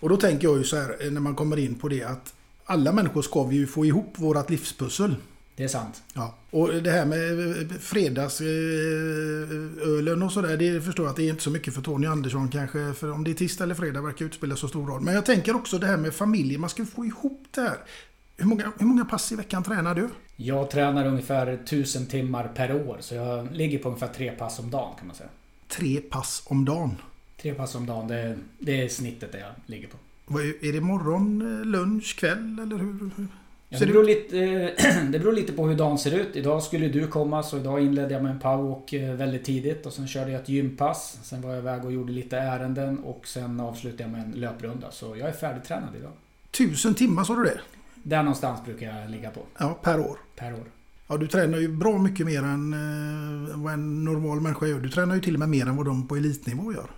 Och 0.00 0.08
då 0.08 0.16
tänker 0.16 0.48
jag 0.48 0.58
ju 0.58 0.64
så 0.64 0.76
här 0.76 1.10
när 1.10 1.20
man 1.20 1.34
kommer 1.34 1.58
in 1.58 1.74
på 1.74 1.88
det 1.88 2.02
att 2.02 2.34
alla 2.64 2.92
människor 2.92 3.22
ska 3.22 3.44
vi 3.44 3.56
ju 3.56 3.66
få 3.66 3.84
ihop 3.84 4.14
vårat 4.18 4.50
livspussel. 4.50 5.14
Det 5.62 5.66
är 5.66 5.68
sant. 5.68 6.02
Ja. 6.14 6.34
Och 6.50 6.68
det 6.68 6.90
här 6.90 7.04
med 7.04 7.80
fredagsölen 7.80 10.22
och 10.22 10.32
sådär, 10.32 10.56
det 10.56 10.80
förstår 10.80 11.06
jag 11.06 11.10
att 11.10 11.16
det 11.16 11.22
är 11.22 11.30
inte 11.30 11.42
så 11.42 11.50
mycket 11.50 11.74
för 11.74 11.82
Tony 11.82 12.06
Andersson 12.06 12.48
kanske. 12.48 12.92
För 12.92 13.12
om 13.12 13.24
det 13.24 13.30
är 13.30 13.34
tisdag 13.34 13.64
eller 13.64 13.74
fredag 13.74 14.02
verkar 14.02 14.24
utspela 14.24 14.56
så 14.56 14.68
stor 14.68 14.86
roll. 14.86 15.00
Men 15.00 15.14
jag 15.14 15.26
tänker 15.26 15.56
också 15.56 15.78
det 15.78 15.86
här 15.86 15.96
med 15.96 16.14
familj, 16.14 16.58
man 16.58 16.70
ska 16.70 16.84
få 16.84 17.04
ihop 17.04 17.46
det 17.50 17.60
här. 17.60 17.76
Hur 18.36 18.46
många, 18.46 18.72
hur 18.78 18.86
många 18.86 19.04
pass 19.04 19.32
i 19.32 19.36
veckan 19.36 19.62
tränar 19.62 19.94
du? 19.94 20.08
Jag 20.36 20.70
tränar 20.70 21.06
ungefär 21.06 21.46
1000 21.46 22.06
timmar 22.06 22.52
per 22.54 22.88
år. 22.88 22.96
Så 23.00 23.14
jag 23.14 23.52
ligger 23.52 23.78
på 23.78 23.88
ungefär 23.88 24.08
tre 24.08 24.30
pass 24.30 24.58
om 24.58 24.70
dagen 24.70 24.94
kan 24.98 25.06
man 25.06 25.16
säga. 25.16 25.30
Tre 25.68 26.00
pass 26.00 26.42
om 26.46 26.64
dagen? 26.64 26.96
Tre 27.42 27.54
pass 27.54 27.74
om 27.74 27.86
dagen, 27.86 28.08
det, 28.08 28.38
det 28.58 28.82
är 28.82 28.88
snittet 28.88 29.32
där 29.32 29.38
jag 29.38 29.52
ligger 29.66 29.88
på. 29.88 29.96
Är 30.40 30.72
det 30.72 30.80
morgon, 30.80 31.62
lunch, 31.64 32.16
kväll 32.18 32.58
eller 32.58 32.76
hur? 32.76 33.28
Ja, 33.72 33.78
det, 33.78 33.86
beror 33.86 34.04
lite, 34.04 34.36
det 35.10 35.18
beror 35.18 35.32
lite 35.32 35.52
på 35.52 35.68
hur 35.68 35.74
dagen 35.76 35.98
ser 35.98 36.14
ut. 36.14 36.36
Idag 36.36 36.62
skulle 36.62 36.88
du 36.88 37.06
komma 37.06 37.42
så 37.42 37.58
idag 37.58 37.80
inledde 37.80 38.14
jag 38.14 38.22
med 38.22 38.32
en 38.32 38.40
powerwalk 38.40 38.92
väldigt 38.92 39.44
tidigt 39.44 39.86
och 39.86 39.92
sen 39.92 40.08
körde 40.08 40.30
jag 40.30 40.40
ett 40.40 40.48
gympass. 40.48 41.18
Sen 41.22 41.42
var 41.42 41.50
jag 41.50 41.58
iväg 41.58 41.84
och 41.84 41.92
gjorde 41.92 42.12
lite 42.12 42.38
ärenden 42.38 42.98
och 42.98 43.26
sen 43.26 43.60
avslutade 43.60 44.02
jag 44.02 44.10
med 44.10 44.20
en 44.24 44.30
löprunda. 44.30 44.90
Så 44.90 45.16
jag 45.16 45.28
är 45.28 45.32
färdigtränad 45.32 45.96
idag. 45.98 46.10
Tusen 46.50 46.94
timmar 46.94 47.24
sa 47.24 47.34
du 47.34 47.44
det? 47.44 47.60
Där 48.02 48.22
någonstans 48.22 48.64
brukar 48.64 49.00
jag 49.00 49.10
ligga 49.10 49.30
på. 49.30 49.40
Ja, 49.58 49.78
per 49.82 50.00
år? 50.00 50.18
Per 50.36 50.52
år. 50.52 50.64
Ja, 51.08 51.16
du 51.16 51.26
tränar 51.26 51.58
ju 51.58 51.68
bra 51.68 51.98
mycket 51.98 52.26
mer 52.26 52.42
än 52.42 52.72
eh, 52.72 53.56
vad 53.56 53.72
en 53.72 54.04
normal 54.04 54.40
människa 54.40 54.66
gör. 54.66 54.80
Du 54.80 54.88
tränar 54.88 55.14
ju 55.14 55.20
till 55.20 55.34
och 55.34 55.40
med 55.40 55.48
mer 55.48 55.66
än 55.66 55.76
vad 55.76 55.86
de 55.86 56.08
på 56.08 56.16
elitnivå 56.16 56.72
gör. 56.72 56.90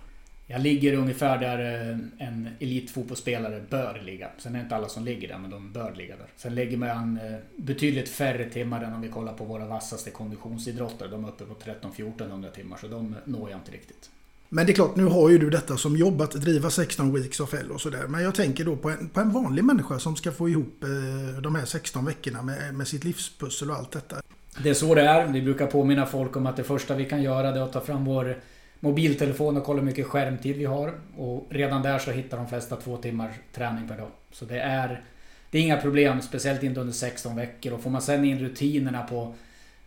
Jag 0.47 0.61
ligger 0.61 0.93
ungefär 0.93 1.37
där 1.37 1.89
eh, 1.89 2.27
en 2.27 2.49
elitfotbollsspelare 2.59 3.63
bör 3.69 4.01
ligga. 4.05 4.29
Sen 4.37 4.55
är 4.55 4.59
det 4.59 4.63
inte 4.63 4.75
alla 4.75 4.89
som 4.89 5.05
ligger 5.05 5.27
där, 5.27 5.37
men 5.37 5.49
de 5.49 5.71
bör 5.71 5.93
ligga 5.95 6.17
där. 6.17 6.27
Sen 6.37 6.55
lägger 6.55 6.77
man 6.77 7.17
eh, 7.17 7.39
betydligt 7.57 8.09
färre 8.09 8.49
timmar 8.49 8.83
än 8.83 8.93
om 8.93 9.01
vi 9.01 9.09
kollar 9.09 9.33
på 9.33 9.45
våra 9.45 9.65
vassaste 9.65 10.09
konditionsidrottare. 10.09 11.09
De 11.09 11.25
är 11.25 11.29
uppe 11.29 11.45
på 11.45 11.53
13-1400 11.53 12.51
timmar, 12.51 12.77
så 12.77 12.87
de 12.87 13.15
når 13.25 13.49
jag 13.49 13.59
inte 13.59 13.71
riktigt. 13.71 14.09
Men 14.49 14.65
det 14.65 14.71
är 14.71 14.73
klart, 14.73 14.95
nu 14.95 15.05
har 15.05 15.29
ju 15.29 15.37
du 15.37 15.49
detta 15.49 15.77
som 15.77 15.97
jobb 15.97 16.21
att 16.21 16.31
driva 16.31 16.69
16 16.69 17.13
Weeks 17.13 17.39
of 17.39 17.53
Hell 17.53 17.71
och 17.71 17.81
sådär. 17.81 18.07
Men 18.07 18.23
jag 18.23 18.35
tänker 18.35 18.65
då 18.65 18.75
på 18.75 18.89
en, 18.89 19.09
på 19.09 19.19
en 19.19 19.31
vanlig 19.31 19.63
människa 19.63 19.99
som 19.99 20.15
ska 20.15 20.31
få 20.31 20.49
ihop 20.49 20.83
eh, 20.83 21.41
de 21.41 21.55
här 21.55 21.65
16 21.65 22.05
veckorna 22.05 22.41
med, 22.41 22.73
med 22.73 22.87
sitt 22.87 23.03
livspussel 23.03 23.69
och 23.69 23.75
allt 23.75 23.91
detta. 23.91 24.15
Det 24.63 24.69
är 24.69 24.73
så 24.73 24.95
det 24.95 25.01
är. 25.01 25.27
Vi 25.27 25.41
brukar 25.41 25.67
påminna 25.67 26.05
folk 26.05 26.35
om 26.35 26.45
att 26.45 26.57
det 26.57 26.63
första 26.63 26.95
vi 26.95 27.05
kan 27.05 27.21
göra 27.21 27.49
är 27.49 27.61
att 27.61 27.73
ta 27.73 27.81
fram 27.81 28.05
vår 28.05 28.37
mobiltelefon 28.79 29.57
och 29.57 29.63
kolla 29.63 29.79
hur 29.79 29.85
mycket 29.85 30.05
skärmtid 30.05 30.57
vi 30.57 30.65
har. 30.65 30.93
Och 31.17 31.47
redan 31.49 31.81
där 31.81 31.99
så 31.99 32.11
hittar 32.11 32.37
de 32.37 32.47
flesta 32.47 32.75
två 32.75 32.97
timmar 32.97 33.33
träning 33.53 33.87
per 33.87 33.97
dag. 33.97 34.11
Så 34.31 34.45
det 34.45 34.59
är, 34.59 35.03
det 35.49 35.57
är 35.57 35.61
inga 35.61 35.77
problem, 35.77 36.21
speciellt 36.21 36.63
inte 36.63 36.79
under 36.79 36.93
16 36.93 37.35
veckor. 37.35 37.73
Och 37.73 37.81
får 37.81 37.89
man 37.89 38.01
sen 38.01 38.25
in 38.25 38.39
rutinerna 38.39 39.03
på 39.03 39.35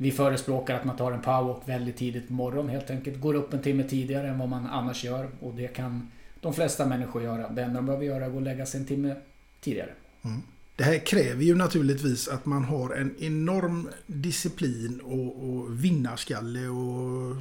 vi 0.01 0.13
förespråkar 0.13 0.75
att 0.75 0.85
man 0.85 0.97
tar 0.97 1.13
en 1.13 1.21
powerwalk 1.21 1.63
väldigt 1.69 1.97
tidigt 1.97 2.27
på 2.29 2.33
morgonen 2.33 2.71
helt 2.71 2.91
enkelt. 2.91 3.21
Går 3.21 3.35
upp 3.35 3.53
en 3.53 3.63
timme 3.63 3.83
tidigare 3.83 4.29
än 4.29 4.39
vad 4.39 4.49
man 4.49 4.67
annars 4.67 5.05
gör. 5.05 5.31
Och 5.41 5.55
det 5.55 5.69
kan 5.69 6.11
de 6.41 6.55
flesta 6.55 6.87
människor 6.87 7.23
göra. 7.23 7.49
Det 7.49 7.63
enda 7.63 7.75
de 7.75 7.87
behöver 7.87 8.05
göra 8.05 8.25
är 8.25 8.27
att 8.27 8.33
gå 8.33 8.37
och 8.37 8.43
lägga 8.43 8.67
sig 8.67 8.81
en 8.81 8.87
timme 8.87 9.15
tidigare. 9.61 9.91
Mm. 10.25 10.43
Det 10.77 10.85
här 10.85 10.99
kräver 10.99 11.43
ju 11.43 11.55
naturligtvis 11.55 12.29
att 12.29 12.47
man 12.47 12.65
har 12.65 12.95
en 12.95 13.15
enorm 13.19 13.89
disciplin 14.07 15.01
och, 15.01 15.49
och 15.49 15.85
vinnarskalle 15.85 16.69
och 16.69 17.37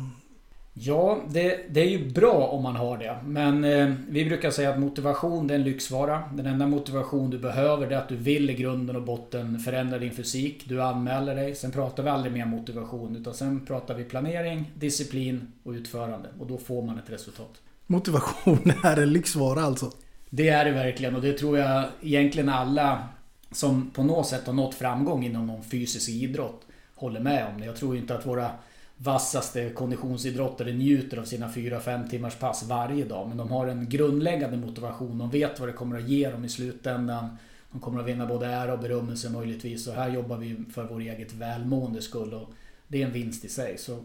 Ja, 0.80 1.22
det, 1.30 1.66
det, 1.70 1.82
är 1.82 1.90
ju 1.90 2.12
bra 2.12 2.48
om 2.48 2.64
man 2.64 2.76
har 2.76 2.98
det. 2.98 3.18
Men 3.26 3.64
eh, 3.64 3.94
vi 4.10 4.26
brukar 4.26 4.52
säga 4.52 4.70
att 4.70 4.80
motivation 4.80 5.48
det 5.48 5.54
är 5.54 5.60
en 5.60 5.64
lyxvara. 5.64 6.24
Den 6.34 6.46
enda 6.46 6.68
motivation 6.68 7.30
du 7.30 7.38
behöver 7.38 7.88
är 7.88 7.98
att 7.98 8.10
du 8.10 8.16
vill 8.16 8.50
i 8.50 8.54
grunden 8.54 8.96
och 8.96 9.04
botten 9.04 9.60
förändra 9.60 10.00
din 10.00 10.12
fysik. 10.12 10.64
Du 10.70 10.82
anmäler 10.82 11.36
dig. 11.36 11.56
Sen 11.56 11.72
pratar 11.72 12.04
vi 12.04 12.10
aldrig 12.10 12.34
mer 12.34 12.46
motivation. 12.46 13.16
Utan 13.16 13.34
sen 13.34 13.66
pratar 13.66 13.96
vi 13.96 14.04
planering, 14.04 14.72
disciplin 14.76 15.52
och 15.64 15.72
utförande. 15.72 16.30
Och 16.40 16.48
då 16.48 16.58
får 16.58 16.82
man 16.82 16.98
ett 16.98 17.10
resultat. 17.10 17.62
Motivation 17.88 18.72
är 18.84 19.02
en 19.02 19.14
lyxvara 19.14 19.62
alltså? 19.62 19.92
Det 20.30 20.50
är 20.50 20.66
det 20.66 20.72
verkligen. 20.72 21.16
Och 21.16 21.22
det 21.22 21.34
tror 21.34 21.58
jag 21.58 21.86
egentligen 22.02 22.50
alla 22.50 23.04
som 23.52 23.92
på 23.92 24.04
något 24.04 24.28
sätt 24.28 24.48
har 24.48 24.54
nått 24.54 24.76
framgång 24.76 25.26
inom 25.26 25.48
någon 25.48 25.64
fysisk 25.64 26.10
idrott 26.10 26.62
håller 26.96 27.20
med 27.20 27.48
om. 27.56 27.64
Jag 27.64 27.76
tror 27.76 27.98
inte 27.98 28.16
att 28.16 28.26
våra 28.26 28.52
vassaste 28.98 29.70
konditionsidrottare 29.70 30.74
njuter 30.74 31.18
av 31.18 31.24
sina 31.24 31.48
4-5 31.48 32.10
timmars 32.10 32.36
pass 32.36 32.64
varje 32.64 33.06
dag. 33.06 33.28
Men 33.28 33.38
de 33.38 33.50
har 33.50 33.68
en 33.68 33.90
grundläggande 33.90 34.58
motivation. 34.58 35.18
De 35.18 35.30
vet 35.30 35.60
vad 35.60 35.70
det 35.70 35.74
kommer 35.74 35.98
att 35.98 36.10
ge 36.10 36.30
dem 36.30 36.46
i 36.46 36.50
slutändan. 36.50 37.38
De 37.72 37.82
kommer 37.82 38.00
att 38.00 38.08
vinna 38.08 38.26
både 38.26 38.46
ära 38.46 38.74
och 38.74 38.80
berömmelse 38.80 39.30
möjligtvis. 39.30 39.88
Och 39.88 39.94
här 39.94 40.10
jobbar 40.10 40.38
vi 40.38 40.56
för 40.74 40.84
vår 40.84 41.00
eget 41.00 41.34
välmående 41.34 42.02
skull. 42.02 42.34
Och 42.34 42.50
det 42.88 43.02
är 43.02 43.06
en 43.06 43.14
vinst 43.14 43.46
i 43.46 43.50
sig. 43.50 43.78
Så 43.78 44.04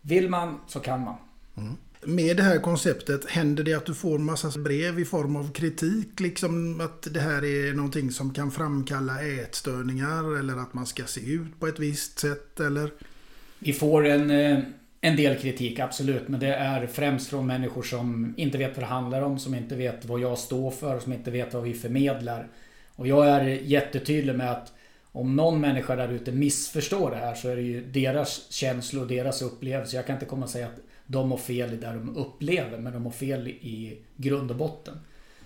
vill 0.00 0.28
man 0.28 0.58
så 0.66 0.80
kan 0.80 1.00
man. 1.04 1.16
Mm. 1.56 1.76
Med 2.02 2.36
det 2.36 2.42
här 2.42 2.58
konceptet, 2.58 3.30
händer 3.30 3.64
det 3.64 3.74
att 3.74 3.86
du 3.86 3.94
får 3.94 4.18
massa 4.18 4.58
brev 4.58 4.98
i 4.98 5.04
form 5.04 5.36
av 5.36 5.52
kritik? 5.52 6.20
Liksom 6.20 6.80
att 6.80 7.08
det 7.14 7.20
här 7.20 7.44
är 7.44 7.74
någonting 7.74 8.10
som 8.10 8.34
kan 8.34 8.50
framkalla 8.50 9.22
ätstörningar 9.22 10.38
eller 10.38 10.56
att 10.56 10.74
man 10.74 10.86
ska 10.86 11.04
se 11.04 11.20
ut 11.32 11.60
på 11.60 11.66
ett 11.66 11.78
visst 11.78 12.18
sätt 12.18 12.60
eller? 12.60 12.90
Vi 13.62 13.72
får 13.72 14.06
en, 14.06 14.30
eh, 14.30 14.58
en 15.00 15.16
del 15.16 15.36
kritik, 15.36 15.78
absolut. 15.78 16.28
Men 16.28 16.40
det 16.40 16.54
är 16.54 16.86
främst 16.86 17.28
från 17.28 17.46
människor 17.46 17.82
som 17.82 18.34
inte 18.36 18.58
vet 18.58 18.76
vad 18.76 18.82
det 18.82 18.86
handlar 18.86 19.22
om, 19.22 19.38
som 19.38 19.54
inte 19.54 19.76
vet 19.76 20.04
vad 20.04 20.20
jag 20.20 20.38
står 20.38 20.70
för, 20.70 20.98
som 20.98 21.12
inte 21.12 21.30
vet 21.30 21.54
vad 21.54 21.62
vi 21.62 21.74
förmedlar. 21.74 22.48
Och 22.96 23.06
jag 23.06 23.28
är 23.28 23.44
jättetydlig 23.44 24.34
med 24.34 24.50
att 24.50 24.72
om 25.12 25.36
någon 25.36 25.60
människa 25.60 25.96
där 25.96 26.08
ute 26.08 26.32
missförstår 26.32 27.10
det 27.10 27.16
här 27.16 27.34
så 27.34 27.48
är 27.48 27.56
det 27.56 27.62
ju 27.62 27.84
deras 27.84 28.52
känslor 28.52 29.02
och 29.02 29.08
deras 29.08 29.42
upplevelser. 29.42 29.98
Jag 29.98 30.06
kan 30.06 30.16
inte 30.16 30.26
komma 30.26 30.44
och 30.44 30.50
säga 30.50 30.66
att 30.66 30.80
de 31.06 31.30
har 31.30 31.38
fel 31.38 31.72
i 31.74 31.76
det 31.76 31.86
de 31.86 32.16
upplever, 32.16 32.78
men 32.78 32.92
de 32.92 33.04
har 33.04 33.12
fel 33.12 33.48
i 33.48 33.98
grund 34.16 34.50
och 34.50 34.56
botten. 34.56 34.94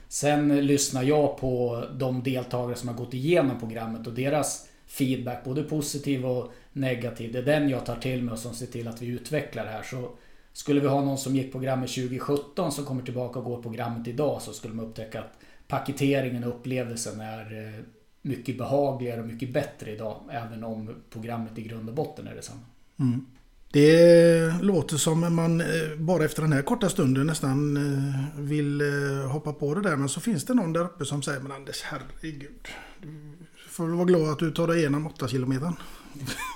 Sen 0.09 0.67
lyssnar 0.67 1.03
jag 1.03 1.39
på 1.39 1.85
de 1.99 2.23
deltagare 2.23 2.77
som 2.77 2.89
har 2.89 2.97
gått 2.97 3.15
igenom 3.15 3.61
programmet 3.61 4.07
och 4.07 4.13
deras 4.13 4.69
feedback, 4.87 5.45
både 5.45 5.63
positiv 5.63 6.27
och 6.27 6.53
negativ. 6.75 7.33
Det 7.33 7.39
är 7.39 7.43
den 7.43 7.69
jag 7.69 7.87
tar 7.87 7.97
till 7.97 8.23
mig 8.23 8.33
och 8.33 8.39
som 8.39 8.55
ser 8.55 8.67
till 8.67 8.89
att 8.89 9.03
vi 9.03 9.07
utvecklar 9.07 9.65
det 9.65 9.71
här. 9.71 9.83
Så 9.83 10.11
skulle 10.53 10.81
vi 10.81 10.87
ha 10.87 11.01
någon 11.01 11.19
som 11.19 11.37
gick 11.37 11.53
programmet 11.53 11.95
2017 11.95 12.73
som 12.73 12.85
kommer 12.85 13.03
tillbaka 13.03 13.39
och 13.39 13.45
går 13.45 13.63
programmet 13.63 14.09
idag 14.09 14.43
så 14.43 14.53
skulle 14.53 14.75
man 14.75 14.85
upptäcka 14.85 15.21
att 15.21 15.39
paketeringen 15.69 16.45
och 16.45 16.51
upplevelsen 16.51 17.21
är 17.21 17.67
eh, 17.67 17.85
mycket 18.23 18.59
behagligare 18.59 19.21
och 19.21 19.27
mycket 19.27 19.53
bättre 19.53 19.91
idag. 19.91 20.21
Även 20.31 20.65
om 20.65 20.95
programmet 21.11 21.59
i 21.59 21.63
grund 21.63 21.89
och 21.89 21.95
botten 21.95 22.27
är 22.27 22.35
detsamma. 22.35 22.61
Mm. 22.99 23.27
Det 23.73 24.63
låter 24.63 24.97
som 24.97 25.35
man 25.35 25.61
eh, 25.61 25.67
bara 25.99 26.25
efter 26.25 26.43
den 26.43 26.53
här 26.53 26.63
korta 26.63 26.89
stunden 26.89 27.27
nästan 27.27 27.77
eh, 27.77 28.41
vill 28.43 28.83
hoppa 29.31 29.53
på 29.53 29.75
det 29.75 29.83
där. 29.83 29.97
Men 29.97 30.09
så 30.09 30.21
finns 30.21 30.45
det 30.45 30.55
någon 30.55 30.73
där 30.73 30.85
uppe 30.85 31.05
som 31.05 31.23
säger 31.23 31.41
Men 31.41 31.53
Anders, 31.53 31.83
herregud. 31.83 32.69
Du 33.03 33.39
får 33.69 33.87
väl 33.87 33.95
vara 33.95 34.07
glad 34.07 34.31
att 34.31 34.39
du 34.39 34.51
tar 34.51 34.67
dig 34.67 34.79
igenom 34.79 35.07
8 35.07 35.29
kilometer. 35.29 35.73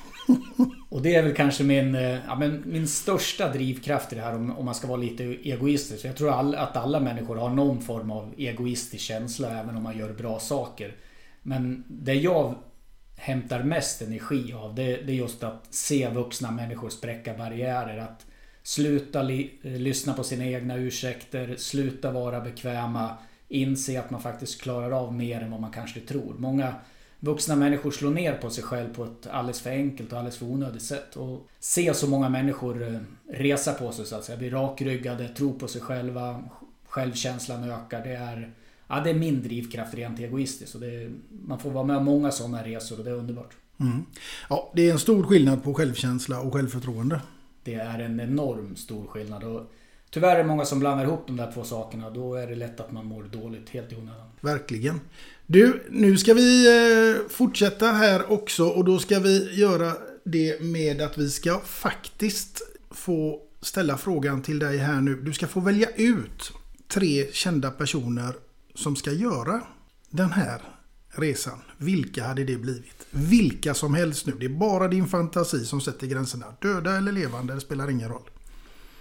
Och 0.89 1.03
det 1.03 1.15
är 1.15 1.23
väl 1.23 1.35
kanske 1.35 1.65
min, 1.65 1.95
eh, 1.95 2.19
ja, 2.27 2.35
men 2.39 2.63
min 2.67 2.89
största 2.89 3.53
drivkraft 3.53 4.13
i 4.13 4.17
det 4.17 4.23
här 4.23 4.35
om, 4.35 4.59
om 4.59 4.65
man 4.65 4.75
ska 4.75 4.87
vara 4.87 5.01
lite 5.01 5.25
egoistisk. 5.25 6.05
Jag 6.05 6.17
tror 6.17 6.31
all, 6.31 6.55
att 6.55 6.77
alla 6.77 7.01
människor 7.01 7.37
har 7.37 7.51
någon 7.51 7.81
form 7.81 8.11
av 8.11 8.35
egoistisk 8.37 9.05
känsla 9.05 9.61
även 9.61 9.77
om 9.77 9.83
man 9.83 9.99
gör 9.99 10.13
bra 10.13 10.39
saker. 10.39 10.97
Men 11.43 11.85
det 11.89 12.15
jag 12.15 12.55
hämtar 13.17 13.63
mest 13.63 14.03
energi 14.03 14.53
av 14.53 14.75
det, 14.75 14.97
det 14.97 15.13
är 15.13 15.17
just 15.17 15.43
att 15.43 15.75
se 15.75 16.09
vuxna 16.09 16.51
människor 16.51 16.89
spräcka 16.89 17.35
barriärer. 17.35 17.99
Att 17.99 18.27
sluta 18.63 19.23
li, 19.23 19.59
eh, 19.63 19.73
lyssna 19.73 20.13
på 20.15 20.25
sina 20.25 20.45
egna 20.45 20.77
ursäkter, 20.77 21.55
sluta 21.59 22.11
vara 22.11 22.41
bekväma, 22.41 23.17
inse 23.49 24.01
att 24.01 24.11
man 24.11 24.23
faktiskt 24.23 24.63
klarar 24.63 24.91
av 24.91 25.15
mer 25.15 25.41
än 25.41 25.51
vad 25.51 25.61
man 25.61 25.73
kanske 25.73 26.01
tror. 26.01 26.35
Många 26.39 26.75
vuxna 27.21 27.57
människor 27.57 27.91
slår 27.91 28.11
ner 28.11 28.35
på 28.35 28.51
sig 28.51 28.65
själv 28.65 28.95
på 28.95 29.05
ett 29.05 29.27
alldeles 29.31 29.61
för 29.61 29.71
enkelt 29.71 30.13
och 30.13 30.19
alldeles 30.19 30.37
för 30.37 30.47
onödigt 30.47 30.83
sätt. 30.83 31.17
Och 31.17 31.49
se 31.59 31.95
så 31.95 32.07
många 32.07 32.29
människor 32.29 32.89
eh, 32.89 33.01
resa 33.31 33.73
på 33.73 33.93
sig 33.93 34.07
så 34.07 34.17
att 34.17 34.25
säga, 34.25 34.39
bli 34.39 34.51
rakryggade, 34.51 35.29
tro 35.29 35.59
på 35.59 35.69
sig 35.69 35.81
själva, 35.81 36.45
självkänslan 36.87 37.71
ökar. 37.71 38.05
Det 38.05 38.15
är, 38.15 38.53
ja, 38.89 39.01
det 39.01 39.11
är 39.11 39.15
min 39.15 39.43
drivkraft 39.43 39.95
rent 39.95 40.21
egoistiskt. 40.21 40.75
Och 40.75 40.83
är, 40.83 41.11
man 41.31 41.59
får 41.59 41.71
vara 41.71 41.85
med 41.85 41.97
om 41.97 42.05
många 42.05 42.31
sådana 42.31 42.65
resor 42.65 42.99
och 42.99 43.05
det 43.05 43.11
är 43.11 43.15
underbart. 43.15 43.57
Mm. 43.81 44.05
Ja, 44.49 44.73
det 44.75 44.89
är 44.89 44.93
en 44.93 44.99
stor 44.99 45.23
skillnad 45.23 45.65
på 45.65 45.75
självkänsla 45.75 46.41
och 46.41 46.53
självförtroende. 46.53 47.21
Det 47.63 47.75
är 47.75 47.99
en 47.99 48.21
enorm 48.21 48.77
stor 48.77 49.07
skillnad. 49.07 49.45
Och 49.45 49.73
tyvärr 50.11 50.35
är 50.35 50.39
det 50.39 50.45
många 50.45 50.65
som 50.65 50.81
blandar 50.81 51.05
ihop 51.05 51.27
de 51.27 51.37
där 51.37 51.53
två 51.53 51.65
sakerna. 51.65 52.11
Då 52.11 52.35
är 52.35 52.47
det 52.47 52.55
lätt 52.55 52.81
att 52.81 52.93
man 52.93 53.07
mår 53.07 53.23
dåligt 53.23 53.69
helt 53.69 53.93
i 53.93 53.97
onödan. 53.97 54.27
Verkligen. 54.41 55.01
Du, 55.51 55.83
nu 55.91 56.17
ska 56.17 56.35
vi 56.35 56.67
eh, 56.67 57.29
fortsätta 57.29 57.87
här 57.87 58.33
också 58.33 58.65
och 58.65 58.85
då 58.85 58.99
ska 58.99 59.21
vi 59.21 59.55
göra 59.61 59.93
det 60.25 60.63
med 60.63 61.01
att 61.01 61.19
vi 61.19 61.31
ska 61.31 61.61
faktiskt 61.61 62.63
få 62.91 63.41
ställa 63.61 63.97
frågan 63.97 64.43
till 64.43 64.59
dig 64.59 64.79
här 64.79 65.01
nu. 65.01 65.15
Du 65.15 65.33
ska 65.33 65.47
få 65.47 65.61
välja 65.61 65.89
ut 65.97 66.53
tre 66.89 67.27
kända 67.33 67.71
personer 67.71 68.35
som 68.75 68.97
ska 68.97 69.13
göra 69.13 69.61
den 70.11 70.33
här 70.33 70.61
resan. 71.09 71.59
Vilka 71.77 72.25
hade 72.25 72.45
det 72.45 72.57
blivit? 72.57 73.07
Vilka 73.11 73.75
som 73.75 73.95
helst 73.95 74.27
nu. 74.27 74.33
Det 74.41 74.47
är 74.47 74.51
bara 74.51 74.89
din 74.89 75.07
fantasi 75.07 75.65
som 75.65 75.81
sätter 75.81 76.07
gränserna. 76.07 76.47
Döda 76.63 76.97
eller 76.97 77.13
levande, 77.13 77.55
det 77.55 77.61
spelar 77.61 77.91
ingen 77.91 78.09
roll. 78.09 78.31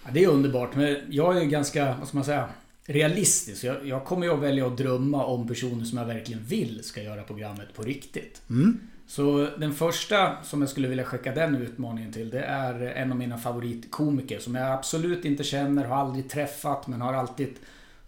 Ja, 0.05 0.09
det 0.13 0.23
är 0.23 0.27
underbart, 0.27 0.75
men 0.75 0.97
jag 1.09 1.37
är 1.37 1.45
ganska, 1.45 1.95
vad 1.99 2.07
ska 2.07 2.17
man 2.17 2.25
säga, 2.25 2.49
realistisk. 2.87 3.63
Jag, 3.63 3.87
jag 3.87 4.05
kommer 4.05 4.25
ju 4.25 4.33
att 4.33 4.39
välja 4.39 4.67
att 4.67 4.77
drömma 4.77 5.25
om 5.25 5.47
personer 5.47 5.85
som 5.85 5.97
jag 5.97 6.05
verkligen 6.05 6.43
vill 6.43 6.83
ska 6.83 7.01
göra 7.01 7.23
programmet 7.23 7.73
på 7.73 7.81
riktigt. 7.81 8.41
Mm. 8.49 8.79
Så 9.07 9.49
den 9.57 9.73
första 9.73 10.43
som 10.43 10.61
jag 10.61 10.69
skulle 10.69 10.87
vilja 10.87 11.03
skicka 11.03 11.33
den 11.33 11.55
utmaningen 11.55 12.13
till 12.13 12.29
det 12.29 12.41
är 12.41 12.81
en 12.81 13.11
av 13.11 13.17
mina 13.17 13.37
favoritkomiker 13.37 14.39
som 14.39 14.55
jag 14.55 14.71
absolut 14.71 15.25
inte 15.25 15.43
känner, 15.43 15.85
har 15.85 15.97
aldrig 15.97 16.29
träffat 16.29 16.87
men 16.87 17.01
har 17.01 17.13
alltid 17.13 17.53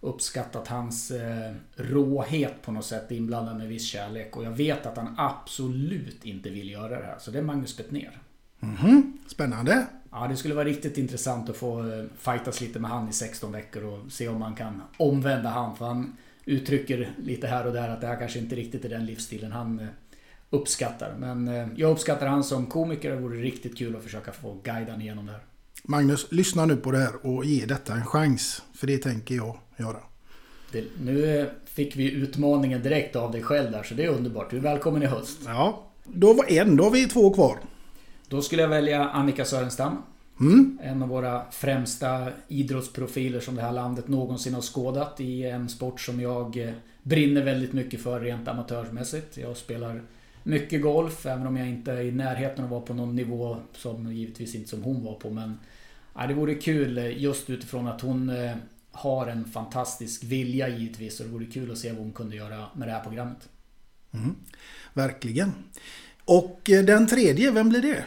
uppskattat 0.00 0.68
hans 0.68 1.10
eh, 1.10 1.52
råhet 1.76 2.62
på 2.62 2.72
något 2.72 2.84
sätt 2.84 3.10
inblandad 3.10 3.56
med 3.56 3.68
viss 3.68 3.86
kärlek. 3.86 4.36
Och 4.36 4.44
jag 4.44 4.50
vet 4.50 4.86
att 4.86 4.96
han 4.96 5.14
absolut 5.18 6.24
inte 6.24 6.50
vill 6.50 6.70
göra 6.70 7.00
det 7.00 7.06
här. 7.06 7.18
Så 7.18 7.30
det 7.30 7.38
är 7.38 7.42
Magnus 7.42 7.76
Bettner. 7.76 8.18
Mhm, 8.60 9.18
Spännande. 9.26 9.86
Ja, 10.12 10.26
det 10.28 10.36
skulle 10.36 10.54
vara 10.54 10.64
riktigt 10.64 10.98
intressant 10.98 11.50
att 11.50 11.56
få 11.56 11.92
eh, 11.92 12.04
fightas 12.18 12.60
lite 12.60 12.78
med 12.78 12.90
han 12.90 13.08
i 13.08 13.12
16 13.12 13.52
veckor 13.52 13.84
och 13.84 14.12
se 14.12 14.28
om 14.28 14.38
man 14.38 14.54
kan 14.54 14.82
omvända 14.96 15.48
han. 15.48 15.76
För 15.76 15.84
han 15.84 16.16
uttrycker 16.44 17.10
lite 17.24 17.46
här 17.46 17.66
och 17.66 17.72
där 17.72 17.88
att 17.88 18.00
det 18.00 18.06
här 18.06 18.18
kanske 18.18 18.38
inte 18.38 18.56
riktigt 18.56 18.84
är 18.84 18.88
den 18.88 19.06
livsstilen 19.06 19.52
han 19.52 19.78
eh, 19.78 19.86
uppskattar. 20.50 21.14
Men 21.18 21.48
eh, 21.48 21.68
jag 21.76 21.90
uppskattar 21.90 22.26
han 22.26 22.44
som 22.44 22.66
komiker 22.66 23.10
och 23.10 23.16
det 23.16 23.22
vore 23.22 23.40
riktigt 23.40 23.78
kul 23.78 23.96
att 23.96 24.02
försöka 24.02 24.32
få 24.32 24.56
guida 24.64 24.96
igenom 24.96 25.26
det 25.26 25.32
här. 25.32 25.42
Magnus, 25.84 26.26
lyssna 26.30 26.66
nu 26.66 26.76
på 26.76 26.90
det 26.90 26.98
här 26.98 27.26
och 27.26 27.44
ge 27.44 27.66
detta 27.66 27.92
en 27.92 28.06
chans. 28.06 28.62
För 28.74 28.86
det 28.86 28.98
tänker 28.98 29.34
jag 29.34 29.58
göra. 29.76 29.98
Det, 30.72 30.84
nu 31.02 31.50
fick 31.64 31.96
vi 31.96 32.12
utmaningen 32.12 32.82
direkt 32.82 33.16
av 33.16 33.32
dig 33.32 33.42
själv 33.42 33.72
där 33.72 33.82
så 33.82 33.94
det 33.94 34.04
är 34.04 34.08
underbart. 34.08 34.50
Du 34.50 34.56
är 34.56 34.60
välkommen 34.60 35.02
i 35.02 35.06
höst. 35.06 35.38
Ja, 35.44 35.90
då 36.04 36.32
var 36.32 36.52
en, 36.52 36.76
då 36.76 36.84
har 36.84 36.90
vi 36.90 37.08
två 37.08 37.34
kvar. 37.34 37.58
Då 38.30 38.42
skulle 38.42 38.62
jag 38.62 38.68
välja 38.68 39.08
Annika 39.08 39.44
Sörenstam. 39.44 40.02
Mm. 40.40 40.78
En 40.82 41.02
av 41.02 41.08
våra 41.08 41.50
främsta 41.50 42.28
idrottsprofiler 42.48 43.40
som 43.40 43.54
det 43.54 43.62
här 43.62 43.72
landet 43.72 44.08
någonsin 44.08 44.54
har 44.54 44.60
skådat 44.60 45.20
i 45.20 45.44
en 45.44 45.68
sport 45.68 46.00
som 46.00 46.20
jag 46.20 46.56
eh, 46.56 46.72
brinner 47.02 47.42
väldigt 47.42 47.72
mycket 47.72 48.00
för 48.00 48.20
rent 48.20 48.48
amatörsmässigt. 48.48 49.36
Jag 49.36 49.56
spelar 49.56 50.02
mycket 50.42 50.82
golf, 50.82 51.26
även 51.26 51.46
om 51.46 51.56
jag 51.56 51.68
inte 51.68 51.92
är 51.92 52.00
i 52.00 52.12
närheten 52.12 52.58
av 52.58 52.64
att 52.64 52.70
vara 52.70 52.80
på 52.80 52.94
någon 52.94 53.16
nivå 53.16 53.56
som 53.72 54.12
givetvis 54.12 54.54
inte 54.54 54.68
som 54.68 54.82
hon 54.82 55.04
var 55.04 55.14
på. 55.14 55.30
Men 55.30 55.58
ja, 56.14 56.26
det 56.26 56.34
vore 56.34 56.54
kul 56.54 56.98
eh, 56.98 57.22
just 57.22 57.50
utifrån 57.50 57.86
att 57.86 58.00
hon 58.00 58.30
eh, 58.30 58.56
har 58.92 59.26
en 59.26 59.44
fantastisk 59.44 60.24
vilja 60.24 60.68
givetvis. 60.68 61.20
Och 61.20 61.26
det 61.26 61.32
vore 61.32 61.46
kul 61.46 61.70
att 61.70 61.78
se 61.78 61.92
vad 61.92 62.00
hon 62.00 62.12
kunde 62.12 62.36
göra 62.36 62.66
med 62.74 62.88
det 62.88 62.92
här 62.92 63.02
programmet. 63.02 63.48
Mm. 64.12 64.36
Verkligen. 64.94 65.52
Och 66.24 66.60
den 66.64 67.06
tredje, 67.06 67.50
vem 67.50 67.68
blir 67.68 67.82
det? 67.82 68.04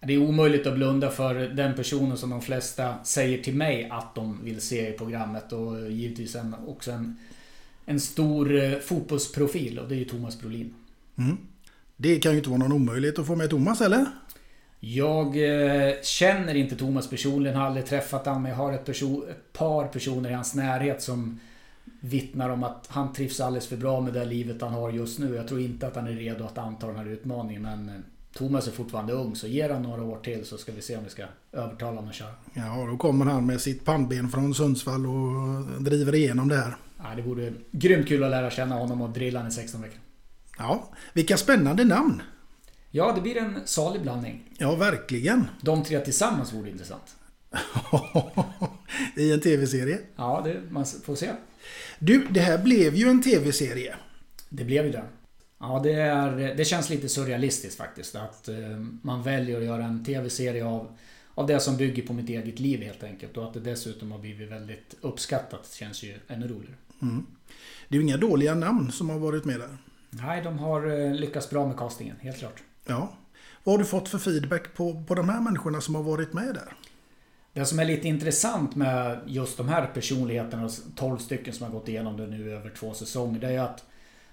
Det 0.00 0.12
är 0.12 0.18
omöjligt 0.18 0.66
att 0.66 0.74
blunda 0.74 1.10
för 1.10 1.34
den 1.34 1.74
personen 1.74 2.16
som 2.16 2.30
de 2.30 2.42
flesta 2.42 2.94
säger 3.04 3.42
till 3.42 3.54
mig 3.54 3.88
att 3.90 4.14
de 4.14 4.44
vill 4.44 4.60
se 4.60 4.88
i 4.88 4.92
programmet. 4.92 5.52
Och 5.52 5.90
givetvis 5.90 6.34
en, 6.34 6.56
också 6.66 6.90
en, 6.90 7.16
en 7.84 8.00
stor 8.00 8.62
eh, 8.62 8.78
fotbollsprofil 8.78 9.78
och 9.78 9.88
det 9.88 9.94
är 9.94 9.98
ju 9.98 10.04
Thomas 10.04 10.40
Brolin. 10.40 10.74
Mm. 11.18 11.36
Det 11.96 12.18
kan 12.18 12.32
ju 12.32 12.38
inte 12.38 12.50
vara 12.50 12.58
någon 12.58 12.72
omöjlighet 12.72 13.18
att 13.18 13.26
få 13.26 13.36
med 13.36 13.50
Thomas, 13.50 13.80
eller? 13.80 14.06
Jag 14.80 15.26
eh, 15.26 15.94
känner 16.02 16.54
inte 16.54 16.76
Thomas 16.76 17.10
personligen, 17.10 17.56
har 17.56 17.66
aldrig 17.66 17.86
träffat 17.86 18.26
honom. 18.26 18.42
Men 18.42 18.50
jag 18.50 18.58
har 18.58 18.72
ett, 18.72 18.84
perso 18.84 19.28
ett 19.30 19.52
par 19.52 19.86
personer 19.86 20.30
i 20.30 20.32
hans 20.32 20.54
närhet 20.54 21.02
som 21.02 21.40
vittnar 22.00 22.50
om 22.50 22.64
att 22.64 22.86
han 22.88 23.12
trivs 23.12 23.40
alldeles 23.40 23.66
för 23.66 23.76
bra 23.76 24.00
med 24.00 24.12
det 24.12 24.24
livet 24.24 24.62
han 24.62 24.72
har 24.72 24.90
just 24.90 25.18
nu. 25.18 25.34
Jag 25.34 25.48
tror 25.48 25.60
inte 25.60 25.86
att 25.86 25.96
han 25.96 26.06
är 26.06 26.12
redo 26.12 26.44
att 26.44 26.58
anta 26.58 26.86
den 26.86 26.96
här 26.96 27.06
utmaningen. 27.06 27.62
Men 27.62 27.88
eh, 27.88 27.94
Thomas 28.34 28.66
är 28.66 28.72
fortfarande 28.72 29.12
ung, 29.12 29.36
så 29.36 29.46
ger 29.46 29.70
han 29.70 29.82
några 29.82 30.02
år 30.02 30.18
till 30.18 30.44
så 30.44 30.58
ska 30.58 30.72
vi 30.72 30.82
se 30.82 30.96
om 30.96 31.04
vi 31.04 31.10
ska 31.10 31.24
övertala 31.52 31.90
honom 31.90 32.08
att 32.08 32.14
köra. 32.14 32.34
Ja, 32.54 32.86
då 32.90 32.96
kommer 32.96 33.24
han 33.24 33.46
med 33.46 33.60
sitt 33.60 33.84
pannben 33.84 34.28
från 34.28 34.54
Sundsvall 34.54 35.06
och 35.06 35.82
driver 35.82 36.14
igenom 36.14 36.48
det 36.48 36.56
här. 36.56 36.76
Ja, 36.98 37.14
det 37.16 37.22
vore 37.22 37.52
grymt 37.70 38.08
kul 38.08 38.24
att 38.24 38.30
lära 38.30 38.50
känna 38.50 38.74
honom 38.74 39.02
och 39.02 39.10
drilla 39.10 39.38
honom 39.38 39.48
i 39.48 39.54
16 39.54 39.82
veckor. 39.82 39.98
Ja, 40.58 40.88
vilka 41.12 41.36
spännande 41.36 41.84
namn! 41.84 42.22
Ja, 42.90 43.12
det 43.12 43.20
blir 43.20 43.36
en 43.36 43.60
salig 43.64 44.02
blandning. 44.02 44.42
Ja, 44.58 44.74
verkligen. 44.74 45.46
De 45.60 45.84
tre 45.84 46.00
tillsammans 46.00 46.52
vore 46.52 46.70
intressant. 46.70 47.16
I 49.16 49.32
en 49.32 49.40
tv-serie. 49.40 49.98
Ja, 50.16 50.42
det, 50.44 50.60
man 50.70 50.86
får 50.86 51.14
se. 51.14 51.30
Du, 51.98 52.26
det 52.30 52.40
här 52.40 52.58
blev 52.58 52.94
ju 52.94 53.08
en 53.08 53.22
tv-serie. 53.22 53.94
Det 54.48 54.64
blev 54.64 54.84
ju 54.84 54.92
det. 54.92 55.04
Ja, 55.60 55.80
det, 55.82 55.92
är, 55.92 56.54
det 56.54 56.64
känns 56.64 56.90
lite 56.90 57.08
surrealistiskt 57.08 57.78
faktiskt. 57.78 58.16
Att 58.16 58.48
eh, 58.48 58.56
man 59.02 59.22
väljer 59.22 59.58
att 59.58 59.64
göra 59.64 59.84
en 59.84 60.04
tv-serie 60.04 60.64
av, 60.64 60.96
av 61.34 61.46
det 61.46 61.60
som 61.60 61.76
bygger 61.76 62.02
på 62.02 62.12
mitt 62.12 62.28
eget 62.28 62.60
liv 62.60 62.82
helt 62.82 63.02
enkelt. 63.02 63.36
Och 63.36 63.44
att 63.44 63.54
det 63.54 63.60
dessutom 63.60 64.12
har 64.12 64.18
blivit 64.18 64.50
väldigt 64.50 64.94
uppskattat 65.00 65.72
känns 65.72 66.02
ju 66.02 66.14
ännu 66.28 66.48
roligare. 66.48 66.74
Mm. 67.02 67.26
Det 67.88 67.96
är 67.96 68.00
ju 68.00 68.06
inga 68.06 68.16
dåliga 68.16 68.54
namn 68.54 68.92
som 68.92 69.10
har 69.10 69.18
varit 69.18 69.44
med 69.44 69.60
där. 69.60 69.76
Nej, 70.10 70.42
de 70.42 70.58
har 70.58 71.00
eh, 71.00 71.14
lyckats 71.14 71.50
bra 71.50 71.66
med 71.66 71.76
castingen, 71.76 72.16
helt 72.20 72.38
klart. 72.38 72.62
Ja. 72.86 73.12
Vad 73.64 73.72
har 73.72 73.78
du 73.78 73.84
fått 73.84 74.08
för 74.08 74.18
feedback 74.18 74.74
på, 74.74 75.04
på 75.08 75.14
de 75.14 75.28
här 75.28 75.40
människorna 75.40 75.80
som 75.80 75.94
har 75.94 76.02
varit 76.02 76.32
med 76.32 76.54
där? 76.54 76.72
Det 77.52 77.64
som 77.64 77.78
är 77.78 77.84
lite 77.84 78.08
intressant 78.08 78.76
med 78.76 79.20
just 79.26 79.56
de 79.56 79.68
här 79.68 79.86
personligheterna, 79.86 80.70
12 80.96 81.18
stycken 81.18 81.54
som 81.54 81.66
har 81.66 81.72
gått 81.72 81.88
igenom 81.88 82.16
det 82.16 82.26
nu 82.26 82.52
över 82.52 82.70
två 82.70 82.94
säsonger, 82.94 83.40
det 83.40 83.48
är 83.48 83.60
att 83.60 83.84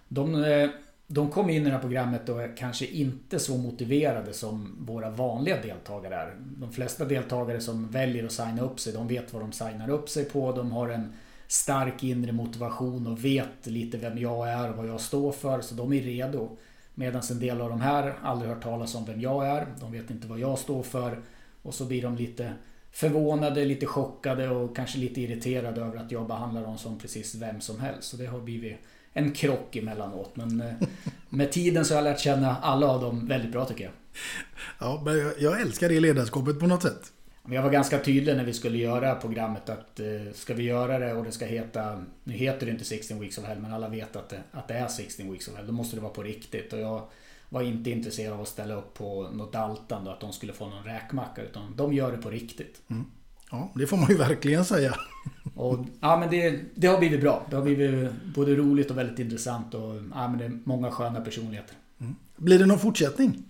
de, 0.08 0.44
eh, 0.44 0.70
de 1.10 1.32
kom 1.32 1.50
in 1.50 1.62
i 1.62 1.66
det 1.66 1.72
här 1.72 1.80
programmet 1.80 2.30
och 2.30 2.44
är 2.44 2.58
kanske 2.58 2.86
inte 2.86 3.40
så 3.40 3.58
motiverade 3.58 4.34
som 4.34 4.76
våra 4.80 5.10
vanliga 5.10 5.62
deltagare 5.62 6.16
är. 6.16 6.36
De 6.40 6.72
flesta 6.72 7.06
deltagare 7.06 7.62
som 7.62 7.92
väljer 7.92 8.26
att 8.26 8.32
signa 8.32 8.62
upp 8.62 8.80
sig, 8.80 8.94
de 8.94 9.08
vet 9.08 9.34
vad 9.34 9.42
de 9.42 9.52
signar 9.52 9.90
upp 9.90 10.10
sig 10.10 10.26
på. 10.26 10.52
De 10.52 10.72
har 10.72 10.90
en 10.90 11.14
stark 11.48 12.04
inre 12.04 12.32
motivation 12.32 13.08
och 13.08 13.26
vet 13.26 13.68
lite 13.68 13.98
vem 13.98 14.18
jag 14.18 14.50
är 14.50 14.70
och 14.70 14.78
vad 14.78 14.88
jag 14.88 15.02
står 15.02 15.32
för. 15.32 15.62
Så 15.62 15.76
de 15.76 15.94
är 15.94 16.02
redo. 16.02 16.58
Medan 16.96 17.22
en 17.32 17.40
del 17.40 17.62
av 17.62 17.70
de 17.70 17.82
här 17.82 18.14
aldrig 18.24 18.52
hört 18.52 18.64
talas 18.64 18.96
om 18.96 19.06
vem 19.06 19.22
jag 19.22 19.48
är. 19.48 19.68
De 19.80 19.92
vet 19.92 20.12
inte 20.12 20.28
vad 20.28 20.40
jag 20.40 20.60
står 20.60 20.84
för. 20.84 21.20
Och 21.62 21.74
så 21.74 21.86
blir 21.86 22.02
de 22.02 22.16
lite 22.16 22.54
förvånade, 22.92 23.66
lite 23.66 23.86
chockade 23.86 24.50
och 24.50 24.76
kanske 24.76 24.98
lite 24.98 25.22
irriterade 25.22 25.82
över 25.82 25.98
att 25.98 26.12
jag 26.12 26.28
behandlar 26.28 26.64
dem 26.64 26.78
som 26.78 27.00
precis 27.00 27.36
vem 27.36 27.62
som 27.62 27.80
helst. 27.80 28.04
Så 28.04 28.18
det 28.18 28.26
har 28.26 28.40
blivit 28.40 28.78
en 29.18 29.32
krock 29.32 29.76
emellanåt. 29.76 30.36
Men 30.36 30.62
eh, 30.62 30.74
med 31.30 31.52
tiden 31.52 31.86
så 31.86 31.94
har 31.94 32.02
jag 32.02 32.12
lärt 32.12 32.20
känna 32.20 32.56
alla 32.56 32.88
av 32.88 33.02
dem 33.02 33.28
väldigt 33.28 33.52
bra 33.52 33.66
tycker 33.66 33.84
jag. 33.84 33.94
Ja, 34.80 35.02
men 35.06 35.34
jag 35.40 35.62
älskar 35.62 35.90
det 35.90 36.00
ledarskapet 36.00 36.60
på 36.60 36.68
något 36.68 36.82
sätt. 36.82 37.14
Jag 37.50 37.62
var 37.62 37.70
ganska 37.70 38.00
tydlig 38.00 38.36
när 38.36 38.44
vi 38.44 38.54
skulle 38.54 38.78
göra 38.78 39.16
programmet 39.16 39.70
att 39.70 40.00
eh, 40.00 40.34
ska 40.34 40.54
vi 40.54 40.64
göra 40.64 41.00
det 41.00 41.14
och 41.14 41.24
det 41.24 41.32
ska 41.32 41.46
heta 41.46 42.04
Nu 42.24 42.34
heter 42.34 42.66
det 42.66 42.72
inte 42.72 42.86
16 42.86 43.20
Weeks 43.20 43.38
of 43.38 43.46
Hell 43.46 43.60
men 43.60 43.74
alla 43.74 43.88
vet 43.88 44.16
att 44.16 44.30
det, 44.30 44.40
att 44.52 44.68
det 44.68 44.74
är 44.74 44.88
16 44.88 45.32
Weeks 45.32 45.48
of 45.48 45.56
Hell. 45.56 45.68
Då 45.68 45.74
måste 45.74 45.96
det 45.96 46.02
vara 46.02 46.14
på 46.14 46.24
riktigt. 46.24 46.74
Och 46.74 46.80
jag 46.80 47.02
var 47.50 47.62
inte 47.62 47.90
intresserad 47.90 48.34
av 48.34 48.42
att 48.42 48.48
ställa 48.48 48.76
upp 48.76 48.94
på 48.94 49.30
något 49.34 49.54
daltande 49.54 50.12
att 50.12 50.20
de 50.20 50.34
skulle 50.34 50.54
få 50.54 50.70
någon 50.70 50.84
räkmacka. 50.84 51.42
Utan 51.42 51.76
de 51.76 51.94
gör 51.94 52.12
det 52.12 52.18
på 52.18 52.30
riktigt. 52.30 52.82
Mm. 52.88 53.06
Ja, 53.52 53.72
det 53.76 53.88
får 53.88 53.98
man 53.98 54.08
ju 54.10 54.18
verkligen 54.18 54.66
säga. 54.66 54.96
Och, 55.56 55.86
ja, 56.00 56.18
men 56.20 56.30
det, 56.30 56.60
det 56.76 56.88
har 56.88 57.00
blivit 57.00 57.22
bra. 57.22 57.46
Det 57.50 57.56
har 57.56 57.64
blivit 57.64 58.12
både 58.36 58.56
roligt 58.56 58.92
och 58.92 58.98
väldigt 58.98 59.20
intressant. 59.20 59.74
Och, 59.74 59.96
ja, 60.14 60.28
men 60.28 60.38
det 60.38 60.46
är 60.46 60.60
många 60.64 60.92
sköna 60.92 61.22
personligheter. 61.22 61.76
Mm. 62.00 62.16
Blir 62.36 62.60
det 62.60 62.66
någon 62.66 62.80
fortsättning? 62.80 63.44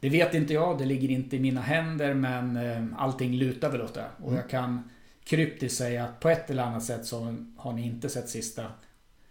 Det 0.00 0.08
vet 0.08 0.34
inte 0.34 0.54
jag. 0.54 0.78
Det 0.78 0.84
ligger 0.84 1.10
inte 1.10 1.36
i 1.36 1.40
mina 1.40 1.60
händer. 1.60 2.14
Men 2.14 2.56
eh, 2.56 2.84
allting 2.96 3.32
lutar 3.34 3.70
väl 3.70 3.82
åt 3.82 3.94
det. 3.94 4.04
Och 4.18 4.28
Mm. 4.28 4.40
jag 4.40 4.50
kan 4.50 4.90
kryptiskt 5.24 5.78
säga 5.78 6.04
att 6.04 6.20
på 6.20 6.28
ett 6.28 6.50
eller 6.50 6.62
annat 6.62 6.84
sätt 6.84 7.06
så 7.06 7.34
har 7.56 7.72
ni 7.72 7.86
inte 7.86 8.08
sett 8.08 8.28
sista 8.28 8.62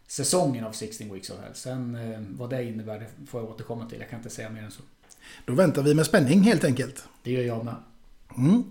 säsongen 0.07 0.65
av 0.65 0.71
16 0.71 1.13
Weeks 1.13 1.29
of 1.29 1.37
Hell. 1.43 1.53
Sen 1.55 1.95
eh, 1.95 2.19
vad 2.31 2.49
det 2.49 2.63
innebär 2.63 2.99
det 2.99 3.25
får 3.27 3.41
jag 3.41 3.49
återkomma 3.49 3.89
till. 3.89 3.99
Jag 3.99 4.09
kan 4.09 4.19
inte 4.19 4.29
säga 4.29 4.49
mer 4.49 4.63
än 4.63 4.71
så. 4.71 4.81
Då 5.45 5.53
väntar 5.53 5.83
vi 5.83 5.93
med 5.93 6.05
spänning 6.05 6.41
helt 6.41 6.63
enkelt. 6.63 7.07
Det 7.23 7.31
gör 7.31 7.43
jag 7.43 7.65
med. 7.65 7.75
Mm. 8.37 8.63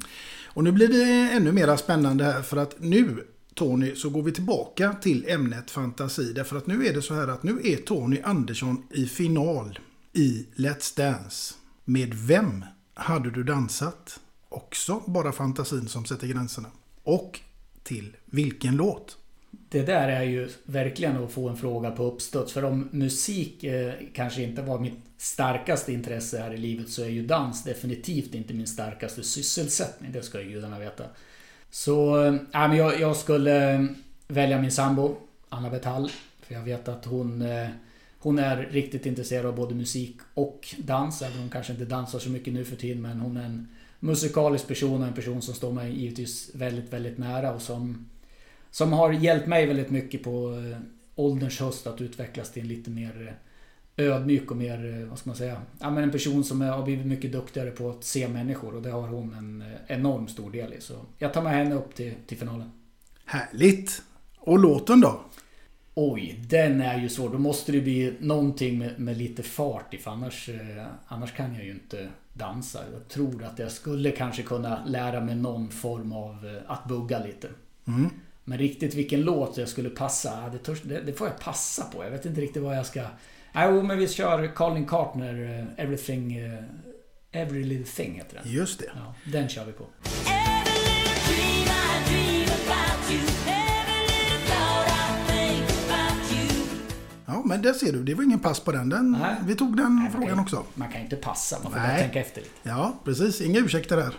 Och 0.47 0.65
nu 0.65 0.73
blir 0.73 0.89
det 0.89 1.33
ännu 1.33 1.53
mer 1.53 1.77
spännande 1.77 2.25
här 2.25 2.43
för 2.43 2.57
att 2.57 2.77
nu 2.79 3.27
Tony 3.55 3.95
så 3.95 4.11
går 4.11 4.23
vi 4.23 4.33
tillbaka 4.33 4.93
till 4.93 5.25
ämnet 5.29 5.71
fantasi. 5.71 6.33
Därför 6.33 6.57
att 6.57 6.67
nu 6.67 6.87
är 6.87 6.93
det 6.95 7.03
så 7.03 7.15
här 7.15 7.29
att 7.29 7.43
nu 7.43 7.61
är 7.65 7.77
Tony 7.77 8.21
Andersson 8.25 8.83
i 8.91 9.07
final 9.07 9.79
i 10.13 10.47
Let's 10.55 10.97
Dance. 10.97 11.55
Med 11.85 12.15
vem 12.15 12.65
hade 12.95 13.31
du 13.31 13.43
dansat? 13.43 14.21
Också 14.49 15.03
bara 15.07 15.33
fantasin 15.33 15.89
som 15.89 16.05
sätter 16.05 16.27
gränserna. 16.27 16.69
Och 17.03 17.41
till 17.83 18.17
vilken 18.25 18.77
låt? 18.77 19.17
Det 19.75 19.83
där 19.83 20.09
är 20.09 20.23
ju 20.23 20.49
verkligen 20.65 21.25
att 21.25 21.31
få 21.31 21.49
en 21.49 21.57
fråga 21.57 21.91
på 21.91 22.05
uppstuds. 22.05 22.53
För 22.53 22.65
om 22.65 22.89
musik 22.93 23.65
eh, 23.65 23.93
kanske 24.13 24.43
inte 24.43 24.63
var 24.63 24.79
mitt 24.79 24.99
starkaste 25.17 25.93
intresse 25.93 26.39
här 26.39 26.55
i 26.55 26.57
livet 26.57 26.89
så 26.89 27.03
är 27.03 27.09
ju 27.09 27.27
dans 27.27 27.65
definitivt 27.65 28.35
inte 28.35 28.55
min 28.55 28.67
starkaste 28.67 29.23
sysselsättning. 29.23 30.13
Det 30.13 30.23
ska 30.23 30.43
ju 30.43 30.51
gudarna 30.51 30.79
veta. 30.79 31.05
Så 31.71 32.25
äh, 32.25 32.35
men 32.53 32.77
jag, 32.77 33.01
jag 33.01 33.17
skulle 33.17 33.75
eh, 33.75 33.85
välja 34.29 34.61
min 34.61 34.73
sambo, 34.73 35.17
Anna 35.49 35.71
Betall. 35.71 36.11
För 36.41 36.55
jag 36.55 36.63
vet 36.63 36.89
att 36.89 37.05
hon, 37.05 37.43
eh, 37.43 37.69
hon 38.19 38.39
är 38.39 38.57
riktigt 38.57 39.07
intresserad 39.07 39.47
av 39.47 39.57
både 39.57 39.75
musik 39.75 40.17
och 40.35 40.75
dans. 40.79 41.23
Även 41.23 41.35
om 41.35 41.41
hon 41.41 41.51
kanske 41.51 41.73
inte 41.73 41.85
dansar 41.85 42.19
så 42.19 42.31
mycket 42.31 42.55
nu 42.55 42.65
för 42.65 42.77
tiden. 42.77 43.03
Men 43.03 43.21
hon 43.21 43.37
är 43.37 43.45
en 43.45 43.69
musikalisk 44.01 44.69
person 44.69 45.01
och 45.01 45.09
en 45.09 45.15
person 45.15 45.43
som 45.43 45.55
står 45.55 45.73
mig 45.73 46.01
givetvis 46.01 46.51
väldigt, 46.55 46.93
väldigt 46.93 47.19
nära. 47.19 47.53
Och 47.53 47.63
som, 47.63 48.07
som 48.75 48.93
har 48.93 49.13
hjälpt 49.13 49.47
mig 49.47 49.67
väldigt 49.67 49.91
mycket 49.91 50.23
på 50.23 50.51
eh, 50.71 50.79
ålderns 51.15 51.61
höst 51.61 51.87
att 51.87 52.01
utvecklas 52.01 52.53
till 52.53 52.63
en 52.63 52.69
lite 52.69 52.91
mer 52.91 53.37
ödmjuk 53.97 54.51
och 54.51 54.57
mer, 54.57 55.07
vad 55.11 55.19
ska 55.19 55.31
man 55.31 55.37
säga, 55.37 55.63
ja, 55.81 55.91
men 55.91 56.03
en 56.03 56.11
person 56.11 56.45
som 56.45 56.61
har 56.61 56.83
blivit 56.83 57.07
mycket 57.07 57.33
duktigare 57.33 57.71
på 57.71 57.91
att 57.91 58.05
se 58.05 58.29
människor 58.29 58.75
och 58.75 58.83
det 58.83 58.91
har 58.91 59.09
hon 59.09 59.35
en 59.35 59.65
enorm 59.87 60.29
stor 60.29 60.51
del 60.51 60.73
i. 60.73 60.81
Så 60.81 60.95
jag 61.19 61.33
tar 61.33 61.43
med 61.43 61.53
henne 61.53 61.75
upp 61.75 61.95
till, 61.95 62.15
till 62.27 62.39
finalen. 62.39 62.71
Härligt! 63.25 64.03
Och 64.39 64.59
låten 64.59 65.01
då? 65.01 65.21
Oj, 65.95 66.45
den 66.49 66.81
är 66.81 66.99
ju 66.99 67.09
svår. 67.09 67.31
Då 67.31 67.39
måste 67.39 67.73
det 67.73 67.81
bli 67.81 68.15
någonting 68.21 68.79
med, 68.79 69.01
med 69.01 69.17
lite 69.19 69.43
fart 69.43 69.95
i 69.95 69.99
för 69.99 70.11
annars, 70.11 70.49
eh, 70.49 70.87
annars 71.07 71.33
kan 71.33 71.55
jag 71.55 71.65
ju 71.65 71.71
inte 71.71 72.09
dansa. 72.33 72.81
Jag 72.93 73.09
tror 73.09 73.45
att 73.45 73.59
jag 73.59 73.73
skulle 73.73 74.11
kanske 74.11 74.43
kunna 74.43 74.85
lära 74.85 75.21
mig 75.21 75.35
någon 75.35 75.69
form 75.69 76.13
av 76.13 76.47
eh, 76.47 76.71
att 76.71 76.89
bugga 76.89 77.25
lite. 77.25 77.49
Mm. 77.87 78.11
Men 78.45 78.59
riktigt 78.59 78.95
vilken 78.95 79.21
låt 79.21 79.57
jag 79.57 79.69
skulle 79.69 79.91
passa, 79.91 80.49
det, 80.53 80.59
törs, 80.59 80.83
det, 80.83 81.01
det, 81.01 81.13
får 81.13 81.27
jag 81.27 81.39
passa 81.39 81.85
på. 81.85 82.05
Jag 82.05 82.11
vet 82.11 82.27
inte 82.27 82.41
riktigt 82.41 82.63
vad 82.63 82.77
jag 82.77 82.87
ska... 82.87 83.03
Jo, 83.55 83.83
men 83.83 83.99
vi 83.99 84.09
kör 84.09 84.55
Colin 84.55 84.87
Cartner, 84.87 85.35
uh, 85.35 85.65
Everything... 85.77 86.41
Uh, 86.41 86.65
Every 87.35 87.65
Little 87.65 87.87
Thing 87.87 88.15
heter 88.15 88.41
den. 88.43 88.53
Just 88.53 88.79
det. 88.79 88.91
Ja, 88.95 89.15
den 89.33 89.49
kör 89.49 89.65
vi 89.65 89.73
på. 89.73 89.87
Ja, 97.27 97.43
men 97.45 97.63
där 97.63 97.73
ser 97.73 97.93
du. 97.93 98.03
Det 98.03 98.15
var 98.15 98.25
ingen 98.25 98.39
pass 98.39 98.61
på 98.61 98.73
den. 98.73 98.89
den 98.89 99.13
Nej. 99.21 99.37
Vi 99.47 99.55
tog 99.55 99.77
den 99.77 99.97
Nej, 99.97 100.11
frågan 100.13 100.29
kan, 100.29 100.39
också. 100.39 100.65
Man 100.75 100.93
kan 100.93 101.01
inte 101.01 101.17
passa, 101.17 101.57
man 101.63 101.73
får 101.73 101.79
Nej. 101.79 101.89
bara 101.89 101.99
tänka 101.99 102.21
efter 102.21 102.41
lite. 102.41 102.55
Ja, 102.63 102.95
precis. 103.05 103.41
Inga 103.41 103.59
ursäkter 103.61 103.97
där. 103.97 104.15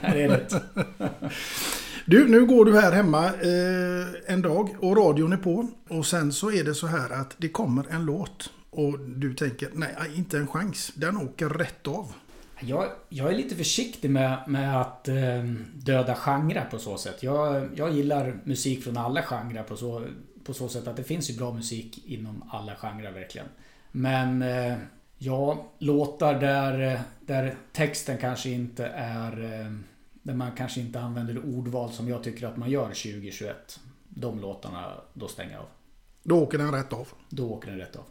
Det 0.00 0.22
är 0.22 0.28
rätt. 0.28 0.54
Du, 2.06 2.28
nu 2.28 2.46
går 2.46 2.64
du 2.64 2.80
här 2.80 2.92
hemma 2.92 3.26
eh, 3.26 4.32
en 4.32 4.42
dag 4.42 4.76
och 4.80 4.96
radion 4.96 5.32
är 5.32 5.36
på. 5.36 5.68
Och 5.88 6.06
sen 6.06 6.32
så 6.32 6.50
är 6.50 6.64
det 6.64 6.74
så 6.74 6.86
här 6.86 7.10
att 7.10 7.34
det 7.38 7.48
kommer 7.48 7.84
en 7.90 8.04
låt. 8.04 8.50
Och 8.70 9.00
du 9.00 9.34
tänker, 9.34 9.68
nej, 9.72 9.94
inte 10.16 10.38
en 10.38 10.46
chans. 10.46 10.92
Den 10.94 11.16
åker 11.16 11.48
rätt 11.48 11.88
av. 11.88 12.12
Jag, 12.60 12.88
jag 13.08 13.32
är 13.32 13.36
lite 13.36 13.56
försiktig 13.56 14.10
med, 14.10 14.38
med 14.46 14.80
att 14.80 15.08
eh, 15.08 15.44
döda 15.74 16.14
genrer 16.14 16.64
på 16.70 16.78
så 16.78 16.98
sätt. 16.98 17.22
Jag, 17.22 17.68
jag 17.74 17.92
gillar 17.92 18.40
musik 18.44 18.84
från 18.84 18.96
alla 18.96 19.22
genrer 19.22 19.62
på 19.62 19.76
så, 19.76 20.06
på 20.44 20.54
så 20.54 20.68
sätt 20.68 20.88
att 20.88 20.96
det 20.96 21.04
finns 21.04 21.30
ju 21.30 21.34
bra 21.34 21.52
musik 21.52 22.04
inom 22.06 22.44
alla 22.50 22.76
genrer 22.76 23.12
verkligen. 23.12 23.46
Men 23.92 24.42
eh, 24.42 24.74
ja, 25.18 25.64
låtar 25.78 26.40
där, 26.40 27.00
där 27.26 27.54
texten 27.72 28.18
kanske 28.18 28.50
inte 28.50 28.86
är... 28.96 29.60
Eh, 29.60 29.72
där 30.24 30.34
man 30.34 30.52
kanske 30.52 30.80
inte 30.80 31.00
använder 31.00 31.38
ordval 31.38 31.92
som 31.92 32.08
jag 32.08 32.22
tycker 32.22 32.46
att 32.46 32.56
man 32.56 32.70
gör 32.70 32.86
2021. 32.86 33.80
De 34.08 34.40
låtarna, 34.40 34.92
då 35.14 35.28
stänger 35.28 35.52
jag 35.52 35.60
av. 35.60 35.68
Då 36.22 36.42
åker 36.42 36.58
den 36.58 36.72
rätt 36.72 36.92
av. 36.92 37.08
Då 37.28 37.50
åker 37.50 37.70
den 37.70 37.78
rätt 37.78 37.96
av. 37.96 38.04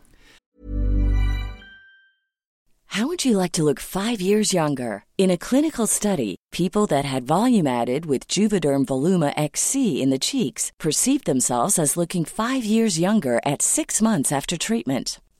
How 2.85 3.07
would 3.07 3.25
you 3.25 3.41
like 3.41 3.53
to 3.53 3.63
look 3.63 3.79
five 3.79 4.21
years 4.21 4.53
younger? 4.53 5.03
In 5.17 5.31
a 5.31 5.37
clinical 5.37 5.87
study, 5.87 6.35
people 6.51 6.85
that 6.87 7.05
had 7.05 7.23
volume 7.23 7.65
added 7.65 8.05
with 8.05 8.27
Juvederm 8.27 8.85
Voluma 8.85 9.33
XC 9.35 9.75
in 9.75 10.11
the 10.11 10.19
cheeks 10.19 10.71
perceived 10.77 11.25
themselves 11.25 11.79
as 11.79 11.97
looking 11.97 12.23
five 12.23 12.63
years 12.63 12.99
younger 12.99 13.41
at 13.45 13.63
six 13.63 13.99
months 13.99 14.31
after 14.31 14.57
treatment. 14.57 15.19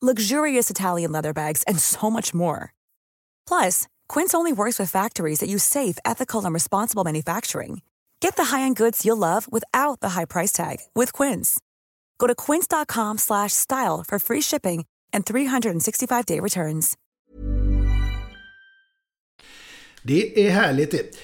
luxurious 0.00 0.70
Italian 0.70 1.10
leather 1.10 1.32
bags, 1.32 1.64
and 1.66 1.78
so 1.80 2.10
much 2.10 2.32
more. 2.32 2.72
Plus, 3.48 3.88
Quince 4.08 4.34
only 4.34 4.52
works 4.52 4.78
with 4.78 4.90
factories 4.90 5.40
that 5.40 5.48
use 5.48 5.64
safe, 5.64 5.98
ethical, 6.04 6.44
and 6.44 6.54
responsible 6.54 7.02
manufacturing. 7.02 7.80
Get 8.20 8.36
the 8.36 8.56
high-end 8.56 8.76
goods 8.76 9.04
you'll 9.04 9.16
love 9.16 9.50
without 9.50 10.00
the 10.00 10.10
high 10.10 10.24
price 10.24 10.52
tag 10.52 10.76
with 10.94 11.12
Quince. 11.12 11.58
Go 12.18 12.26
to 12.26 12.34
quince.com 12.34 13.18
slash 13.18 13.52
style 13.52 14.04
for 14.06 14.18
free 14.18 14.42
shipping 14.42 14.84
and 15.12 15.24
365-day 15.24 16.40
returns. 16.40 16.96
Det 20.02 20.46
är 20.46 20.50
härligt. 20.50 21.18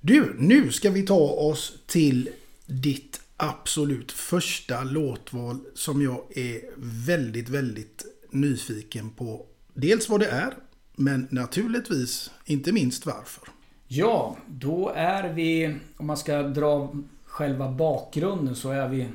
Du, 0.00 0.36
nu 0.38 0.72
ska 0.72 0.90
vi 0.90 1.02
ta 1.02 1.20
oss 1.20 1.72
till 1.86 2.28
ditt 2.66 3.20
absolut 3.36 4.12
första 4.12 4.84
låtval 4.84 5.60
som 5.74 6.02
jag 6.02 6.38
är 6.38 6.60
väldigt, 6.76 7.48
väldigt 7.48 8.04
nyfiken 8.30 9.10
på. 9.10 9.46
Dels 9.74 10.08
vad 10.08 10.20
det 10.20 10.26
är, 10.26 10.54
men 10.96 11.28
naturligtvis 11.30 12.30
inte 12.44 12.72
minst 12.72 13.06
varför. 13.06 13.48
Ja, 13.88 14.36
då 14.46 14.92
är 14.96 15.32
vi, 15.32 15.76
om 15.96 16.06
man 16.06 16.16
ska 16.16 16.42
dra 16.42 16.94
själva 17.24 17.72
bakgrunden, 17.72 18.56
så 18.56 18.70
är 18.70 18.88
vi 18.88 19.08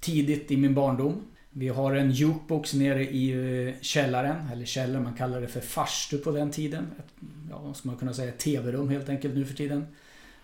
tidigt 0.00 0.50
i 0.50 0.56
min 0.56 0.74
barndom. 0.74 1.22
Vi 1.50 1.68
har 1.68 1.94
en 1.94 2.10
jukebox 2.10 2.74
nere 2.74 3.04
i 3.04 3.30
eh, 3.68 3.74
källaren, 3.80 4.48
eller 4.52 4.64
källaren, 4.64 5.02
man 5.02 5.14
kallar 5.14 5.40
det 5.40 5.48
för 5.48 5.60
farstu 5.60 6.18
på 6.18 6.30
den 6.30 6.50
tiden. 6.50 6.86
Ett, 6.98 7.26
ja, 7.50 7.58
vad 7.58 7.76
ska 7.76 7.88
man 7.88 7.98
kunna 7.98 8.14
säga, 8.14 8.32
tv-rum 8.32 8.88
helt 8.88 9.08
enkelt 9.08 9.34
nu 9.34 9.44
för 9.44 9.54
tiden. 9.54 9.86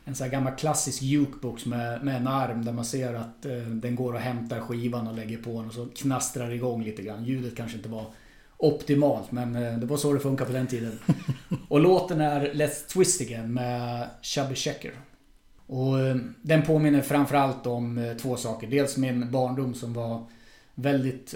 En 0.09 0.15
sån 0.15 0.25
här 0.25 0.33
gammal 0.33 0.53
klassisk 0.53 1.03
jukebox 1.03 1.67
med, 1.67 2.05
med 2.05 2.17
en 2.17 2.27
arm 2.27 2.65
där 2.65 2.73
man 2.73 2.85
ser 2.85 3.15
att 3.15 3.47
eh, 3.47 3.53
den 3.57 3.97
går 3.97 4.13
och 4.13 4.21
hämtar 4.21 4.61
skivan 4.61 5.09
och 5.09 5.15
lägger 5.15 5.39
på 5.39 5.51
den 5.51 5.69
och 5.69 5.75
så 5.75 5.87
knastrar 5.87 6.51
igång 6.51 6.85
lite 6.85 7.03
grann. 7.03 7.25
Ljudet 7.25 7.57
kanske 7.57 7.77
inte 7.77 7.89
var 7.89 8.07
optimalt 8.57 9.33
men 9.33 9.57
eh, 9.57 9.79
det 9.79 9.87
var 9.87 9.97
så 9.97 10.13
det 10.13 10.21
funkar 10.21 10.45
på 10.45 10.53
den 10.53 10.67
tiden. 10.67 10.99
Och 11.69 11.81
låten 11.81 12.21
är 12.21 12.53
Let's 12.53 12.93
Twist 12.93 13.21
Again 13.21 13.55
med 13.55 14.09
Chubby 14.23 14.55
Checker. 14.55 14.93
Och 15.67 16.01
eh, 16.01 16.17
den 16.43 16.63
påminner 16.63 17.03
framförallt 17.03 17.67
om 17.67 17.99
eh, 17.99 18.17
två 18.17 18.37
saker. 18.37 18.67
Dels 18.67 18.97
min 18.97 19.31
barndom 19.31 19.75
som 19.75 19.93
var 19.93 20.27
väldigt 20.75 21.35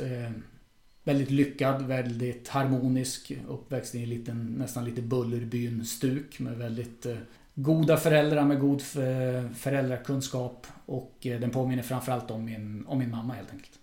Väldigt 1.05 1.31
lyckad, 1.31 1.83
väldigt 1.83 2.49
harmonisk. 2.49 3.33
Uppväxt 3.49 3.95
i 3.95 4.03
en 4.03 4.09
liten, 4.09 4.47
nästan 4.59 4.85
lite 4.85 5.03
Bullerbyn-stuk 5.03 6.39
med 6.39 6.59
väldigt 6.59 7.07
goda 7.55 7.97
föräldrar 7.97 8.45
med 8.45 8.61
god 8.61 8.81
eh, 8.81 9.51
föräldrakunskap. 9.55 10.67
Och 10.87 11.27
eh, 11.27 11.41
den 11.41 11.51
påminner 11.51 11.83
framförallt 11.83 12.31
om 12.31 12.45
min, 12.45 12.85
om 12.87 12.99
min 12.99 13.11
mamma 13.11 13.35
helt 13.35 13.53
enkelt. 13.53 13.79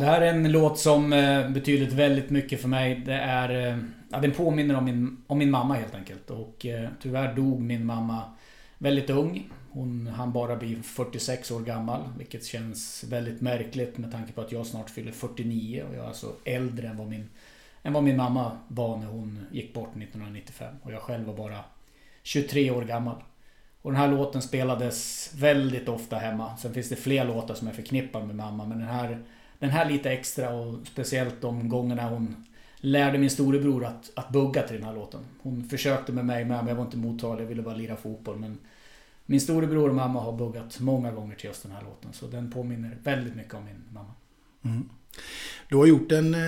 Det 0.00 0.06
här 0.06 0.20
är 0.20 0.26
en 0.26 0.52
låt 0.52 0.78
som 0.78 1.12
eh, 1.12 1.18
betyder 1.18 1.54
betydit 1.54 1.92
väldigt 1.92 2.30
mycket 2.30 2.60
för 2.60 2.68
mig. 2.68 3.02
Det 3.06 3.14
är... 3.14 3.72
Eh, 3.72 3.78
ja, 4.10 4.18
den 4.18 4.32
påminner 4.32 4.74
om 4.74 4.84
min, 4.84 5.24
om 5.26 5.38
min 5.38 5.50
mamma 5.50 5.74
helt 5.74 5.94
enkelt. 5.94 6.30
Och 6.30 6.66
eh, 6.66 6.88
tyvärr 7.02 7.34
dog 7.34 7.60
min 7.60 7.86
mamma 7.86 8.22
väldigt 8.78 9.10
ung. 9.10 9.50
Hon 9.70 10.06
hann 10.06 10.32
bara 10.32 10.56
bli 10.56 10.76
46 10.82 11.50
år 11.50 11.60
gammal. 11.60 12.00
Vilket 12.18 12.44
känns 12.44 13.04
väldigt 13.08 13.40
märkligt 13.40 13.98
med 13.98 14.12
tanke 14.12 14.32
på 14.32 14.40
att 14.40 14.52
jag 14.52 14.66
snart 14.66 14.90
fyller 14.90 15.12
49. 15.12 15.84
Och 15.88 15.94
jag 15.94 16.04
är 16.04 16.08
alltså 16.08 16.32
äldre 16.44 16.88
än 16.88 16.96
vad 16.96 17.08
min, 17.08 17.28
än 17.82 17.92
vad 17.92 18.04
min 18.04 18.16
mamma 18.16 18.52
var 18.68 18.96
när 18.96 19.06
hon 19.06 19.46
gick 19.50 19.74
bort 19.74 19.88
1995. 19.88 20.74
Och 20.82 20.92
jag 20.92 21.00
själv 21.00 21.26
var 21.26 21.34
bara 21.34 21.58
23 22.22 22.70
år 22.70 22.82
gammal. 22.82 23.16
Och 23.82 23.92
den 23.92 24.00
här 24.00 24.08
låten 24.08 24.42
spelades 24.42 25.30
väldigt 25.36 25.88
ofta 25.88 26.16
hemma. 26.16 26.56
Sen 26.56 26.74
finns 26.74 26.88
det 26.88 26.96
fler 26.96 27.24
låtar 27.24 27.54
som 27.54 27.68
är 27.68 27.72
förknippade 27.72 28.26
med 28.26 28.36
mamma. 28.36 28.66
Men 28.66 28.78
den 28.78 28.88
här 28.88 29.24
den 29.60 29.70
här 29.70 29.90
lite 29.90 30.10
extra 30.10 30.50
och 30.50 30.86
speciellt 30.86 31.40
de 31.40 31.68
gångerna 31.68 32.08
hon 32.08 32.44
lärde 32.76 33.18
min 33.18 33.30
storebror 33.30 33.84
att, 33.84 34.10
att 34.16 34.30
bugga 34.30 34.62
till 34.62 34.76
den 34.76 34.84
här 34.84 34.94
låten. 34.94 35.20
Hon 35.42 35.64
försökte 35.64 36.12
med 36.12 36.24
mig 36.24 36.44
med, 36.44 36.58
men 36.58 36.68
jag 36.68 36.74
var 36.74 36.84
inte 36.84 36.96
mottaglig. 36.96 37.44
Jag 37.44 37.48
ville 37.48 37.62
bara 37.62 37.74
lira 37.74 37.96
fotboll. 37.96 38.38
Men 38.38 38.58
min 39.26 39.40
storebror 39.40 39.88
och 39.88 39.94
mamma 39.94 40.20
har 40.20 40.32
buggat 40.32 40.80
många 40.80 41.12
gånger 41.12 41.36
till 41.36 41.46
just 41.46 41.62
den 41.62 41.72
här 41.72 41.82
låten. 41.82 42.12
Så 42.12 42.26
den 42.26 42.50
påminner 42.52 42.98
väldigt 43.02 43.36
mycket 43.36 43.54
om 43.54 43.64
min 43.64 43.84
mamma. 43.90 44.12
Mm. 44.62 44.88
Du 45.70 45.76
har 45.76 45.86
gjort 45.86 46.12
en 46.12 46.34
eh, 46.34 46.40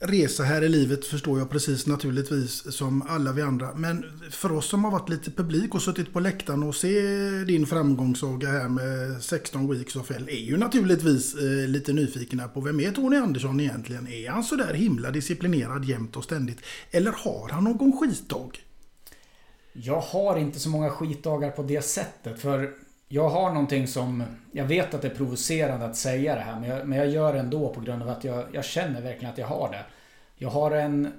resa 0.00 0.42
här 0.42 0.62
i 0.64 0.68
livet 0.68 1.04
förstår 1.04 1.38
jag 1.38 1.50
precis 1.50 1.86
naturligtvis 1.86 2.74
som 2.76 3.02
alla 3.08 3.32
vi 3.32 3.42
andra. 3.42 3.74
Men 3.74 4.04
för 4.30 4.52
oss 4.52 4.66
som 4.66 4.84
har 4.84 4.90
varit 4.90 5.08
lite 5.08 5.30
publik 5.30 5.74
och 5.74 5.82
suttit 5.82 6.12
på 6.12 6.20
läktaren 6.20 6.62
och 6.62 6.74
se 6.74 7.00
din 7.46 7.66
framgångssaga 7.66 8.48
här 8.48 8.68
med 8.68 9.22
16 9.22 9.70
weeks 9.72 9.96
of 9.96 10.10
hell 10.10 10.28
är 10.28 10.40
ju 10.40 10.56
naturligtvis 10.56 11.34
eh, 11.34 11.68
lite 11.68 11.92
nyfikna 11.92 12.48
på 12.48 12.60
vem 12.60 12.80
är 12.80 12.90
Tony 12.92 13.16
Andersson 13.16 13.60
egentligen? 13.60 14.08
Är 14.08 14.30
han 14.30 14.44
så 14.44 14.56
där 14.56 14.74
himla 14.74 15.10
disciplinerad 15.10 15.84
jämt 15.84 16.16
och 16.16 16.24
ständigt? 16.24 16.58
Eller 16.90 17.12
har 17.12 17.48
han 17.48 17.64
någon 17.64 17.92
skitdag? 17.92 18.50
Jag 19.72 20.00
har 20.00 20.38
inte 20.38 20.58
så 20.58 20.68
många 20.68 20.90
skitdagar 20.90 21.50
på 21.50 21.62
det 21.62 21.84
sättet. 21.84 22.40
För 22.40 22.74
jag 23.14 23.28
har 23.28 23.50
någonting 23.50 23.86
som... 23.86 24.24
Jag 24.52 24.64
vet 24.64 24.94
att 24.94 25.02
det 25.02 25.08
är 25.08 25.14
provocerande 25.14 25.86
att 25.86 25.96
säga 25.96 26.34
det 26.34 26.40
här 26.40 26.60
men 26.60 26.70
jag, 26.70 26.88
men 26.88 26.98
jag 26.98 27.08
gör 27.08 27.32
det 27.32 27.38
ändå 27.38 27.74
på 27.74 27.80
grund 27.80 28.02
av 28.02 28.08
att 28.08 28.24
jag, 28.24 28.44
jag 28.52 28.64
känner 28.64 29.00
verkligen 29.00 29.32
att 29.32 29.38
jag 29.38 29.46
har 29.46 29.70
det. 29.72 29.84
Jag 30.36 30.48
har 30.48 30.70
en 30.70 31.12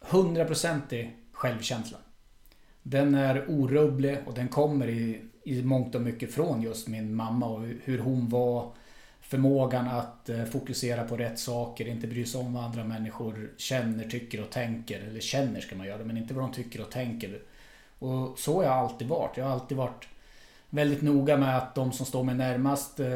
hundraprocentig 0.00 1.16
självkänsla. 1.32 1.98
Den 2.82 3.14
är 3.14 3.44
orubblig 3.48 4.18
och 4.26 4.34
den 4.34 4.48
kommer 4.48 4.88
i, 4.88 5.22
i 5.44 5.62
mångt 5.62 5.94
och 5.94 6.00
mycket 6.00 6.34
från 6.34 6.62
just 6.62 6.88
min 6.88 7.14
mamma 7.14 7.46
och 7.46 7.62
hur 7.84 7.98
hon 7.98 8.28
var. 8.28 8.72
Förmågan 9.20 9.88
att 9.88 10.28
eh, 10.28 10.44
fokusera 10.44 11.04
på 11.04 11.16
rätt 11.16 11.38
saker, 11.38 11.88
inte 11.88 12.06
bry 12.06 12.24
sig 12.24 12.40
om 12.40 12.54
vad 12.54 12.64
andra 12.64 12.84
människor 12.84 13.50
känner, 13.56 14.04
tycker 14.04 14.42
och 14.42 14.50
tänker. 14.50 15.00
Eller 15.00 15.20
känner 15.20 15.60
ska 15.60 15.76
man 15.76 15.86
göra, 15.86 16.04
men 16.04 16.16
inte 16.16 16.34
vad 16.34 16.44
de 16.44 16.52
tycker 16.52 16.80
och 16.80 16.90
tänker. 16.90 17.42
Och 17.98 18.38
så 18.38 18.56
har 18.56 18.62
jag 18.62 18.72
alltid 18.72 19.08
varit. 19.08 19.36
Jag 19.36 19.44
har 19.44 19.52
alltid 19.52 19.76
varit 19.76 20.08
väldigt 20.70 21.02
noga 21.02 21.36
med 21.36 21.58
att 21.58 21.74
de 21.74 21.92
som 21.92 22.06
står 22.06 22.22
mig 22.22 22.34
närmast, 22.34 23.00
eh, 23.00 23.08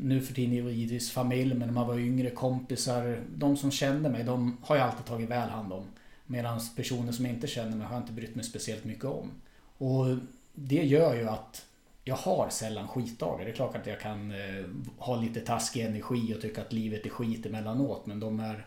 nu 0.00 0.20
för 0.20 0.34
tiden 0.34 0.66
är 0.66 0.70
givetvis 0.70 1.10
familj, 1.10 1.54
men 1.54 1.68
när 1.68 1.74
man 1.74 1.86
var 1.86 1.98
yngre, 1.98 2.30
kompisar, 2.30 3.22
de 3.36 3.56
som 3.56 3.70
kände 3.70 4.08
mig, 4.08 4.24
de 4.24 4.56
har 4.62 4.76
jag 4.76 4.88
alltid 4.88 5.06
tagit 5.06 5.30
väl 5.30 5.48
hand 5.48 5.72
om. 5.72 5.84
Medan 6.26 6.60
personer 6.76 7.12
som 7.12 7.26
inte 7.26 7.46
känner 7.46 7.76
mig 7.76 7.86
har 7.86 7.94
jag 7.94 8.02
inte 8.02 8.12
brytt 8.12 8.34
mig 8.34 8.44
speciellt 8.44 8.84
mycket 8.84 9.04
om. 9.04 9.30
Och 9.78 10.16
det 10.54 10.84
gör 10.84 11.14
ju 11.14 11.28
att 11.28 11.66
jag 12.04 12.16
har 12.16 12.48
sällan 12.50 12.88
skitdagar. 12.88 13.44
Det 13.44 13.50
är 13.50 13.54
klart 13.54 13.76
att 13.76 13.86
jag 13.86 14.00
kan 14.00 14.30
eh, 14.30 14.64
ha 14.98 15.16
lite 15.20 15.40
taskig 15.40 15.80
energi 15.80 16.34
och 16.36 16.40
tycka 16.40 16.60
att 16.60 16.72
livet 16.72 17.06
är 17.06 17.10
skit 17.10 17.46
emellanåt. 17.46 18.06
Men 18.06 18.20
de 18.20 18.40
är, 18.40 18.66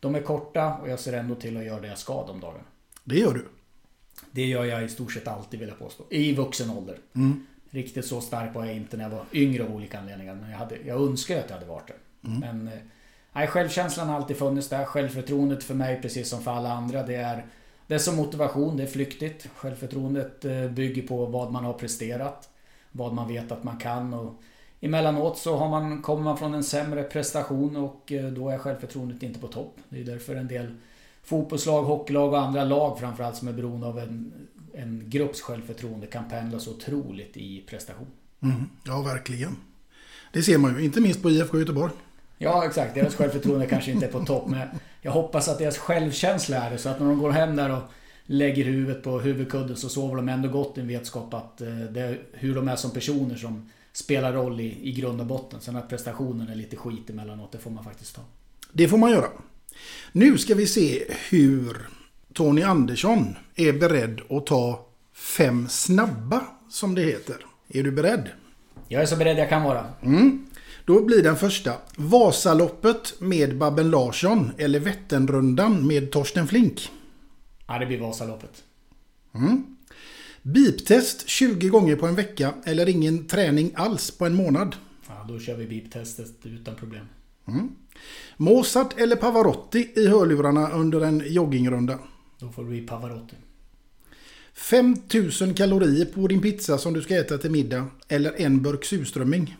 de 0.00 0.14
är 0.14 0.22
korta 0.22 0.74
och 0.74 0.88
jag 0.88 1.00
ser 1.00 1.12
ändå 1.12 1.34
till 1.34 1.56
att 1.56 1.64
göra 1.64 1.80
det 1.80 1.88
jag 1.88 1.98
ska 1.98 2.26
de 2.26 2.40
dagarna. 2.40 2.64
Det 3.04 3.18
gör 3.18 3.34
du? 3.34 3.46
Det 4.30 4.46
gör 4.46 4.64
jag 4.64 4.84
i 4.84 4.88
stort 4.88 5.12
sett 5.12 5.28
alltid 5.28 5.60
vill 5.60 5.68
jag 5.68 5.78
påstå. 5.78 6.04
I 6.10 6.34
vuxen 6.34 6.70
ålder. 6.70 6.98
Mm. 7.14 7.46
Riktigt 7.70 8.06
så 8.06 8.20
stark 8.20 8.54
var 8.54 8.64
jag 8.64 8.76
inte 8.76 8.96
när 8.96 9.04
jag 9.04 9.10
var 9.10 9.24
yngre 9.32 9.64
av 9.64 9.74
olika 9.74 9.98
anledningar. 9.98 10.34
Men 10.34 10.50
jag, 10.50 10.58
hade, 10.58 10.76
jag 10.86 11.00
önskar 11.00 11.38
att 11.38 11.50
jag 11.50 11.56
hade 11.56 11.68
varit 11.68 11.86
det. 11.86 12.28
Mm. 12.28 12.40
Men 12.40 12.68
eh, 12.68 12.80
nej, 13.32 13.46
självkänslan 13.46 14.08
har 14.08 14.16
alltid 14.16 14.36
funnits 14.36 14.68
där. 14.68 14.84
Självförtroendet 14.84 15.64
för 15.64 15.74
mig, 15.74 16.02
precis 16.02 16.28
som 16.28 16.42
för 16.42 16.50
alla 16.50 16.72
andra, 16.72 17.02
det 17.02 17.14
är 17.14 17.46
det 17.90 17.94
är 17.94 17.98
som 17.98 18.16
motivation, 18.16 18.76
det 18.76 18.82
är 18.82 18.86
flyktigt. 18.86 19.48
Självförtroendet 19.56 20.44
eh, 20.44 20.66
bygger 20.66 21.02
på 21.02 21.26
vad 21.26 21.52
man 21.52 21.64
har 21.64 21.72
presterat. 21.72 22.48
Vad 22.92 23.12
man 23.14 23.28
vet 23.28 23.52
att 23.52 23.64
man 23.64 23.76
kan 23.76 24.14
och 24.14 24.42
emellanåt 24.80 25.38
så 25.38 25.56
har 25.56 25.68
man, 25.68 26.02
kommer 26.02 26.22
man 26.22 26.38
från 26.38 26.54
en 26.54 26.64
sämre 26.64 27.02
prestation 27.02 27.76
och 27.76 28.12
eh, 28.12 28.24
då 28.24 28.48
är 28.48 28.58
självförtroendet 28.58 29.22
inte 29.22 29.40
på 29.40 29.48
topp. 29.48 29.76
Det 29.88 30.00
är 30.00 30.04
därför 30.04 30.36
en 30.36 30.48
del 30.48 30.74
fotbollslag, 31.22 31.82
hockeylag 31.82 32.32
och 32.32 32.40
andra 32.40 32.64
lag 32.64 32.98
framförallt 32.98 33.36
som 33.36 33.48
är 33.48 33.52
beroende 33.52 33.86
av 33.86 33.98
en, 33.98 34.32
en 34.74 35.04
grupps 35.06 35.40
självförtroende 35.40 36.06
kan 36.06 36.28
pendla 36.28 36.58
så 36.58 36.70
otroligt 36.70 37.36
i 37.36 37.64
prestation. 37.66 38.06
Mm. 38.42 38.64
Ja, 38.84 39.02
verkligen. 39.02 39.56
Det 40.32 40.42
ser 40.42 40.58
man 40.58 40.78
ju, 40.78 40.84
inte 40.84 41.00
minst 41.00 41.22
på 41.22 41.30
IFK 41.30 41.58
Göteborg. 41.58 41.92
Ja, 42.38 42.66
exakt. 42.66 42.94
Deras 42.94 43.14
självförtroende 43.14 43.66
kanske 43.66 43.90
inte 43.90 44.06
är 44.06 44.10
på 44.10 44.24
topp, 44.24 44.48
men 44.48 44.68
jag 45.02 45.12
hoppas 45.12 45.48
att 45.48 45.58
deras 45.58 45.78
självkänsla 45.78 46.56
är 46.56 46.70
det. 46.70 46.78
Så 46.78 46.88
att 46.88 47.00
när 47.00 47.06
de 47.06 47.18
går 47.18 47.30
hem 47.30 47.56
där 47.56 47.76
och 47.76 47.82
lägger 48.26 48.64
huvudet 48.64 49.02
på 49.02 49.20
huvudkudden 49.20 49.76
så 49.76 49.88
sover 49.88 50.16
de 50.16 50.28
ändå 50.28 50.48
gott 50.48 50.78
i 50.78 50.80
en 50.80 50.88
vetskap 50.88 51.34
att 51.34 51.60
eh, 51.60 51.68
det 51.68 52.00
är 52.00 52.20
hur 52.32 52.54
de 52.54 52.68
är 52.68 52.76
som 52.76 52.90
personer 52.90 53.36
som 53.36 53.70
spelar 53.92 54.32
roll 54.32 54.60
i, 54.60 54.78
i 54.82 54.92
grund 54.92 55.20
och 55.20 55.26
botten. 55.26 55.60
Sen 55.60 55.76
att 55.76 55.88
prestationen 55.88 56.48
är 56.48 56.54
lite 56.54 56.76
skit 56.76 57.10
emellanåt, 57.10 57.52
det 57.52 57.58
får 57.58 57.70
man 57.70 57.84
faktiskt 57.84 58.16
ta. 58.16 58.22
Det 58.72 58.88
får 58.88 58.98
man 58.98 59.10
göra. 59.10 59.28
Nu 60.12 60.38
ska 60.38 60.54
vi 60.54 60.66
se 60.66 61.04
hur 61.30 61.88
Tony 62.34 62.62
Andersson 62.62 63.36
är 63.54 63.72
beredd 63.72 64.20
att 64.30 64.46
ta 64.46 64.86
fem 65.14 65.68
snabba, 65.68 66.42
som 66.68 66.94
det 66.94 67.02
heter. 67.02 67.36
Är 67.68 67.82
du 67.82 67.92
beredd? 67.92 68.28
Jag 68.88 69.02
är 69.02 69.06
så 69.06 69.16
beredd 69.16 69.38
jag 69.38 69.48
kan 69.48 69.62
vara. 69.62 69.86
Mm. 70.02 70.46
Då 70.84 71.04
blir 71.04 71.22
den 71.22 71.36
första. 71.36 71.72
Vasaloppet 71.96 73.20
med 73.20 73.58
Babben 73.58 73.90
Larsson 73.90 74.52
eller 74.58 74.80
Vätternrundan 74.80 75.86
med 75.86 76.10
Torsten 76.10 76.46
Flink? 76.46 76.90
Ja, 77.66 77.78
det 77.78 77.86
blir 77.86 78.00
Vasaloppet. 78.00 78.62
Mm. 79.34 79.76
Biptest 80.42 81.28
20 81.28 81.68
gånger 81.68 81.96
på 81.96 82.06
en 82.06 82.14
vecka 82.14 82.54
eller 82.64 82.88
ingen 82.88 83.26
träning 83.26 83.72
alls 83.74 84.10
på 84.10 84.26
en 84.26 84.34
månad? 84.34 84.76
Ja, 85.08 85.26
då 85.28 85.38
kör 85.38 85.56
vi 85.56 85.66
biptestet 85.66 86.46
utan 86.46 86.74
problem. 86.74 87.04
Mm. 87.48 87.68
Mozart 88.36 89.00
eller 89.00 89.16
Pavarotti 89.16 89.92
i 89.96 90.08
hörlurarna 90.08 90.70
under 90.70 91.00
en 91.00 91.22
joggingrunda? 91.26 91.98
Då 92.40 92.48
får 92.48 92.62
det 92.62 92.68
bli 92.68 92.80
Pavarotti. 92.80 93.36
5000 94.54 95.54
kalorier 95.54 96.04
på 96.04 96.26
din 96.26 96.42
pizza 96.42 96.78
som 96.78 96.92
du 96.92 97.02
ska 97.02 97.16
äta 97.16 97.38
till 97.38 97.50
middag 97.50 97.86
eller 98.08 98.40
en 98.40 98.62
burk 98.62 98.84
surströmming? 98.84 99.56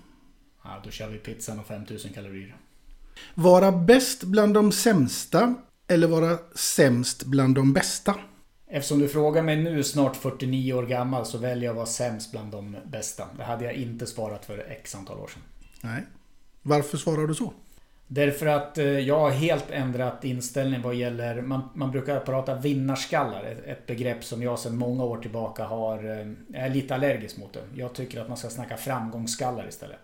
Ja, 0.64 0.81
då 0.85 0.91
kör 0.91 1.09
vi 1.09 1.18
pizzan 1.18 1.59
och 1.59 1.66
5000 1.66 2.12
kalorier. 2.12 2.57
Vara 3.35 3.72
bäst 3.72 4.24
bland 4.24 4.55
de 4.55 4.72
sämsta 4.72 5.55
eller 5.89 6.09
vara 6.09 6.39
sämst 6.55 7.24
bland 7.24 7.55
de 7.55 7.72
bästa? 7.72 8.14
Eftersom 8.66 8.99
du 8.99 9.09
frågar 9.09 9.43
mig 9.43 9.57
nu 9.57 9.85
snart 9.85 10.16
49 10.16 10.72
år 10.72 10.87
gammal 10.87 11.26
så 11.26 11.39
väljer 11.39 11.64
jag 11.64 11.70
att 11.70 11.76
vara 11.76 11.87
sämst 11.87 12.31
bland 12.31 12.53
de 12.53 12.76
bästa. 12.87 13.28
Det 13.37 13.45
hade 13.45 13.64
jag 13.64 13.74
inte 13.74 14.07
svarat 14.07 14.45
för 14.45 14.59
x 14.59 14.95
antal 14.95 15.18
år 15.18 15.28
sedan. 15.28 15.43
Nej. 15.81 16.07
Varför 16.62 16.99
svarar 16.99 17.26
du 17.26 17.35
så? 17.35 17.53
Därför 18.12 18.46
att 18.46 18.78
eh, 18.78 18.84
jag 18.84 19.20
har 19.20 19.30
helt 19.30 19.70
ändrat 19.70 20.24
inställning 20.24 20.82
vad 20.82 20.94
gäller... 20.94 21.40
Man, 21.40 21.68
man 21.74 21.90
brukar 21.90 22.20
prata 22.20 22.54
vinnarskallar. 22.54 23.44
Ett, 23.44 23.66
ett 23.66 23.86
begrepp 23.86 24.24
som 24.24 24.42
jag 24.42 24.58
sedan 24.58 24.76
många 24.76 25.04
år 25.04 25.16
tillbaka 25.16 25.64
har... 25.64 25.98
Eh, 26.04 26.62
är 26.62 26.68
lite 26.68 26.94
allergisk 26.94 27.36
mot 27.38 27.52
det. 27.52 27.61
Jag 27.74 27.94
tycker 27.94 28.20
att 28.20 28.28
man 28.28 28.36
ska 28.36 28.48
snacka 28.48 28.76
framgångsskallar 28.76 29.68
istället. 29.68 29.98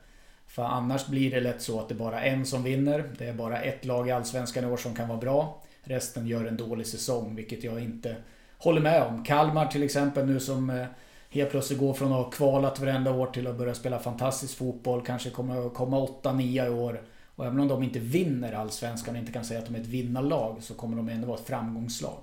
För 0.46 0.62
annars 0.62 1.06
blir 1.06 1.30
det 1.30 1.40
lätt 1.40 1.62
så 1.62 1.80
att 1.80 1.88
det 1.88 1.94
är 1.94 1.98
bara 1.98 2.22
en 2.22 2.46
som 2.46 2.62
vinner. 2.62 3.10
Det 3.18 3.26
är 3.26 3.32
bara 3.32 3.60
ett 3.60 3.84
lag 3.84 4.08
i 4.08 4.12
Allsvenskan 4.12 4.64
i 4.64 4.66
år 4.66 4.76
som 4.76 4.94
kan 4.94 5.08
vara 5.08 5.18
bra. 5.18 5.62
Resten 5.82 6.26
gör 6.26 6.44
en 6.44 6.56
dålig 6.56 6.86
säsong, 6.86 7.34
vilket 7.34 7.64
jag 7.64 7.80
inte 7.80 8.16
håller 8.58 8.80
med 8.80 9.02
om. 9.02 9.24
Kalmar 9.24 9.66
till 9.66 9.82
exempel 9.82 10.26
nu 10.26 10.40
som 10.40 10.70
eh, 10.70 10.86
helt 11.30 11.50
plötsligt 11.50 11.78
går 11.78 11.94
från 11.94 12.12
att 12.12 12.24
ha 12.24 12.30
kvalat 12.30 12.80
varenda 12.80 13.10
år 13.10 13.26
till 13.26 13.46
att 13.46 13.58
börja 13.58 13.74
spela 13.74 13.98
fantastisk 13.98 14.58
fotboll. 14.58 15.02
Kanske 15.06 15.30
kommer 15.30 15.66
att 15.66 15.74
komma 15.74 16.06
8-9 16.22 16.66
i 16.66 16.70
år. 16.70 17.00
Och 17.36 17.46
även 17.46 17.60
om 17.60 17.68
de 17.68 17.82
inte 17.82 17.98
vinner 17.98 18.52
Allsvenskan 18.52 19.14
och 19.14 19.20
inte 19.20 19.32
kan 19.32 19.44
säga 19.44 19.60
att 19.60 19.66
de 19.66 19.74
är 19.74 19.80
ett 19.80 19.86
vinnarlag 19.86 20.62
så 20.62 20.74
kommer 20.74 20.96
de 20.96 21.08
ändå 21.08 21.26
vara 21.26 21.38
ett 21.38 21.46
framgångslag. 21.46 22.22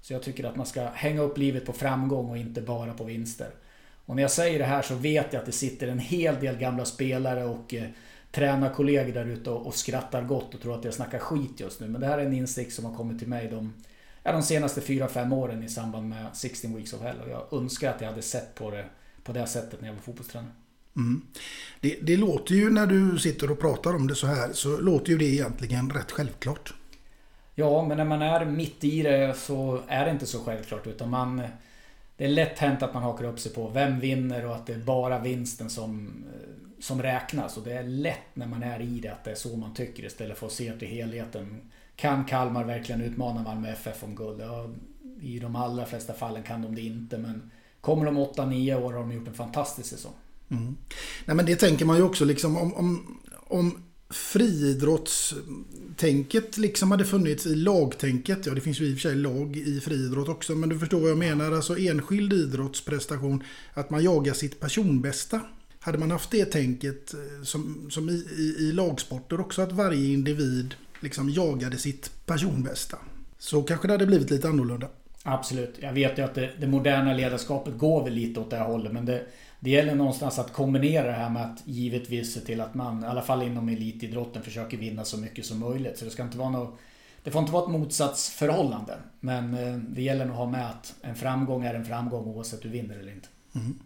Så 0.00 0.12
jag 0.12 0.22
tycker 0.22 0.44
att 0.44 0.56
man 0.56 0.66
ska 0.66 0.88
hänga 0.94 1.20
upp 1.20 1.38
livet 1.38 1.66
på 1.66 1.72
framgång 1.72 2.30
och 2.30 2.38
inte 2.38 2.62
bara 2.62 2.94
på 2.94 3.04
vinster. 3.04 3.50
Och 4.06 4.16
när 4.16 4.22
jag 4.22 4.30
säger 4.30 4.58
det 4.58 4.64
här 4.64 4.82
så 4.82 4.94
vet 4.94 5.32
jag 5.32 5.40
att 5.40 5.46
det 5.46 5.52
sitter 5.52 5.88
en 5.88 5.98
hel 5.98 6.40
del 6.40 6.56
gamla 6.56 6.84
spelare 6.84 7.44
och 7.44 7.74
eh, 7.74 7.88
tränarkollegor 8.30 9.12
där 9.12 9.26
ute 9.26 9.50
och, 9.50 9.66
och 9.66 9.74
skrattar 9.74 10.22
gott 10.22 10.54
och 10.54 10.60
tror 10.60 10.78
att 10.78 10.84
jag 10.84 10.94
snackar 10.94 11.18
skit 11.18 11.60
just 11.60 11.80
nu. 11.80 11.88
Men 11.88 12.00
det 12.00 12.06
här 12.06 12.18
är 12.18 12.26
en 12.26 12.32
insikt 12.32 12.74
som 12.74 12.84
har 12.84 12.96
kommit 12.96 13.18
till 13.18 13.28
mig 13.28 13.48
de, 13.48 13.74
ja, 14.22 14.32
de 14.32 14.42
senaste 14.42 14.80
4-5 14.80 15.34
åren 15.34 15.62
i 15.62 15.68
samband 15.68 16.08
med 16.08 16.26
16 16.32 16.76
Weeks 16.76 16.92
of 16.92 17.02
Hell. 17.02 17.20
Och 17.20 17.30
jag 17.30 17.62
önskar 17.62 17.90
att 17.90 18.00
jag 18.00 18.08
hade 18.08 18.22
sett 18.22 18.54
på 18.54 18.70
det 18.70 18.84
på 19.24 19.32
det 19.32 19.46
sättet 19.46 19.80
när 19.80 19.88
jag 19.88 19.94
var 19.94 20.02
fotbollstränare. 20.02 20.52
Mm. 20.96 21.22
Det, 21.80 21.98
det, 22.02 22.16
låter 22.16 22.54
ju 22.54 22.70
när 22.70 22.86
du 22.86 23.18
sitter 23.18 23.50
och 23.50 23.60
pratar 23.60 23.94
om 23.94 24.06
det 24.06 24.14
så 24.14 24.26
här 24.26 24.52
så 24.52 24.80
låter 24.80 25.12
ju 25.12 25.18
det 25.18 25.24
egentligen 25.24 25.90
rätt 25.90 26.10
självklart. 26.10 26.74
Ja, 27.54 27.84
men 27.88 27.96
när 27.96 28.04
man 28.04 28.22
är 28.22 28.44
mitt 28.44 28.84
i 28.84 29.02
det 29.02 29.36
så 29.36 29.80
är 29.88 30.04
det 30.04 30.10
inte 30.10 30.26
så 30.26 30.38
självklart 30.38 30.86
utan 30.86 31.10
man... 31.10 31.42
Det 32.16 32.24
är 32.24 32.28
lätt 32.28 32.58
hänt 32.58 32.82
att 32.82 32.94
man 32.94 33.02
hakar 33.02 33.24
upp 33.24 33.38
sig 33.38 33.52
på 33.52 33.68
vem 33.68 34.00
vinner 34.00 34.46
och 34.46 34.54
att 34.54 34.66
det 34.66 34.72
är 34.72 34.78
bara 34.78 35.18
vinsten 35.18 35.70
som, 35.70 36.24
eh, 36.34 36.80
som 36.80 37.02
räknas. 37.02 37.56
Och 37.56 37.64
det 37.64 37.72
är 37.72 37.82
lätt 37.82 38.34
när 38.34 38.46
man 38.46 38.62
är 38.62 38.80
i 38.80 39.00
det 39.00 39.08
att 39.08 39.24
det 39.24 39.30
är 39.30 39.34
så 39.34 39.56
man 39.56 39.74
tycker 39.74 40.04
istället 40.04 40.38
för 40.38 40.46
att 40.46 40.52
se 40.52 40.72
till 40.72 40.88
helheten. 40.88 41.70
Kan 41.96 42.24
Kalmar 42.24 42.64
verkligen 42.64 43.00
utmana 43.00 43.42
Malmö 43.42 43.68
FF 43.68 44.04
om 44.04 44.14
guld? 44.14 44.40
Ja, 44.40 44.70
I 45.20 45.38
de 45.38 45.56
allra 45.56 45.86
flesta 45.86 46.12
fallen 46.12 46.42
kan 46.42 46.62
de 46.62 46.74
det 46.74 46.80
inte 46.80 47.18
men 47.18 47.50
kommer 47.80 48.04
de 48.04 48.18
8-9 48.18 48.82
år 48.82 48.92
har 48.92 49.00
de 49.00 49.12
gjort 49.12 49.28
en 49.28 49.34
fantastisk 49.34 49.88
säsong. 49.88 50.14
Mm. 50.52 50.76
Nej, 51.24 51.36
men 51.36 51.46
det 51.46 51.56
tänker 51.56 51.84
man 51.84 51.96
ju 51.96 52.02
också 52.02 52.24
liksom 52.24 52.56
om, 52.56 52.74
om, 52.74 53.20
om 53.32 53.82
friidrottstänket 54.10 56.58
liksom 56.58 56.90
hade 56.90 57.04
funnits 57.04 57.46
i 57.46 57.54
lagtänket. 57.54 58.46
Ja, 58.46 58.54
det 58.54 58.60
finns 58.60 58.80
ju 58.80 58.86
i 58.86 58.92
och 58.92 58.98
för 58.98 59.08
sig 59.08 59.16
lag 59.16 59.56
i 59.56 59.80
friidrott 59.80 60.28
också. 60.28 60.54
Men 60.54 60.68
du 60.68 60.78
förstår 60.78 61.00
vad 61.00 61.10
jag 61.10 61.18
menar. 61.18 61.52
Alltså 61.52 61.78
enskild 61.78 62.32
idrottsprestation. 62.32 63.42
Att 63.74 63.90
man 63.90 64.04
jagar 64.04 64.32
sitt 64.32 64.60
personbästa. 64.60 65.40
Hade 65.80 65.98
man 65.98 66.10
haft 66.10 66.30
det 66.30 66.44
tänket 66.44 67.14
eh, 67.14 67.20
som, 67.42 67.90
som 67.90 68.10
i, 68.10 68.26
i, 68.38 68.56
i 68.58 68.72
lagsporter 68.72 69.40
också, 69.40 69.62
att 69.62 69.72
varje 69.72 70.12
individ 70.12 70.74
liksom 71.00 71.30
jagade 71.30 71.78
sitt 71.78 72.26
personbästa. 72.26 72.98
Så 73.38 73.62
kanske 73.62 73.88
det 73.88 73.94
hade 73.94 74.06
blivit 74.06 74.30
lite 74.30 74.48
annorlunda. 74.48 74.88
Absolut. 75.22 75.74
Jag 75.80 75.92
vet 75.92 76.18
ju 76.18 76.22
att 76.22 76.34
det, 76.34 76.50
det 76.60 76.66
moderna 76.66 77.14
ledarskapet 77.14 77.78
går 77.78 78.04
väl 78.04 78.12
lite 78.12 78.40
åt 78.40 78.50
det 78.50 78.56
här 78.56 78.66
hållet. 78.66 78.92
Men 78.92 79.06
det, 79.06 79.26
det 79.62 79.70
gäller 79.70 79.94
någonstans 79.94 80.38
att 80.38 80.52
kombinera 80.52 81.06
det 81.06 81.12
här 81.12 81.30
med 81.30 81.42
att 81.42 81.62
givetvis 81.64 82.34
se 82.34 82.40
till 82.40 82.60
att 82.60 82.74
man, 82.74 83.04
i 83.04 83.06
alla 83.06 83.22
fall 83.22 83.42
inom 83.42 83.68
elitidrotten, 83.68 84.42
försöker 84.42 84.76
vinna 84.76 85.04
så 85.04 85.16
mycket 85.18 85.46
som 85.46 85.58
möjligt. 85.58 85.98
Så 85.98 86.04
det 86.04 86.10
ska 86.10 86.22
inte 86.22 86.38
vara 86.38 86.50
något 86.50 86.78
det 87.24 87.30
får 87.30 87.40
inte 87.40 87.52
vara 87.52 87.64
ett 87.64 87.70
motsatsförhållande. 87.70 88.98
Men 89.20 89.54
eh, 89.54 89.76
det 89.76 90.02
gäller 90.02 90.24
nog 90.24 90.32
att 90.32 90.38
ha 90.38 90.50
med 90.50 90.70
att 90.70 90.94
en 91.02 91.14
framgång 91.14 91.64
är 91.64 91.74
en 91.74 91.84
framgång 91.84 92.24
oavsett 92.24 92.62
du 92.62 92.68
vinner 92.68 92.98
eller 92.98 93.12
inte. 93.12 93.28
Mm. 93.54 93.78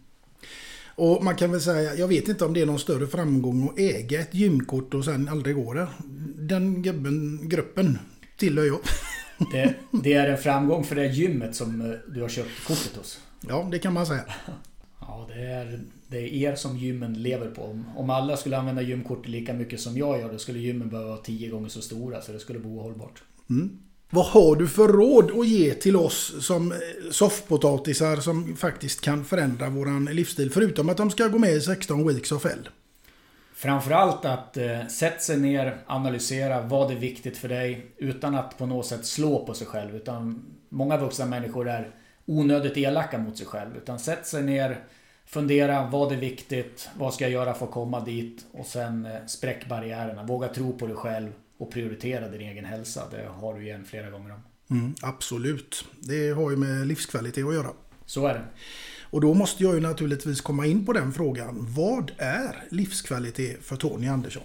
Och 0.95 1.23
man 1.23 1.35
kan 1.35 1.51
väl 1.51 1.61
säga, 1.61 1.95
jag 1.95 2.07
vet 2.07 2.27
inte 2.27 2.45
om 2.45 2.53
det 2.53 2.61
är 2.61 2.65
någon 2.65 2.79
större 2.79 3.07
framgång 3.07 3.69
att 3.69 3.79
äga 3.79 4.19
ett 4.19 4.33
gymkort 4.33 4.93
och 4.93 5.05
sen 5.05 5.29
aldrig 5.29 5.55
gå 5.55 5.73
där. 5.73 5.87
Den 6.35 6.81
gubben, 6.81 7.49
gruppen 7.49 7.99
tillhör 8.37 8.65
jag. 8.65 8.79
Det, 9.51 9.73
det, 10.03 10.13
är 10.13 10.27
en 10.27 10.37
framgång 10.37 10.83
för 10.83 10.95
det 10.95 11.07
gymmet 11.07 11.55
som 11.55 11.81
eh, 11.81 11.97
du 12.07 12.21
har 12.21 12.29
köpt 12.29 12.67
kortet 12.67 12.95
hos. 12.95 13.19
Ja, 13.47 13.67
det 13.71 13.79
kan 13.79 13.93
man 13.93 14.05
säga. 14.05 14.23
Ja, 15.07 15.27
det 15.27 15.41
är, 15.41 15.79
det 16.07 16.17
är 16.17 16.51
er 16.51 16.55
som 16.55 16.77
gymmen 16.77 17.13
lever 17.13 17.49
på. 17.49 17.79
Om 17.95 18.09
alla 18.09 18.37
skulle 18.37 18.57
använda 18.57 18.81
gymkortet 18.81 19.27
lika 19.27 19.53
mycket 19.53 19.79
som 19.79 19.97
jag 19.97 20.19
gör, 20.19 20.31
då 20.31 20.37
skulle 20.37 20.59
gymmen 20.59 20.89
behöva 20.89 21.09
vara 21.09 21.17
tio 21.21 21.49
gånger 21.49 21.69
så 21.69 21.81
stora. 21.81 22.21
Så 22.21 22.31
det 22.31 22.39
skulle 22.39 22.59
vara 22.59 22.73
ohållbart. 22.73 23.23
Mm. 23.49 23.79
Vad 24.09 24.25
har 24.25 24.55
du 24.55 24.67
för 24.67 24.87
råd 24.87 25.39
att 25.39 25.47
ge 25.47 25.73
till 25.73 25.95
oss 25.95 26.45
som 26.45 26.71
eh, 26.71 26.77
soffpotatisar 27.11 28.15
som 28.15 28.55
faktiskt 28.55 29.01
kan 29.01 29.25
förändra 29.25 29.69
våran 29.69 30.05
livsstil? 30.05 30.51
Förutom 30.51 30.89
att 30.89 30.97
de 30.97 31.09
ska 31.11 31.27
gå 31.27 31.37
med 31.37 31.53
i 31.53 31.61
16 31.61 32.07
weeks 32.07 32.31
of 32.31 32.43
hell. 32.45 32.69
Framförallt 33.53 34.25
att 34.25 34.57
eh, 34.57 34.87
sätta 34.87 35.19
sig 35.19 35.39
ner, 35.39 35.77
analysera 35.87 36.61
vad 36.61 36.91
är 36.91 36.95
viktigt 36.95 37.37
för 37.37 37.49
dig 37.49 37.91
utan 37.97 38.35
att 38.35 38.57
på 38.57 38.65
något 38.65 38.85
sätt 38.85 39.05
slå 39.05 39.45
på 39.45 39.53
sig 39.53 39.67
själv. 39.67 39.95
Utan 39.95 40.45
många 40.69 40.97
vuxna 40.97 41.25
människor 41.25 41.69
är 41.69 41.91
onödigt 42.25 42.77
elaka 42.77 43.17
mot 43.17 43.37
sig 43.37 43.47
själv. 43.47 43.77
Utan 43.77 43.99
sätt 43.99 44.27
sig 44.27 44.43
ner, 44.43 44.79
fundera 45.27 45.89
vad 45.89 46.11
är 46.11 46.17
viktigt, 46.17 46.89
vad 46.97 47.13
ska 47.13 47.23
jag 47.23 47.31
göra 47.31 47.53
för 47.53 47.65
att 47.65 47.71
komma 47.71 48.05
dit 48.05 48.45
och 48.51 48.65
sen 48.65 49.05
eh, 49.05 49.25
spräck 49.27 49.69
barriärerna. 49.69 50.23
Våga 50.23 50.47
tro 50.47 50.77
på 50.77 50.87
dig 50.87 50.95
själv 50.95 51.31
och 51.57 51.71
prioritera 51.71 52.27
din 52.27 52.41
egen 52.41 52.65
hälsa. 52.65 53.03
Det 53.11 53.27
har 53.27 53.53
du 53.53 53.63
igen 53.63 53.85
flera 53.85 54.09
gånger 54.09 54.31
om. 54.33 54.41
Mm, 54.77 54.95
absolut. 55.01 55.85
Det 55.99 56.29
har 56.29 56.51
ju 56.51 56.57
med 56.57 56.87
livskvalitet 56.87 57.45
att 57.45 57.53
göra. 57.53 57.69
Så 58.05 58.27
är 58.27 58.33
det. 58.33 58.43
Och 59.09 59.21
då 59.21 59.33
måste 59.33 59.63
jag 59.63 59.75
ju 59.75 59.81
naturligtvis 59.81 60.41
komma 60.41 60.65
in 60.65 60.85
på 60.85 60.93
den 60.93 61.13
frågan. 61.13 61.55
Vad 61.59 62.11
är 62.17 62.63
livskvalitet 62.69 63.63
för 63.63 63.75
Tony 63.75 64.07
Andersson? 64.07 64.43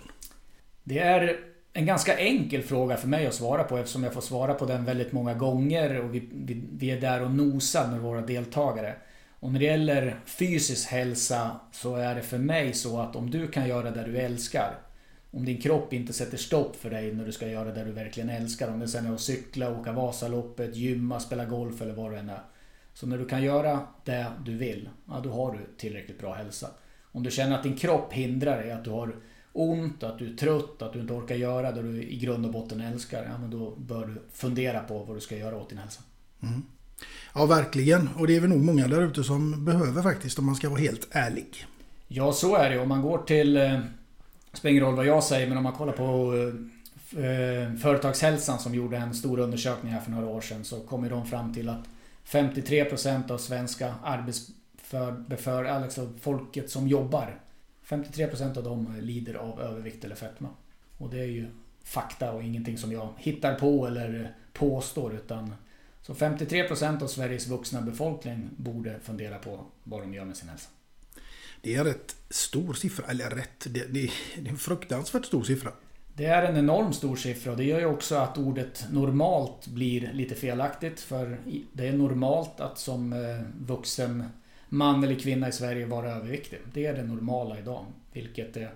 Det 0.85 0.99
är 0.99 1.37
en 1.72 1.87
ganska 1.87 2.18
enkel 2.18 2.62
fråga 2.62 2.97
för 2.97 3.09
mig 3.09 3.26
att 3.26 3.35
svara 3.35 3.64
på 3.64 3.78
eftersom 3.78 4.05
jag 4.05 4.14
får 4.14 4.20
svara 4.20 4.55
på 4.55 4.66
den 4.66 4.85
väldigt 4.85 5.12
många 5.12 5.35
gånger 5.35 6.01
och 6.01 6.14
vi, 6.14 6.28
vi, 6.33 6.62
vi 6.72 6.91
är 6.91 7.01
där 7.01 7.22
och 7.22 7.30
nosar 7.30 7.89
med 7.89 8.01
våra 8.01 8.20
deltagare. 8.20 8.95
Och 9.43 9.53
när 9.53 9.59
det 9.59 9.64
gäller 9.64 10.20
fysisk 10.24 10.88
hälsa 10.88 11.61
så 11.72 11.97
är 11.97 12.14
det 12.14 12.22
för 12.22 12.38
mig 12.38 12.72
så 12.72 13.01
att 13.01 13.16
om 13.16 13.30
du 13.30 13.49
kan 13.49 13.68
göra 13.68 13.90
det 13.90 14.05
du 14.05 14.16
älskar 14.16 14.78
om 15.34 15.45
din 15.45 15.61
kropp 15.61 15.93
inte 15.93 16.12
sätter 16.12 16.36
stopp 16.36 16.76
för 16.76 16.90
dig 16.90 17.14
när 17.14 17.26
du 17.26 17.32
ska 17.32 17.49
göra 17.49 17.72
det 17.72 17.84
du 17.84 17.93
verkligen 17.93 18.30
älskar. 18.30 18.70
Om 18.72 18.80
det 18.80 18.88
sen 18.88 19.07
är 19.07 19.14
att 19.14 19.20
cykla, 19.20 19.70
åka 19.80 19.93
Vasaloppet, 19.93 20.76
gymma, 20.76 21.20
spela 21.20 21.45
golf 21.45 21.82
eller 21.82 21.95
vad 21.95 22.12
det 22.12 22.18
än 22.18 22.30
är. 22.30 22.43
Så 22.95 23.07
när 23.07 23.18
du 23.18 23.24
kan 23.24 23.43
göra 23.43 23.86
det 24.05 24.32
du 24.45 24.57
vill, 24.57 24.88
ja 25.09 25.20
då 25.24 25.30
har 25.30 25.53
du 25.53 25.59
tillräckligt 25.76 26.18
bra 26.18 26.34
hälsa. 26.34 26.70
Om 27.12 27.22
du 27.22 27.30
känner 27.30 27.57
att 27.57 27.62
din 27.62 27.76
kropp 27.76 28.12
hindrar 28.12 28.62
dig, 28.62 28.72
att 28.72 28.84
du 28.84 28.90
har 28.90 29.16
ont, 29.53 30.03
att 30.03 30.18
du 30.18 30.32
är 30.32 30.36
trött, 30.36 30.82
att 30.82 30.93
du 30.93 31.01
inte 31.01 31.12
orkar 31.12 31.34
göra 31.34 31.72
det 31.72 31.82
du 31.82 32.03
i 32.03 32.16
grund 32.16 32.47
och 32.47 32.53
botten 32.53 32.80
älskar. 32.80 33.24
Ja 33.24 33.38
men 33.38 33.51
då 33.51 33.70
bör 33.76 34.07
du 34.07 34.22
fundera 34.32 34.80
på 34.80 34.99
vad 34.99 35.16
du 35.16 35.20
ska 35.20 35.36
göra 35.36 35.57
åt 35.57 35.68
din 35.68 35.78
hälsa. 35.78 36.03
Mm. 36.43 36.62
Ja 37.35 37.47
verkligen, 37.47 38.09
och 38.17 38.27
det 38.27 38.37
är 38.37 38.41
väl 38.41 38.51
nog 38.51 38.65
många 38.65 38.89
där 38.89 39.03
ute 39.03 39.25
som 39.25 39.65
behöver 39.65 40.03
faktiskt 40.03 40.39
om 40.39 40.47
man 40.47 40.55
ska 40.55 40.69
vara 40.69 40.81
helt 40.81 41.09
ärlig. 41.11 41.67
Ja 42.09 42.33
så 42.33 42.57
är 42.57 42.71
det, 42.71 42.79
om 42.79 42.89
man 42.89 43.03
går 43.03 43.19
till 43.19 43.57
eh, 43.57 43.81
spelar 44.53 44.71
ingen 44.71 44.85
roll 44.85 44.95
vad 44.95 45.07
jag 45.07 45.25
säger, 45.25 45.49
men 45.49 45.57
om 45.57 45.65
man 45.65 45.73
kollar 45.73 45.93
på 45.93 46.35
eh, 46.35 47.25
eh 47.25 47.75
Företagshälsan 47.75 48.59
som 48.59 48.75
gjorde 48.75 48.97
en 48.97 49.15
stor 49.15 49.39
undersökning 49.39 49.93
här 49.93 50.01
för 50.01 50.11
några 50.11 50.27
år 50.27 50.41
sedan 50.41 50.65
så 50.65 50.81
kommer 50.81 51.11
de 51.11 51.27
fram 51.27 51.55
till 51.55 51.69
att 51.69 51.85
53% 52.27 53.31
av 53.31 53.39
svenska 53.39 53.95
arbetsför, 54.03 55.65
alltså 55.65 56.09
folket 56.21 56.71
som 56.71 56.89
jobbar 56.89 57.41
53% 57.89 58.59
av 58.59 58.65
dem 58.65 58.95
lider 59.01 59.35
av 59.35 59.61
övervikt 59.61 60.05
eller 60.05 60.15
fetma. 60.15 60.49
Och 60.99 61.11
det 61.11 61.21
är 61.21 61.27
ju 61.27 61.47
fakta 61.85 62.33
och 62.33 62.43
ingenting 62.43 62.79
som 62.79 62.93
jag 62.93 63.09
hittar 63.19 63.55
på 63.55 63.87
eller 63.87 64.35
påstår 64.53 65.15
utan 65.15 65.55
så 66.03 66.15
53% 66.15 67.03
av 67.03 67.07
Sveriges 67.07 67.47
vuxna 67.47 67.81
befolkning 67.81 68.51
borde 68.57 69.01
fundera 69.03 69.39
på 69.39 69.65
vad 69.85 70.01
de 70.01 70.15
gör 70.15 70.25
med 70.25 70.37
sin 70.37 70.49
hälsa. 70.49 70.69
Det 71.61 71.75
är 71.75 71.79
en 71.79 71.85
rätt 71.85 72.17
stor 72.31 72.75
siffra, 72.75 73.07
eller 73.07 73.31
rätt, 73.31 73.67
det, 73.71 73.93
det, 73.93 74.11
det 74.37 74.49
är 74.49 74.51
en 74.51 74.59
fruktansvärt 74.59 75.25
stor 75.25 75.45
siffra. 75.45 75.73
Det 76.15 76.25
är 76.25 76.43
en 76.43 76.57
enormt 76.57 76.97
stor 76.97 77.17
siffra 77.17 77.51
och 77.51 77.57
det 77.57 77.65
gör 77.65 77.79
ju 77.79 77.87
också 77.87 78.15
att 78.15 78.39
ordet 78.39 78.87
normalt 78.91 79.67
blir 79.67 80.11
lite 80.13 80.35
felaktigt. 80.35 81.01
För 81.01 81.39
det 81.73 81.89
är 81.89 81.93
normalt 81.93 82.61
att 82.61 82.79
som 82.79 83.13
eh, 83.13 83.67
vuxen 83.67 84.25
man 84.69 85.05
eller 85.05 85.15
kvinna 85.15 85.49
i 85.49 85.53
Sverige 85.53 85.87
vara 85.87 86.11
överviktig. 86.11 86.59
Det 86.73 86.87
är 86.87 86.95
det 86.95 87.03
normala 87.03 87.59
idag. 87.59 87.87
Vilket 88.13 88.57
är, 88.57 88.71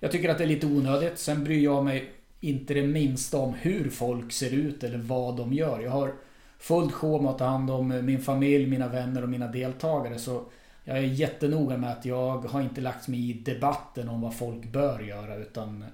jag 0.00 0.12
tycker 0.12 0.28
att 0.28 0.38
det 0.38 0.44
är 0.44 0.48
lite 0.48 0.66
onödigt. 0.66 1.18
Sen 1.18 1.44
bryr 1.44 1.64
jag 1.64 1.84
mig 1.84 2.12
inte 2.40 2.74
det 2.74 2.86
minsta 2.86 3.38
om 3.38 3.54
hur 3.54 3.90
folk 3.90 4.32
ser 4.32 4.50
ut 4.50 4.84
eller 4.84 4.98
vad 4.98 5.36
de 5.36 5.52
gör. 5.52 5.80
Jag 5.80 5.90
har 5.90 6.14
fullt 6.62 6.92
sjå 6.92 7.20
med 7.20 7.30
att 7.30 7.38
ta 7.38 7.44
hand 7.44 7.70
om 7.70 8.06
min 8.06 8.20
familj, 8.20 8.66
mina 8.66 8.88
vänner 8.88 9.22
och 9.22 9.28
mina 9.28 9.46
deltagare. 9.46 10.18
Så 10.18 10.44
jag 10.84 10.98
är 10.98 11.02
jättenoga 11.02 11.76
med 11.76 11.92
att 11.92 12.04
jag 12.04 12.38
har 12.38 12.62
inte 12.62 12.80
lagt 12.80 13.08
mig 13.08 13.30
i 13.30 13.32
debatten 13.32 14.08
om 14.08 14.20
vad 14.20 14.34
folk 14.34 14.72
bör 14.72 15.00
göra 15.00 15.36
utan 15.36 15.84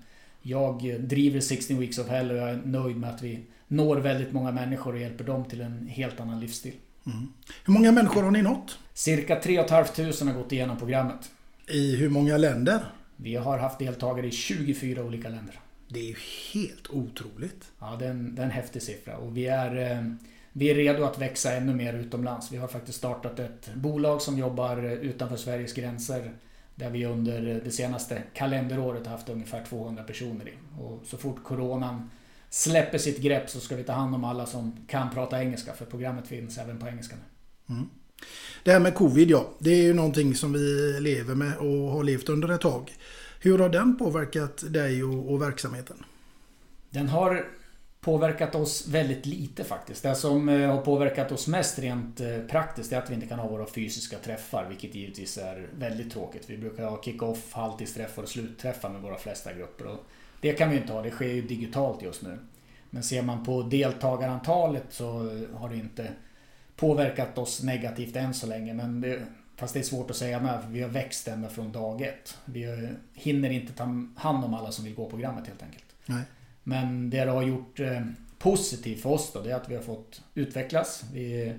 jag 0.43 1.01
driver 1.01 1.41
16 1.41 1.79
Weeks 1.79 1.99
of 1.99 2.09
Hell 2.09 2.31
och 2.31 2.37
jag 2.37 2.51
är 2.51 2.61
nöjd 2.65 2.97
med 2.97 3.11
att 3.11 3.23
vi 3.23 3.41
når 3.69 3.97
väldigt 3.97 4.33
många 4.33 4.53
människor 4.53 4.93
och 4.93 5.01
hjälper 5.01 5.25
dem 5.25 5.45
till 5.45 5.61
en 5.61 5.87
helt 5.87 6.21
annan 6.21 6.41
livsstil. 6.41 6.75
Mm. 7.07 7.29
Hur 7.65 7.73
många 7.73 7.93
människor 7.93 8.23
har 8.23 8.31
ni 8.31 8.43
nått? 8.43 8.79
Cirka 8.95 9.41
3 9.41 9.69
500 9.69 10.13
har 10.25 10.33
gått 10.33 10.53
igenom 10.53 10.79
programmet. 10.79 11.31
I 11.69 11.97
hur 11.97 12.09
många 12.09 12.37
länder? 12.37 12.81
Vi 13.17 13.37
har 13.37 13.59
haft 13.59 13.79
deltagare 13.79 14.27
i 14.27 14.31
24 14.31 15.03
olika 15.03 15.29
länder. 15.29 15.61
Det 15.89 16.01
är 16.01 16.05
ju 16.05 16.17
helt 16.53 16.91
otroligt. 16.91 17.65
Ja, 17.79 17.97
det 17.99 18.07
är 18.07 18.11
en, 18.11 18.35
det 18.35 18.43
är 18.43 18.47
en 18.47 18.51
häftig 18.51 18.83
siffra. 18.83 19.17
Och 19.17 19.37
vi 19.37 19.47
är 19.47 19.93
eh, 19.93 20.03
vi 20.59 20.71
är 20.71 20.75
redo 20.75 21.05
att 21.05 21.19
växa 21.19 21.53
ännu 21.53 21.75
mer 21.75 21.93
utomlands. 21.93 22.53
Vi 22.53 22.57
har 22.57 22.69
faktiskt 22.69 22.99
startat 22.99 23.39
ett 23.39 23.75
bolag 23.75 24.23
som 24.23 24.39
jobbar 24.39 24.83
utanför 24.83 25.37
Sveriges 25.37 25.73
gränser. 25.73 26.33
Där 26.75 26.91
vi 26.91 27.07
under 27.07 27.61
det 27.65 27.71
senaste 27.71 28.23
kalenderåret 28.35 29.07
har 29.07 29.13
haft 29.13 29.29
ungefär 29.29 29.65
200 29.65 30.03
personer 30.03 30.49
i. 30.49 30.53
Och 30.81 31.03
så 31.07 31.17
fort 31.17 31.45
Coronan 31.45 32.11
släpper 32.51 32.99
sitt 32.99 33.19
grepp 33.19 33.51
så 33.51 33.61
ska 33.61 33.77
vi 33.77 33.85
ta 33.85 33.93
hand 33.93 34.15
om 34.15 34.25
alla 34.25 34.47
som 34.47 34.87
kan 34.89 35.11
prata 35.11 35.43
engelska. 35.43 35.73
För 35.73 35.85
programmet 35.85 36.29
finns 36.29 36.59
även 36.59 36.79
på 36.79 36.87
engelska 36.87 37.17
nu. 37.17 37.75
Mm. 37.75 37.89
Det 38.65 38.73
här 38.73 38.81
med 38.81 38.95
covid 38.95 39.31
ja, 39.31 39.51
det 39.59 39.71
är 39.71 39.83
ju 39.83 39.95
någonting 39.95 40.35
som 40.35 40.53
vi 40.53 40.97
lever 41.01 41.35
med 41.35 41.57
och 41.57 41.91
har 41.91 42.05
levt 42.05 42.29
under 42.29 42.49
ett 42.49 42.61
tag. 42.61 42.93
Hur 43.41 43.59
har 43.59 43.69
den 43.69 43.97
påverkat 43.97 44.73
dig 44.73 45.05
och, 45.05 45.33
och 45.33 45.43
verksamheten? 45.43 46.05
Den 46.91 47.09
har 47.09 47.47
påverkat 48.01 48.55
oss 48.55 48.89
väldigt 48.89 49.27
lite 49.27 49.65
faktiskt. 49.65 50.03
Det 50.03 50.15
som 50.15 50.49
eh, 50.49 50.71
har 50.71 50.83
påverkat 50.83 51.33
oss 51.33 51.47
mest 51.47 51.79
rent 51.79 52.21
eh, 52.21 52.39
praktiskt 52.51 52.93
är 52.93 52.99
att 52.99 53.11
vi 53.11 53.15
inte 53.15 53.27
kan 53.27 53.39
ha 53.39 53.49
våra 53.49 53.67
fysiska 53.67 54.19
träffar, 54.19 54.67
vilket 54.69 54.95
givetvis 54.95 55.39
är 55.39 55.69
väldigt 55.79 56.13
tråkigt. 56.13 56.51
Vi 56.51 56.59
brukar 56.59 56.85
ha 56.85 57.03
kick-off, 57.03 57.53
halvtidsträffar 57.53 58.23
och 58.23 58.29
slutträffar 58.29 58.89
med 58.89 59.03
våra 59.03 59.19
flesta 59.19 59.53
grupper. 59.53 59.87
Och 59.87 59.99
det 60.41 60.53
kan 60.53 60.71
vi 60.71 60.77
inte 60.77 60.93
ha, 60.93 61.03
det 61.03 61.11
sker 61.11 61.29
ju 61.29 61.43
digitalt 61.43 62.03
just 62.03 62.23
nu. 62.23 62.39
Men 62.91 63.03
ser 63.03 63.23
man 63.23 63.45
på 63.45 63.63
deltagarantalet 63.63 64.87
så 64.91 65.31
eh, 65.31 65.59
har 65.59 65.69
det 65.69 65.77
inte 65.77 66.09
påverkat 66.77 67.39
oss 67.39 67.63
negativt 67.63 68.17
än 68.17 68.35
så 68.35 68.47
länge. 68.47 68.75
Men 68.75 69.01
det, 69.01 69.23
fast 69.57 69.75
det 69.75 69.81
är 69.81 69.85
svårt 69.85 70.11
att 70.11 70.17
säga 70.17 70.41
med, 70.41 70.63
för 70.63 70.71
vi 70.71 70.83
har 70.83 70.89
växt 70.89 71.29
ända 71.29 71.49
från 71.49 71.73
dag 71.73 72.03
ett. 72.03 72.39
Vi 72.45 72.89
hinner 73.15 73.51
inte 73.51 73.73
ta 73.73 73.85
hand 74.17 74.45
om 74.45 74.55
alla 74.55 74.73
som 74.73 74.85
vill 74.85 74.95
gå 74.95 75.11
programmet 75.11 75.47
helt 75.47 75.63
enkelt. 75.63 75.85
Nej. 76.07 76.23
Men 76.69 77.11
det 77.11 77.25
det 77.25 77.31
har 77.31 77.43
gjort 77.43 77.81
eh, 77.81 78.01
positivt 78.39 79.03
för 79.03 79.11
oss 79.11 79.33
då, 79.33 79.41
det 79.41 79.51
är 79.51 79.55
att 79.55 79.69
vi 79.69 79.75
har 79.75 79.83
fått 79.83 80.23
utvecklas. 80.35 81.05
Vi 81.13 81.55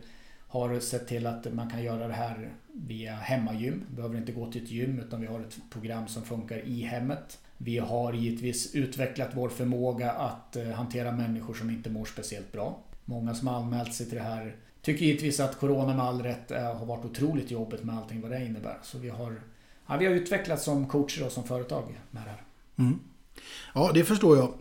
har 0.47 0.79
sett 0.79 1.07
till 1.07 1.27
att 1.27 1.53
man 1.53 1.69
kan 1.69 1.83
göra 1.83 2.07
det 2.07 2.13
här 2.13 2.49
via 2.73 3.15
hemmagym. 3.15 3.83
Behöver 3.95 4.17
inte 4.17 4.31
gå 4.31 4.51
till 4.51 4.63
ett 4.63 4.71
gym 4.71 4.99
utan 4.99 5.21
vi 5.21 5.27
har 5.27 5.39
ett 5.39 5.57
program 5.69 6.07
som 6.07 6.23
funkar 6.23 6.57
i 6.57 6.81
hemmet. 6.81 7.39
Vi 7.57 7.77
har 7.77 8.13
givetvis 8.13 8.75
utvecklat 8.75 9.29
vår 9.33 9.49
förmåga 9.49 10.11
att 10.11 10.55
eh, 10.55 10.69
hantera 10.69 11.11
människor 11.11 11.53
som 11.53 11.69
inte 11.69 11.89
mår 11.89 12.05
speciellt 12.05 12.51
bra. 12.51 12.79
Många 13.05 13.33
som 13.33 13.47
har 13.47 13.55
anmält 13.55 13.93
sig 13.93 14.05
till 14.05 14.17
det 14.17 14.23
här 14.23 14.55
tycker 14.81 15.05
givetvis 15.05 15.39
att 15.39 15.59
Corona 15.59 15.95
med 15.95 16.05
all 16.05 16.23
rätt 16.23 16.51
eh, 16.51 16.77
har 16.77 16.85
varit 16.85 17.05
otroligt 17.05 17.51
jobbigt 17.51 17.83
med 17.83 17.97
allting 17.97 18.21
vad 18.21 18.31
det 18.31 18.45
innebär. 18.45 18.77
Så 18.83 18.97
vi 18.97 19.09
har 19.09 19.41
Ja, 19.87 19.97
vi 19.97 20.05
har 20.05 20.13
utvecklats 20.13 20.63
som 20.63 20.87
coacher 20.87 21.25
och 21.25 21.31
som 21.31 21.43
företag 21.43 21.99
med 22.11 22.23
det 22.23 22.29
här. 22.29 22.43
Mm. 22.77 22.99
Ja, 23.73 23.91
det 23.93 24.03
förstår 24.03 24.37
jag. 24.37 24.53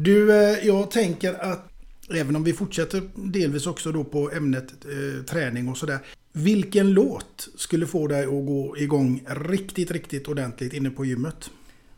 Du, 0.00 0.32
eh, 0.32 0.66
jag 0.66 0.90
tänker 0.90 1.34
att 1.34 1.72
även 2.14 2.36
om 2.36 2.44
vi 2.44 2.52
fortsätter 2.52 3.02
delvis 3.14 3.66
också 3.66 3.92
då 3.92 4.04
på 4.04 4.30
ämnet 4.30 4.72
eh, 4.84 5.24
träning 5.24 5.68
och 5.68 5.76
sådär. 5.76 5.98
Vilken 6.32 6.90
låt 6.90 7.48
skulle 7.56 7.86
få 7.86 8.06
dig 8.06 8.24
att 8.24 8.46
gå 8.46 8.76
igång 8.78 9.24
riktigt, 9.26 9.90
riktigt 9.90 10.28
ordentligt 10.28 10.72
inne 10.72 10.90
på 10.90 11.04
gymmet? 11.04 11.50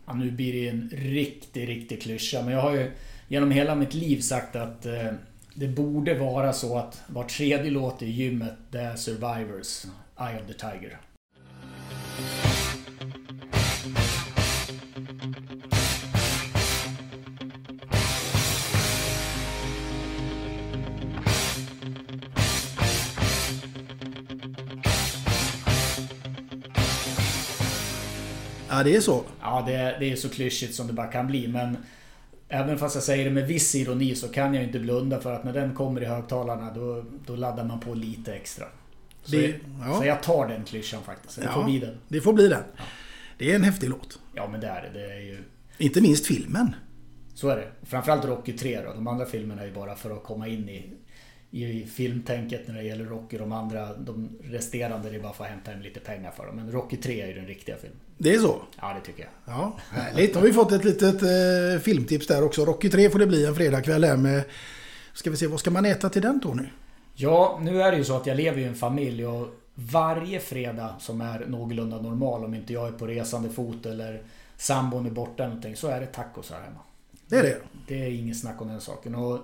Ja, 0.07 0.15
nu 0.15 0.31
blir 0.31 0.53
det 0.53 0.69
en 0.69 0.91
riktig, 0.93 1.69
riktig 1.69 2.03
klyscha. 2.03 2.43
Men 2.43 2.55
jag 2.55 2.61
har 2.61 2.75
ju 2.75 2.91
genom 3.29 3.51
hela 3.51 3.75
mitt 3.75 3.95
liv 3.95 4.21
sagt 4.21 4.57
att 4.57 4.87
eh, 4.87 5.07
det 5.55 5.69
borde 5.69 6.19
vara 6.19 6.53
så 6.53 6.79
att 6.79 7.03
var 7.07 7.25
tredje 7.25 7.71
låt 7.71 8.03
i 8.03 8.11
gymmet 8.11 8.55
det 8.71 8.81
är 8.81 8.97
Survivors, 8.97 9.85
Eye 10.21 10.41
of 10.41 10.47
the 10.47 10.53
Tiger. 10.53 10.99
Ja, 28.81 28.85
det 28.85 28.97
är 28.97 29.01
så. 29.01 29.23
Ja, 29.41 29.63
det, 29.67 29.97
det 30.01 30.13
är 30.13 30.17
så 30.17 30.29
klyschigt 30.29 30.75
som 30.75 30.87
det 30.87 30.93
bara 30.93 31.07
kan 31.07 31.27
bli. 31.27 31.49
Men 31.49 31.77
även 32.49 32.79
fast 32.79 32.95
jag 32.95 33.05
säger 33.05 33.25
det 33.25 33.31
med 33.31 33.47
viss 33.47 33.75
ironi 33.75 34.15
så 34.15 34.29
kan 34.29 34.55
jag 34.55 34.65
inte 34.65 34.79
blunda 34.79 35.21
för 35.21 35.33
att 35.35 35.45
när 35.45 35.53
den 35.53 35.75
kommer 35.75 36.03
i 36.03 36.05
högtalarna 36.05 36.73
då, 36.75 37.05
då 37.27 37.37
laddar 37.37 37.65
man 37.65 37.81
på 37.81 37.95
lite 37.95 38.35
extra. 38.35 38.67
Så, 39.25 39.37
Det- 39.37 39.43
jag, 39.47 39.55
ja. 39.89 39.99
så 39.99 40.05
jag 40.07 40.23
tar 40.23 40.49
den 40.49 40.65
klyschan 40.65 41.03
faktiskt. 41.03 41.41
Det 41.41 41.49
får 41.49 41.65
bli 41.65 41.79
den. 41.79 41.97
Det 42.09 42.21
får 42.21 42.33
bli 42.33 42.49
den. 42.49 42.63
Det 43.39 43.51
är 43.51 43.55
en 43.57 43.65
häftig 43.65 43.89
låt. 43.91 44.19
Ja, 44.35 44.49
men 44.49 44.61
det 44.61 44.67
är 44.67 44.83
det. 44.83 44.99
Det 44.99 45.13
är 45.15 45.21
ju... 45.21 45.39
Inte 45.79 46.01
minst 46.01 46.27
filmen. 46.27 46.75
Så 47.35 47.49
är 47.49 47.57
det. 47.57 47.69
Framförallt 47.87 48.25
Rocky 48.25 48.53
3 48.53 48.81
då. 48.83 48.93
De 48.95 49.07
andra 49.09 49.27
filmerna 49.27 49.63
är 49.63 49.67
ju 49.67 49.73
bara 49.73 49.95
för 49.97 50.11
att 50.11 50.25
komma 50.25 50.49
in 50.49 50.69
i, 50.69 50.91
i 51.51 51.87
filmtänket 51.87 52.69
när 52.69 52.75
det 52.75 52.83
gäller 52.83 53.05
Rocky. 53.05 53.39
De 53.39 53.53
andra, 53.53 53.95
de 53.95 54.29
resterande, 54.45 55.11
det 55.11 55.17
är 55.17 55.21
bara 55.21 55.33
för 55.33 55.45
att 55.45 55.51
hämta 55.51 55.71
hem 55.71 55.83
lite 55.83 56.01
pengar 56.01 56.31
för 56.31 56.47
dem. 56.47 56.57
Men 56.57 56.73
Rocky 56.73 56.97
3 56.97 57.21
är 57.21 57.27
ju 57.27 57.35
den 57.35 57.47
riktiga 57.47 57.77
filmen. 57.77 57.99
Det 58.19 58.35
är 58.35 58.39
så? 58.39 58.63
Ja, 58.81 58.95
det 58.95 59.07
tycker 59.07 59.23
jag. 59.23 59.55
Ja, 59.55 59.77
härligt. 59.91 60.35
Då 60.35 60.41
har 60.41 60.47
vi 60.47 60.53
fått 60.53 60.73
ett 60.73 60.85
litet 60.85 61.23
eh, 61.23 61.83
filmtips 61.83 62.27
där 62.27 62.45
också. 62.45 62.65
Rocky 62.65 62.91
3 62.91 63.11
får 63.11 63.19
det 63.19 63.27
bli 63.27 63.47
en 63.47 63.55
fredagkväll 63.55 64.05
här 64.05 64.17
med... 64.17 64.45
Ska 65.13 65.31
vi 65.31 65.37
se, 65.37 65.47
vad 65.47 65.61
ska 65.61 65.71
man 65.71 65.85
äta 65.85 66.09
till 66.09 66.23
den 66.23 66.41
Tony? 66.41 66.63
Ja, 67.15 67.59
nu 67.63 67.83
är 67.83 67.91
det 67.91 67.99
ju 67.99 68.05
så 68.05 68.17
att 68.17 68.27
jag 68.27 68.37
lever 68.37 68.59
i 68.59 68.65
en 68.65 68.75
familj 68.75 69.27
och 69.27 69.49
varje 69.75 70.41
fredag 70.41 70.95
som 70.99 71.21
är 71.21 71.47
någorlunda 71.47 72.01
normal, 72.01 72.45
om 72.45 72.55
inte 72.55 72.73
jag 72.73 72.89
är 72.89 72.93
på 72.93 73.07
resande 73.07 73.51
fot 73.51 73.87
eller 73.87 74.23
sambon 74.57 75.07
är 75.07 75.11
borta 75.11 75.43
eller 75.43 75.49
någonting, 75.49 75.77
så 75.77 75.89
är 75.89 76.01
det 76.01 76.07
tacos 76.07 76.51
här 76.51 76.61
hemma. 76.61 76.81
Det 77.27 77.37
är 77.37 77.43
det? 77.43 77.57
Det 77.89 78.03
är 78.03 78.11
inget 78.11 78.41
snack 78.41 78.61
om 78.61 78.69
den 78.69 78.81
saken. 78.81 79.15
Och 79.15 79.39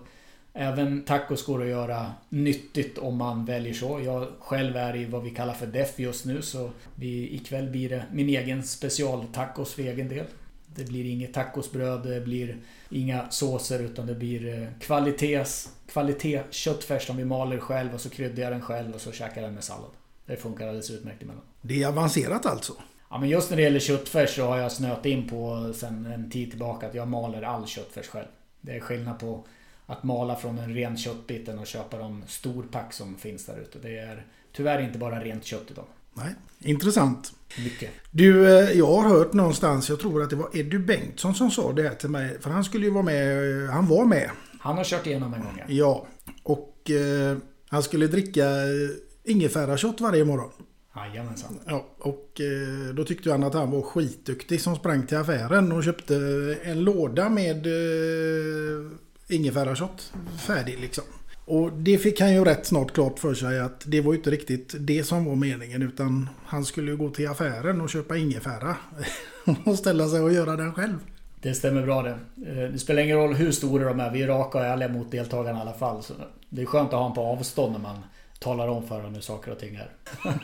även 0.56 1.04
tacos 1.04 1.46
går 1.46 1.62
att 1.62 1.68
göra 1.68 2.12
nyttigt 2.28 2.98
om 2.98 3.16
man 3.16 3.44
väljer 3.44 3.74
så. 3.74 4.00
Jag 4.04 4.28
själv 4.38 4.76
är 4.76 4.96
i 4.96 5.04
vad 5.04 5.22
vi 5.22 5.30
kallar 5.30 5.54
för 5.54 5.66
DEF 5.66 5.98
just 5.98 6.24
nu, 6.24 6.42
så 6.42 6.70
vi, 6.94 7.34
ikväll 7.34 7.70
blir 7.70 7.88
det 7.88 8.04
min 8.12 8.28
egen 8.28 8.62
specialtacos 8.62 9.74
för 9.74 9.82
egen 9.82 10.08
del. 10.08 10.24
Det 10.66 10.84
blir 10.84 11.04
inget 11.04 11.34
tacosbröd, 11.34 12.02
det 12.02 12.20
blir 12.20 12.56
inga 12.90 13.30
såser 13.30 13.82
utan 13.82 14.06
det 14.06 14.14
blir 14.14 14.62
eh, 14.62 14.68
kvalitets, 14.80 15.68
kvalitet 15.88 16.42
köttfärs 16.50 17.06
som 17.06 17.16
vi 17.16 17.24
maler 17.24 17.58
själv 17.58 17.94
och 17.94 18.00
så 18.00 18.10
kryddar 18.10 18.42
jag 18.42 18.52
den 18.52 18.62
själv 18.62 18.94
och 18.94 19.00
så 19.00 19.12
käkar 19.12 19.40
jag 19.40 19.44
den 19.44 19.54
med 19.54 19.64
sallad. 19.64 19.90
Det 20.26 20.36
funkar 20.36 20.66
alldeles 20.66 20.90
utmärkt 20.90 21.22
emellan. 21.22 21.42
Det 21.62 21.82
är 21.82 21.88
avancerat 21.88 22.46
alltså. 22.46 22.72
Ja 23.10 23.18
men 23.18 23.28
just 23.28 23.50
när 23.50 23.56
det 23.56 23.62
gäller 23.62 23.80
köttfärs 23.80 24.36
så 24.36 24.46
har 24.46 24.58
jag 24.58 24.72
snöat 24.72 25.06
in 25.06 25.28
på 25.28 25.72
sen 25.74 26.06
en 26.06 26.30
tid 26.30 26.50
tillbaka 26.50 26.86
att 26.86 26.94
jag 26.94 27.08
maler 27.08 27.42
all 27.42 27.66
köttfärs 27.66 28.06
själv. 28.06 28.26
Det 28.60 28.72
är 28.72 28.80
skillnad 28.80 29.18
på 29.18 29.44
att 29.86 30.02
mala 30.02 30.36
från 30.36 30.58
en 30.58 30.74
ren 30.74 30.96
köttbit 30.96 31.48
än 31.48 31.58
att 31.58 31.68
köpa 31.68 31.98
de 31.98 32.22
storpack 32.26 32.92
som 32.92 33.14
finns 33.14 33.46
där 33.46 33.58
ute. 33.60 33.78
Det 33.78 33.98
är 33.98 34.26
tyvärr 34.52 34.82
inte 34.82 34.98
bara 34.98 35.24
rent 35.24 35.44
kött 35.44 35.70
idag. 35.70 35.84
Nej, 36.14 36.34
intressant. 36.58 37.32
Mycket. 37.64 37.90
Du, 38.10 38.58
eh, 38.58 38.70
jag 38.70 38.86
har 38.86 39.08
hört 39.08 39.32
någonstans, 39.32 39.88
jag 39.88 40.00
tror 40.00 40.22
att 40.22 40.30
det 40.30 40.36
var 40.36 40.56
Eddie 40.56 40.78
Bengtsson 40.78 41.34
som 41.34 41.50
sa 41.50 41.72
det 41.72 41.82
här 41.82 41.94
till 41.94 42.08
mig. 42.10 42.40
För 42.40 42.50
han 42.50 42.64
skulle 42.64 42.84
ju 42.84 42.92
vara 42.92 43.04
med, 43.04 43.64
eh, 43.64 43.70
han 43.70 43.86
var 43.86 44.04
med. 44.04 44.30
Han 44.60 44.76
har 44.76 44.84
kört 44.84 45.06
igenom 45.06 45.34
en 45.34 45.40
gång 45.40 45.58
ja. 45.58 45.64
Ja, 45.68 46.06
och 46.42 46.90
eh, 46.90 47.36
han 47.68 47.82
skulle 47.82 48.06
dricka 48.06 48.46
eh, 48.46 48.90
ingefärashot 49.24 50.00
varje 50.00 50.24
morgon. 50.24 50.50
Jajamensan. 50.96 51.58
Ja, 51.66 51.86
och 51.98 52.40
eh, 52.40 52.94
då 52.94 53.04
tyckte 53.04 53.30
han 53.30 53.44
att 53.44 53.54
han 53.54 53.70
var 53.70 53.82
skitduktig 53.82 54.60
som 54.60 54.76
sprang 54.76 55.06
till 55.06 55.16
affären 55.16 55.72
och 55.72 55.84
köpte 55.84 56.16
en 56.62 56.80
låda 56.80 57.28
med 57.28 57.66
eh, 57.66 58.90
ingefärashot 59.28 60.12
färdig 60.38 60.78
liksom. 60.80 61.04
Och 61.44 61.72
det 61.72 61.98
fick 61.98 62.20
han 62.20 62.32
ju 62.34 62.44
rätt 62.44 62.66
snart 62.66 62.92
klart 62.92 63.18
för 63.18 63.34
sig 63.34 63.60
att 63.60 63.82
det 63.86 64.00
var 64.00 64.12
ju 64.12 64.18
inte 64.18 64.30
riktigt 64.30 64.74
det 64.78 65.04
som 65.04 65.24
var 65.24 65.36
meningen 65.36 65.82
utan 65.82 66.28
han 66.44 66.64
skulle 66.64 66.90
ju 66.90 66.96
gå 66.96 67.10
till 67.10 67.28
affären 67.28 67.80
och 67.80 67.90
köpa 67.90 68.16
ingefära 68.16 68.76
och 69.64 69.78
ställa 69.78 70.08
sig 70.08 70.20
och 70.20 70.32
göra 70.32 70.56
den 70.56 70.74
själv. 70.74 70.98
Det 71.40 71.54
stämmer 71.54 71.82
bra 71.82 72.02
det. 72.02 72.18
Eh, 72.50 72.72
Det 72.72 72.78
spelar 72.78 73.02
ingen 73.02 73.16
roll 73.16 73.34
hur 73.34 73.52
stora 73.52 73.84
de 73.84 74.00
är. 74.00 74.10
Vi 74.10 74.22
är 74.22 74.26
raka 74.26 74.58
och 74.58 74.64
ärliga 74.64 74.88
mot 74.88 75.10
deltagarna 75.10 75.58
i 75.58 75.62
alla 75.62 75.72
fall. 75.72 76.02
Så 76.02 76.14
det 76.48 76.62
är 76.62 76.66
skönt 76.66 76.88
att 76.88 76.94
ha 76.94 77.02
dem 77.02 77.14
på 77.14 77.20
avstånd 77.20 77.72
när 77.72 77.80
man 77.80 77.96
talar 78.38 78.68
om 78.68 78.88
för 78.88 79.02
dem 79.02 79.14
hur 79.14 79.20
saker 79.20 79.52
och 79.52 79.58
ting 79.58 79.74
är. 79.76 79.90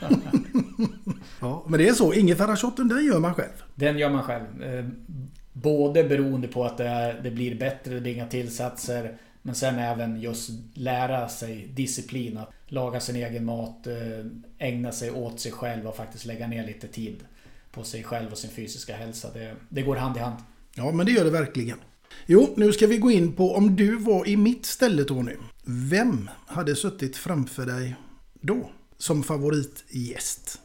Ja, 1.41 1.65
men 1.69 1.79
det 1.79 1.89
är 1.89 1.93
så, 1.93 2.13
ingefärashotten 2.13 2.89
den 2.89 3.05
gör 3.05 3.19
man 3.19 3.35
själv. 3.35 3.53
Den 3.75 3.99
gör 3.99 4.11
man 4.11 4.23
själv. 4.23 4.45
Både 5.53 6.05
beroende 6.05 6.49
på 6.49 6.65
att 6.65 6.79
det, 6.79 6.89
är, 6.89 7.21
det 7.23 7.31
blir 7.31 7.55
bättre, 7.55 7.95
det 7.95 8.01
blir 8.01 8.15
inga 8.15 8.27
tillsatser. 8.27 9.17
Men 9.43 9.55
sen 9.55 9.79
även 9.79 10.21
just 10.21 10.51
lära 10.75 11.29
sig 11.29 11.67
disciplin. 11.75 12.37
Att 12.39 12.51
laga 12.67 13.01
sin 13.01 13.17
egen 13.17 13.45
mat, 13.45 13.87
eh, 13.87 14.27
ägna 14.59 14.93
sig 14.93 15.11
åt 15.11 15.41
sig 15.41 15.53
själv 15.53 15.87
och 15.87 15.97
faktiskt 15.97 16.25
lägga 16.25 16.47
ner 16.47 16.67
lite 16.67 16.89
tid 16.89 17.17
på 17.73 17.85
sig 17.85 18.03
själv 18.03 18.33
och 18.33 18.39
sin 18.39 18.51
fysiska 18.51 18.97
hälsa. 18.97 19.29
Det, 19.35 19.55
det 19.69 19.83
går 19.83 19.97
hand 19.97 20.17
i 20.17 20.21
hand. 20.21 20.37
Ja, 20.75 20.93
men 20.93 21.07
det 21.07 21.13
gör 21.13 21.25
det 21.25 21.31
verkligen. 21.31 21.79
Jo, 22.27 22.55
nu 22.57 22.73
ska 22.73 22.87
vi 22.87 22.99
gå 22.99 23.11
in 23.11 23.33
på 23.33 23.55
om 23.55 23.77
du 23.77 23.97
var 23.97 24.29
i 24.29 24.37
mitt 24.37 24.67
ställe 24.67 25.05
Tony. 25.05 25.33
Vem 25.65 26.31
hade 26.47 26.77
suttit 26.77 27.17
framför 27.17 27.67
dig 27.67 27.95
då 28.41 28.71
som 28.99 29.23
favoritgäst? 29.23 30.62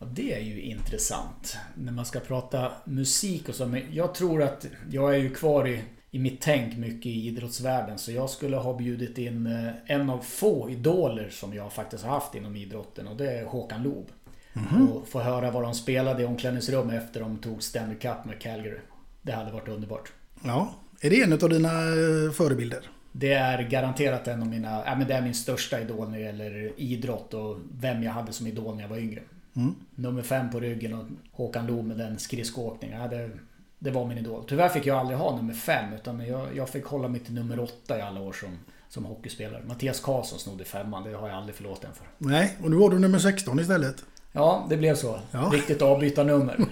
Ja, 0.00 0.06
det 0.12 0.32
är 0.34 0.40
ju 0.40 0.60
intressant. 0.60 1.56
När 1.74 1.92
man 1.92 2.04
ska 2.04 2.20
prata 2.20 2.72
musik 2.84 3.48
och 3.48 3.54
så. 3.54 3.66
Men 3.66 3.82
jag 3.92 4.14
tror 4.14 4.42
att 4.42 4.66
jag 4.90 5.14
är 5.14 5.18
ju 5.18 5.34
kvar 5.34 5.68
i, 5.68 5.82
i 6.10 6.18
mitt 6.18 6.40
tänk 6.40 6.76
mycket 6.76 7.06
i 7.06 7.26
idrottsvärlden. 7.26 7.98
Så 7.98 8.12
jag 8.12 8.30
skulle 8.30 8.56
ha 8.56 8.76
bjudit 8.76 9.18
in 9.18 9.46
eh, 9.46 9.96
en 9.96 10.10
av 10.10 10.18
få 10.18 10.70
idoler 10.70 11.28
som 11.30 11.54
jag 11.54 11.72
faktiskt 11.72 12.04
har 12.04 12.10
haft 12.10 12.34
inom 12.34 12.56
idrotten. 12.56 13.08
Och 13.08 13.16
det 13.16 13.32
är 13.32 13.44
Håkan 13.44 13.82
Loob. 13.82 14.06
Mhm. 14.52 14.88
Och 14.88 15.08
få 15.08 15.20
höra 15.20 15.50
vad 15.50 15.62
de 15.62 15.74
spelade 15.74 16.22
i 16.22 16.26
omklädningsrum 16.26 16.90
efter 16.90 17.20
de 17.20 17.38
tog 17.38 17.62
Stanley 17.62 17.98
Cup 17.98 18.24
med 18.24 18.40
Calgary. 18.40 18.78
Det 19.22 19.32
hade 19.32 19.52
varit 19.52 19.68
underbart. 19.68 20.12
Ja, 20.44 20.74
är 21.00 21.10
det 21.10 21.22
en 21.22 21.32
av 21.32 21.48
dina 21.48 21.68
eh, 21.68 22.32
förebilder? 22.32 22.90
Det 23.12 23.32
är 23.32 23.62
garanterat 23.62 24.28
en 24.28 24.42
av 24.42 24.48
mina, 24.48 24.82
ja 24.86 24.94
men 24.96 25.08
det 25.08 25.14
är 25.14 25.22
min 25.22 25.34
största 25.34 25.80
idol 25.80 26.10
när 26.10 26.18
det 26.18 26.24
gäller 26.24 26.72
idrott 26.76 27.34
och 27.34 27.58
vem 27.80 28.02
jag 28.02 28.12
hade 28.12 28.32
som 28.32 28.46
idol 28.46 28.74
när 28.74 28.82
jag 28.82 28.88
var 28.88 28.98
yngre. 28.98 29.22
Mm. 29.56 29.74
Nummer 29.94 30.22
fem 30.22 30.50
på 30.50 30.60
ryggen 30.60 30.94
och 30.94 31.06
Håkan 31.32 31.66
Loob 31.66 31.86
med 31.86 31.98
den 31.98 32.18
skridskoåkningen. 32.18 33.00
Ja, 33.00 33.08
det, 33.08 33.30
det 33.78 33.90
var 33.90 34.06
min 34.06 34.18
idol. 34.18 34.44
Tyvärr 34.48 34.68
fick 34.68 34.86
jag 34.86 34.98
aldrig 34.98 35.18
ha 35.18 35.36
nummer 35.36 35.54
fem 35.54 35.92
utan 35.94 36.26
jag, 36.26 36.56
jag 36.56 36.68
fick 36.68 36.84
hålla 36.84 37.08
mig 37.08 37.20
till 37.20 37.34
nummer 37.34 37.60
åtta 37.60 37.98
i 37.98 38.00
alla 38.00 38.20
år 38.20 38.32
som, 38.32 38.58
som 38.88 39.04
hockeyspelare. 39.04 39.62
Mattias 39.68 40.00
Karlsson 40.00 40.38
snodde 40.38 40.64
femman, 40.64 41.04
det 41.04 41.12
har 41.12 41.28
jag 41.28 41.36
aldrig 41.36 41.54
förlåtit 41.54 41.84
en 41.84 41.94
för. 41.94 42.06
Nej, 42.18 42.56
och 42.62 42.70
nu 42.70 42.76
har 42.76 42.90
du 42.90 42.98
nummer 42.98 43.18
16 43.18 43.60
istället. 43.60 44.04
Ja, 44.32 44.66
det 44.68 44.76
blev 44.76 44.94
så. 44.94 45.20
Ja. 45.30 45.50
Riktigt 45.52 45.82
avbytarnummer. 45.82 46.58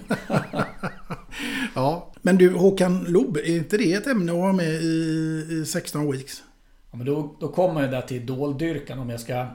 Ja, 1.74 2.12
men 2.22 2.38
du 2.38 2.52
Håkan 2.52 3.04
Loob, 3.04 3.36
är 3.36 3.56
inte 3.56 3.76
det 3.76 3.92
ett 3.92 4.06
ämne 4.06 4.32
att 4.32 4.38
ha 4.38 4.52
med 4.52 4.68
i, 4.68 5.46
i 5.50 5.64
16 5.66 6.12
Weeks? 6.12 6.42
Ja, 6.90 6.96
men 6.96 7.06
då, 7.06 7.34
då 7.40 7.48
kommer 7.48 7.80
jag 7.80 7.90
där 7.90 8.00
till 8.00 8.16
idoldyrkan 8.16 8.98
om 8.98 9.10
jag 9.10 9.20
ska... 9.20 9.46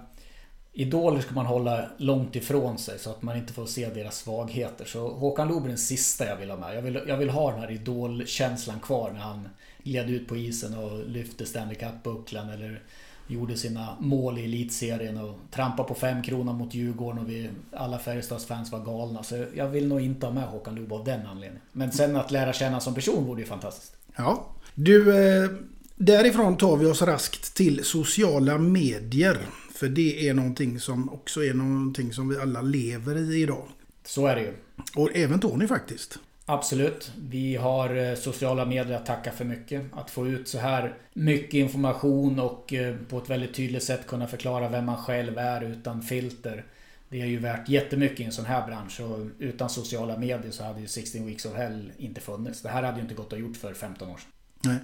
Idoler 0.76 1.22
ska 1.22 1.34
man 1.34 1.46
hålla 1.46 1.86
långt 1.98 2.36
ifrån 2.36 2.78
sig 2.78 3.00
så 3.00 3.10
att 3.10 3.22
man 3.22 3.38
inte 3.38 3.54
får 3.54 3.66
se 3.66 3.90
deras 3.90 4.18
svagheter. 4.18 4.86
Så 4.86 5.08
Håkan 5.10 5.48
Loob 5.48 5.64
är 5.64 5.68
den 5.68 5.78
sista 5.78 6.26
jag 6.26 6.36
vill 6.36 6.50
ha 6.50 6.58
med. 6.58 6.78
Jag 6.78 6.82
vill, 6.82 7.00
jag 7.08 7.18
vill 7.18 7.30
ha 7.30 7.52
den 7.52 7.60
här 7.60 7.72
idolkänslan 7.72 8.80
kvar 8.80 9.12
när 9.12 9.20
han 9.20 9.50
gled 9.84 10.10
ut 10.10 10.28
på 10.28 10.38
isen 10.38 10.78
och 10.78 11.10
lyfte 11.10 11.46
Stanley 11.46 11.76
Cup-bucklan 11.76 12.50
eller 12.50 12.82
gjorde 13.28 13.58
sina 13.58 13.98
mål 14.00 14.38
i 14.38 14.44
elitserien 14.46 15.18
och 15.18 15.36
trampade 15.52 15.88
på 15.88 15.96
fem 15.96 16.24
kronor 16.24 16.54
mot 16.54 16.74
Djurgården 16.74 17.20
och 17.20 17.30
vi, 17.30 17.50
alla 17.72 18.00
Färjestads 18.00 18.46
fans 18.46 18.72
var 18.72 18.80
galna. 18.80 19.24
Så 19.24 19.46
jag 19.56 19.68
vill 19.68 19.88
nog 19.88 20.02
inte 20.02 20.26
ha 20.26 20.34
med 20.34 20.44
Håkan 20.44 20.76
Loob 20.76 20.94
av 20.94 21.04
den 21.04 21.28
anledningen. 21.28 21.62
Men 21.72 21.92
sen 21.92 22.16
att 22.16 22.32
lära 22.32 22.54
känna 22.54 22.80
som 22.80 22.96
person 22.96 23.26
vore 23.26 23.42
ju 23.42 23.48
fantastiskt. 23.48 23.96
Ja. 24.16 24.48
Du, 24.76 25.26
eh, 25.26 25.50
därifrån 25.96 26.58
tar 26.58 26.78
vi 26.78 26.86
oss 26.86 27.02
raskt 27.02 27.56
till 27.56 27.84
sociala 27.84 28.58
medier. 28.58 29.38
För 29.74 29.90
det 29.90 30.30
är 30.30 30.34
någonting 30.34 30.80
som 30.80 31.10
också 31.10 31.44
är 31.44 31.54
någonting 31.54 32.14
som 32.14 32.30
vi 32.30 32.38
alla 32.38 32.62
lever 32.62 33.18
i 33.18 33.42
idag. 33.42 33.68
Så 34.06 34.28
är 34.28 34.36
det 34.36 34.42
ju. 34.42 34.54
Och 34.96 35.10
även 35.16 35.40
Tony 35.40 35.68
faktiskt. 35.68 36.20
Absolut. 36.46 37.12
Vi 37.18 37.56
har 37.56 37.96
eh, 37.96 38.16
sociala 38.16 38.66
medier 38.66 38.98
att 38.98 39.06
tacka 39.06 39.32
för 39.32 39.46
mycket. 39.46 39.82
Att 39.94 40.12
få 40.12 40.28
ut 40.28 40.48
så 40.48 40.58
här 40.58 40.98
mycket 41.14 41.54
information 41.54 42.40
och 42.40 42.74
eh, 42.74 42.96
på 43.10 43.18
ett 43.18 43.30
väldigt 43.30 43.54
tydligt 43.54 43.84
sätt 43.84 44.08
kunna 44.08 44.28
förklara 44.28 44.70
vem 44.70 44.86
man 44.86 44.98
själv 44.98 45.38
är 45.38 45.64
utan 45.64 46.02
filter. 46.02 46.66
Det 47.10 47.22
är 47.22 47.26
ju 47.26 47.40
värt 47.40 47.70
jättemycket 47.70 48.20
i 48.20 48.24
en 48.24 48.32
sån 48.32 48.46
här 48.46 48.68
bransch 48.68 49.02
och 49.02 49.20
utan 49.40 49.70
sociala 49.70 50.18
medier 50.18 50.52
så 50.52 50.64
hade 50.64 50.82
ju 50.82 50.88
16 50.88 51.26
Weeks 51.26 51.46
of 51.46 51.56
Hell 51.56 51.92
inte 51.98 52.22
funnits. 52.22 52.62
Det 52.62 52.70
här 52.70 52.84
hade 52.84 52.98
ju 52.98 53.02
inte 53.02 53.16
gått 53.16 53.34
att 53.34 53.40
gjort 53.40 53.58
för 53.58 53.74
15 53.74 54.10
år 54.10 54.18
sedan. 54.18 54.32
Nej. 54.66 54.78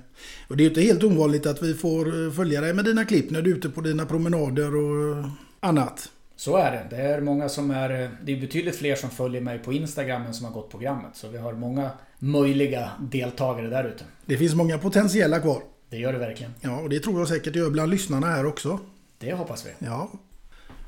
Och 0.48 0.58
det 0.58 0.62
är 0.62 0.66
ju 0.66 0.70
inte 0.70 0.82
helt 0.82 1.04
ovanligt 1.04 1.46
att 1.46 1.64
vi 1.64 1.74
får 1.74 2.26
eh, 2.26 2.32
följa 2.32 2.62
dig 2.62 2.74
med 2.74 2.86
dina 2.86 3.06
klipp 3.06 3.32
när 3.32 3.42
du 3.42 3.52
är 3.52 3.56
ute 3.56 3.70
på 3.70 3.82
dina 3.82 4.06
promenader 4.06 4.76
och 4.76 5.26
annat. 5.60 6.12
Så 6.36 6.58
är 6.58 6.72
det. 6.72 6.96
Det 6.96 7.02
är 7.02 7.22
många 7.22 7.50
som 7.50 7.72
är... 7.72 7.90
Det 8.24 8.32
är 8.32 8.42
betydligt 8.42 8.76
fler 8.76 8.96
som 8.96 9.10
följer 9.10 9.42
mig 9.42 9.60
på 9.60 9.74
Instagram 9.74 10.26
än 10.26 10.34
som 10.34 10.46
har 10.46 10.54
gått 10.54 10.72
programmet. 10.72 11.12
Så 11.14 11.28
vi 11.28 11.38
har 11.38 11.54
många 11.54 11.90
möjliga 12.20 12.92
deltagare 13.00 13.68
där 13.70 13.84
ute. 13.84 14.04
Det 14.26 14.38
finns 14.38 14.56
många 14.56 14.78
potentiella 14.78 15.40
kvar. 15.40 15.62
Det 15.90 15.98
gör 15.98 16.14
det 16.14 16.20
verkligen. 16.20 16.54
Ja, 16.62 16.80
och 16.80 16.90
det 16.90 17.00
tror 17.00 17.20
jag 17.20 17.28
säkert 17.28 17.56
gör 17.56 17.70
bland 17.70 17.92
lyssnarna 17.92 18.28
här 18.28 18.46
också. 18.46 18.80
Det 19.18 19.34
hoppas 19.34 19.66
vi. 19.66 19.86
Ja. 19.86 20.12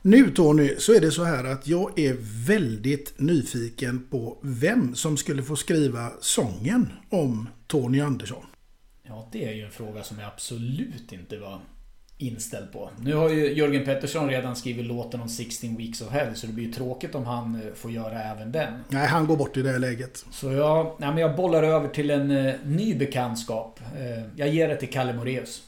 Nu 0.01 0.31
Tony, 0.31 0.75
så 0.77 0.93
är 0.93 0.99
det 0.99 1.11
så 1.11 1.23
här 1.23 1.43
att 1.43 1.67
jag 1.67 1.99
är 1.99 2.15
väldigt 2.47 3.19
nyfiken 3.19 4.07
på 4.09 4.37
vem 4.41 4.95
som 4.95 5.17
skulle 5.17 5.43
få 5.43 5.55
skriva 5.55 6.11
sången 6.21 6.89
om 7.09 7.49
Tony 7.67 8.01
Andersson. 8.01 8.43
Ja, 9.11 9.27
det 9.31 9.45
är 9.45 9.53
ju 9.53 9.65
en 9.65 9.71
fråga 9.71 10.03
som 10.03 10.19
jag 10.19 10.27
absolut 10.27 11.11
inte 11.11 11.37
var 11.37 11.59
inställd 12.17 12.71
på. 12.71 12.89
Nu 12.99 13.15
har 13.15 13.29
ju 13.29 13.53
Jörgen 13.53 13.85
Pettersson 13.85 14.29
redan 14.29 14.55
skrivit 14.55 14.85
låten 14.85 15.21
om 15.21 15.29
16 15.29 15.77
Weeks 15.77 16.01
of 16.01 16.09
Hell 16.09 16.35
så 16.35 16.47
det 16.47 16.53
blir 16.53 16.65
ju 16.65 16.73
tråkigt 16.73 17.15
om 17.15 17.25
han 17.25 17.55
eh, 17.55 17.73
får 17.73 17.91
göra 17.91 18.23
även 18.23 18.51
den. 18.51 18.73
Nej, 18.89 19.07
han 19.07 19.27
går 19.27 19.37
bort 19.37 19.57
i 19.57 19.61
det 19.61 19.77
läget. 19.77 20.25
Så 20.31 20.51
jag, 20.51 20.95
nej, 20.97 21.09
men 21.09 21.17
jag 21.17 21.35
bollar 21.35 21.63
över 21.63 21.87
till 21.87 22.11
en 22.11 22.31
uh, 22.31 22.53
ny 22.65 22.95
bekantskap. 22.95 23.79
Uh, 23.99 24.23
jag 24.35 24.49
ger 24.49 24.67
det 24.67 24.75
till 24.75 24.89
Kalle 24.89 25.13
Moreus. 25.13 25.63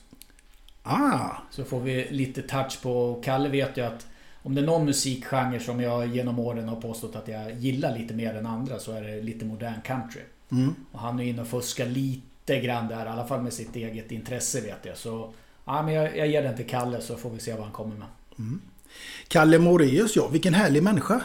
Ah! 0.84 1.30
Så 1.52 1.64
får 1.64 1.80
vi 1.80 2.08
lite 2.12 2.41
touch 2.41 2.82
på... 2.82 3.22
Kalle 3.24 3.50
vet 3.50 3.78
ju 3.78 3.82
att 3.82 4.08
om 4.44 4.56
det 4.56 4.62
är 4.62 4.66
någon 4.66 4.86
musikgenre 4.86 5.60
som 5.60 5.82
jag 5.82 6.16
genom 6.16 6.39
åren 6.39 6.68
har 6.70 6.82
påstått 6.82 7.16
att 7.16 7.28
jag 7.28 7.54
gillar 7.54 7.98
lite 7.98 8.14
mer 8.14 8.36
än 8.36 8.46
andra 8.46 8.80
så 8.80 8.91
är 8.91 9.02
det 9.02 9.22
lite 9.22 9.46
modern 9.46 9.82
country. 9.84 10.22
Mm. 10.52 10.76
Och 10.91 11.00
han 11.00 11.20
är 11.20 11.24
inne 11.24 11.41
och 11.41 11.48
fuskar 11.48 11.86
lite 11.86 12.33
grann 12.46 12.88
där, 12.88 13.06
i 13.06 13.10
alla 13.10 13.28
fall 13.28 13.41
med 13.41 13.54
sitt 13.54 13.76
eget 13.76 14.12
intresse 14.12 14.62
vet 14.62 14.86
jag. 14.86 14.98
Så 14.98 15.34
ja, 15.66 15.82
men 15.82 15.94
jag, 15.94 16.18
jag 16.18 16.28
ger 16.28 16.44
den 16.44 16.56
till 16.56 16.68
Kalle 16.68 17.02
så 17.02 17.16
får 17.18 17.30
vi 17.30 17.39
se 17.39 17.54
vad 17.54 17.64
han 17.64 17.72
kommer 17.72 17.96
med. 17.96 18.08
Mm. 18.39 18.62
Kalle 19.28 19.60
Moreus, 19.60 20.16
ja. 20.16 20.28
Vilken 20.28 20.54
härlig 20.54 20.84
människa. 20.84 21.22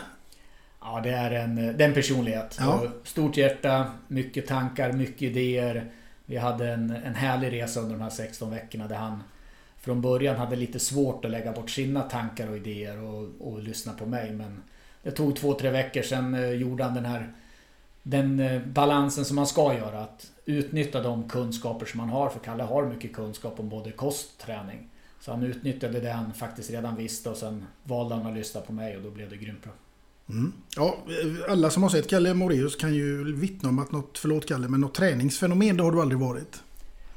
Ja, 0.81 1.01
det 1.01 1.11
är 1.11 1.31
en, 1.31 1.55
det 1.55 1.85
är 1.85 1.89
en 1.89 1.95
personlighet. 1.95 2.57
Ja. 2.61 2.83
Stort 3.05 3.37
hjärta, 3.37 3.93
mycket 4.09 4.47
tankar, 4.47 4.93
mycket 4.93 5.23
idéer. 5.23 5.91
Vi 6.27 6.37
hade 6.37 6.73
en, 6.73 6.91
en 6.91 7.15
härlig 7.15 7.53
resa 7.53 7.81
under 7.81 7.95
de 7.95 8.03
här 8.03 8.11
16 8.11 8.51
veckorna 8.51 8.89
där 8.89 8.97
han 8.97 9.23
från 9.81 10.01
början 10.01 10.37
hade 10.37 10.57
lite 10.57 10.79
svårt 10.79 11.25
att 11.25 11.31
lägga 11.31 11.53
bort 11.53 11.71
sina 11.71 12.03
tankar 12.03 12.51
och 12.51 12.57
idéer 12.57 13.03
och, 13.03 13.29
och 13.41 13.63
lyssna 13.63 13.93
på 13.93 14.07
mig. 14.07 14.33
Men 14.33 14.63
det 15.03 15.11
tog 15.11 15.37
två, 15.37 15.55
tre 15.55 15.71
veckor 15.71 16.03
sen 16.03 16.35
eh, 16.35 16.51
gjorde 16.51 16.85
han 16.85 16.95
den 16.95 17.05
här 17.05 17.33
den 18.09 18.41
eh, 18.41 18.63
balansen 18.63 19.25
som 19.25 19.37
man 19.37 19.47
ska 19.47 19.75
göra. 19.75 20.01
Att 20.01 20.31
utnyttja 20.45 21.03
de 21.03 21.29
kunskaper 21.29 21.87
som 21.87 21.99
man 21.99 22.09
har. 22.09 22.29
För 22.29 22.41
Kalle 22.41 22.63
har 22.63 22.87
mycket 22.87 23.13
kunskap 23.13 23.61
om 23.61 23.69
både 23.69 23.93
kost 23.93 24.31
och 24.33 24.47
träning. 24.47 24.89
Så 25.21 25.31
han 25.31 25.43
utnyttjade 25.43 26.01
det 26.01 26.11
han 26.11 26.35
faktiskt 26.35 26.71
redan 26.71 26.97
visste 26.97 27.31
och 27.31 27.37
sen 27.37 27.65
valde 27.83 28.15
han 28.15 28.27
att 28.27 28.35
lyssna 28.35 28.61
på 28.61 28.73
mig 28.73 28.97
och 28.97 29.03
då 29.03 29.11
blev 29.11 29.31
det 29.31 29.37
grymt 29.37 29.63
bra. 29.63 29.73
Mm. 30.29 30.53
Ja, 30.77 30.97
alla 31.49 31.71
som 31.71 31.83
har 31.83 31.91
sett 31.91 32.11
Kalle 32.11 32.35
Moreus 32.35 32.77
kan 32.77 32.95
ju 32.95 33.37
vittna 33.37 33.69
om 33.69 33.79
att 33.79 33.93
något, 33.93 34.19
förlåt 34.19 34.47
Kalle, 34.47 34.69
men 34.69 34.81
något 34.81 34.95
träningsfenomen 34.95 35.77
det 35.77 35.83
har 35.83 35.93
du 35.93 36.01
aldrig 36.01 36.21
varit. 36.21 36.63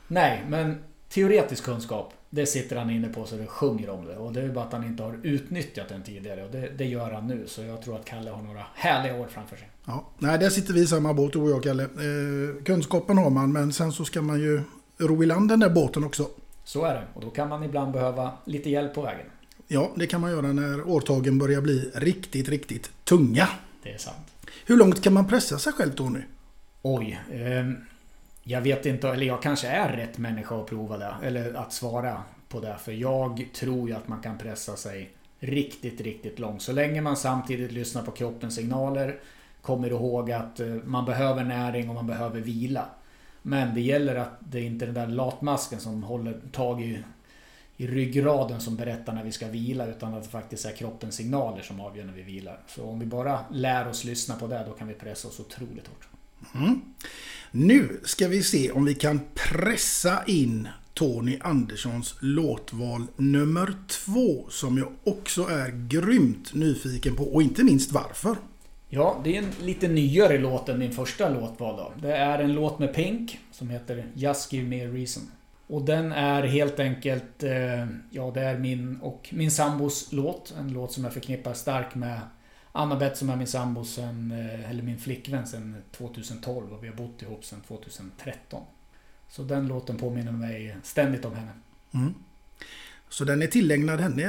Nej, 0.07 0.45
men 0.49 0.83
teoretisk 1.09 1.63
kunskap 1.63 2.13
det 2.33 2.45
sitter 2.45 2.75
han 2.75 2.89
inne 2.89 3.09
på 3.09 3.25
så 3.25 3.35
det 3.35 3.47
sjunger 3.47 3.89
om 3.89 4.05
det. 4.05 4.17
Och 4.17 4.33
det 4.33 4.41
är 4.41 4.49
bara 4.49 4.65
att 4.65 4.73
han 4.73 4.83
inte 4.83 5.03
har 5.03 5.19
utnyttjat 5.23 5.89
den 5.89 6.03
tidigare. 6.03 6.43
Och 6.43 6.51
det, 6.51 6.69
det 6.77 6.85
gör 6.85 7.11
han 7.11 7.27
nu. 7.27 7.43
Så 7.47 7.61
jag 7.61 7.81
tror 7.81 7.95
att 7.95 8.05
Kalle 8.05 8.31
har 8.31 8.41
några 8.41 8.65
härliga 8.75 9.15
år 9.15 9.27
framför 9.27 9.55
sig. 9.55 9.69
Ja, 9.85 10.07
nej, 10.19 10.39
där 10.39 10.49
sitter 10.49 10.73
vi 10.73 10.81
i 10.81 10.87
samma 10.87 11.13
båt 11.13 11.33
du 11.33 11.39
och 11.39 11.49
jag 11.49 11.63
Kalle. 11.63 11.83
Eh, 11.83 12.63
kunskapen 12.63 13.17
har 13.17 13.29
man 13.29 13.51
men 13.51 13.73
sen 13.73 13.91
så 13.91 14.05
ska 14.05 14.21
man 14.21 14.39
ju 14.39 14.61
ro 14.97 15.23
i 15.23 15.25
land 15.25 15.49
den 15.49 15.59
där 15.59 15.69
båten 15.69 16.03
också. 16.03 16.27
Så 16.63 16.85
är 16.85 16.93
det. 16.93 17.03
Och 17.13 17.21
då 17.21 17.29
kan 17.29 17.49
man 17.49 17.63
ibland 17.63 17.93
behöva 17.93 18.31
lite 18.45 18.69
hjälp 18.69 18.93
på 18.93 19.01
vägen. 19.01 19.25
Ja, 19.67 19.91
det 19.95 20.07
kan 20.07 20.21
man 20.21 20.31
göra 20.31 20.53
när 20.53 20.87
årtagen 20.87 21.37
börjar 21.37 21.61
bli 21.61 21.91
riktigt, 21.93 22.49
riktigt 22.49 22.91
tunga. 23.03 23.47
Det 23.83 23.89
är 23.91 23.97
sant. 23.97 24.27
Hur 24.65 24.77
långt 24.77 25.01
kan 25.01 25.13
man 25.13 25.27
pressa 25.27 25.59
sig 25.59 25.73
själv 25.73 25.91
Tony? 25.91 26.19
Oj. 26.81 27.19
Eh, 27.31 27.90
jag 28.43 28.61
vet 28.61 28.85
inte, 28.85 29.09
eller 29.09 29.25
jag 29.25 29.41
kanske 29.41 29.67
är 29.67 29.97
rätt 29.97 30.17
människa 30.17 30.61
att 30.61 30.67
prova 30.67 30.97
det. 30.97 31.15
Eller 31.23 31.53
att 31.53 31.73
svara 31.73 32.23
på 32.49 32.59
det. 32.59 32.75
För 32.79 32.91
jag 32.91 33.47
tror 33.53 33.89
ju 33.89 33.95
att 33.95 34.07
man 34.07 34.21
kan 34.21 34.37
pressa 34.37 34.75
sig 34.75 35.11
riktigt, 35.39 36.01
riktigt 36.01 36.39
långt. 36.39 36.61
Så 36.61 36.71
länge 36.71 37.01
man 37.01 37.17
samtidigt 37.17 37.71
lyssnar 37.71 38.03
på 38.03 38.11
kroppens 38.11 38.55
signaler. 38.55 39.19
Kommer 39.61 39.89
ihåg 39.89 40.31
att 40.31 40.59
eh, 40.59 40.67
man 40.67 41.05
behöver 41.05 41.43
näring 41.43 41.89
och 41.89 41.95
man 41.95 42.07
behöver 42.07 42.39
vila. 42.39 42.85
Men 43.41 43.73
det 43.73 43.81
gäller 43.81 44.15
att 44.15 44.37
det 44.39 44.59
är 44.59 44.63
inte 44.63 44.85
den 44.85 44.93
där 44.93 45.07
latmasken 45.07 45.79
som 45.79 46.03
håller 46.03 46.41
tag 46.51 46.81
i, 46.81 47.03
i 47.77 47.87
ryggraden 47.87 48.61
som 48.61 48.75
berättar 48.75 49.13
när 49.13 49.23
vi 49.23 49.31
ska 49.31 49.47
vila. 49.47 49.85
Utan 49.85 50.13
att 50.13 50.23
det 50.23 50.29
faktiskt 50.29 50.65
är 50.65 50.71
kroppens 50.71 51.15
signaler 51.15 51.61
som 51.61 51.79
avgör 51.79 52.05
när 52.05 52.13
vi 52.13 52.21
vilar. 52.21 52.59
Så 52.67 52.85
om 52.85 52.99
vi 52.99 53.05
bara 53.05 53.39
lär 53.51 53.87
oss 53.87 54.03
lyssna 54.03 54.35
på 54.35 54.47
det, 54.47 54.63
då 54.67 54.73
kan 54.73 54.87
vi 54.87 54.93
pressa 54.93 55.27
oss 55.27 55.39
otroligt 55.39 55.87
hårt. 55.87 56.07
Mm. 56.55 56.81
Nu 57.51 57.99
ska 58.03 58.27
vi 58.27 58.43
se 58.43 58.71
om 58.71 58.85
vi 58.85 58.95
kan 58.95 59.19
pressa 59.33 60.23
in 60.27 60.67
Tony 60.93 61.37
Anderssons 61.41 62.15
låtval 62.19 63.03
nummer 63.17 63.73
två 63.87 64.45
som 64.49 64.77
jag 64.77 64.87
också 65.03 65.41
är 65.41 65.87
grymt 65.87 66.53
nyfiken 66.53 67.15
på 67.15 67.23
och 67.23 67.41
inte 67.41 67.63
minst 67.63 67.91
varför. 67.91 68.35
Ja, 68.89 69.21
det 69.23 69.37
är 69.37 69.41
en 69.41 69.65
lite 69.65 69.87
nyare 69.87 70.37
låt 70.37 70.69
än 70.69 70.79
min 70.79 70.91
första 70.91 71.29
låtval 71.29 71.77
då. 71.77 72.07
Det 72.07 72.15
är 72.15 72.39
en 72.39 72.53
låt 72.53 72.79
med 72.79 72.93
Pink 72.93 73.39
som 73.51 73.69
heter 73.69 74.05
Just 74.13 74.53
Give 74.53 74.67
Me 74.67 74.85
A 74.85 74.89
Reason. 74.91 75.23
Och 75.67 75.81
den 75.81 76.11
är 76.11 76.43
helt 76.43 76.79
enkelt, 76.79 77.43
eh, 77.43 77.87
ja 78.09 78.31
det 78.33 78.41
är 78.41 78.57
min 78.57 78.97
och 79.01 79.29
min 79.31 79.51
sambos 79.51 80.11
låt. 80.11 80.53
En 80.59 80.73
låt 80.73 80.91
som 80.91 81.03
jag 81.03 81.13
förknippar 81.13 81.53
starkt 81.53 81.95
med 81.95 82.19
Anna-Beth 82.71 83.15
som 83.15 83.29
är 83.29 83.35
min 83.35 83.47
sambo 83.47 83.85
sen, 83.85 84.31
eh, 84.31 84.69
eller 84.69 84.83
min 84.83 84.99
flickvän 84.99 85.47
sen 85.47 85.75
2012 85.91 86.73
och 86.73 86.83
vi 86.83 86.87
har 86.87 86.95
bott 86.95 87.21
ihop 87.21 87.45
sen 87.45 87.61
2013. 87.61 88.63
Så 89.29 89.43
den 89.43 89.67
låten 89.67 89.97
påminner 89.97 90.31
mig 90.31 90.77
ständigt 90.83 91.25
om 91.25 91.35
henne. 91.35 91.51
Mm. 91.93 92.13
Så 93.09 93.25
den 93.25 93.41
är 93.41 93.47
tillägnad 93.47 93.99
henne 93.99 94.21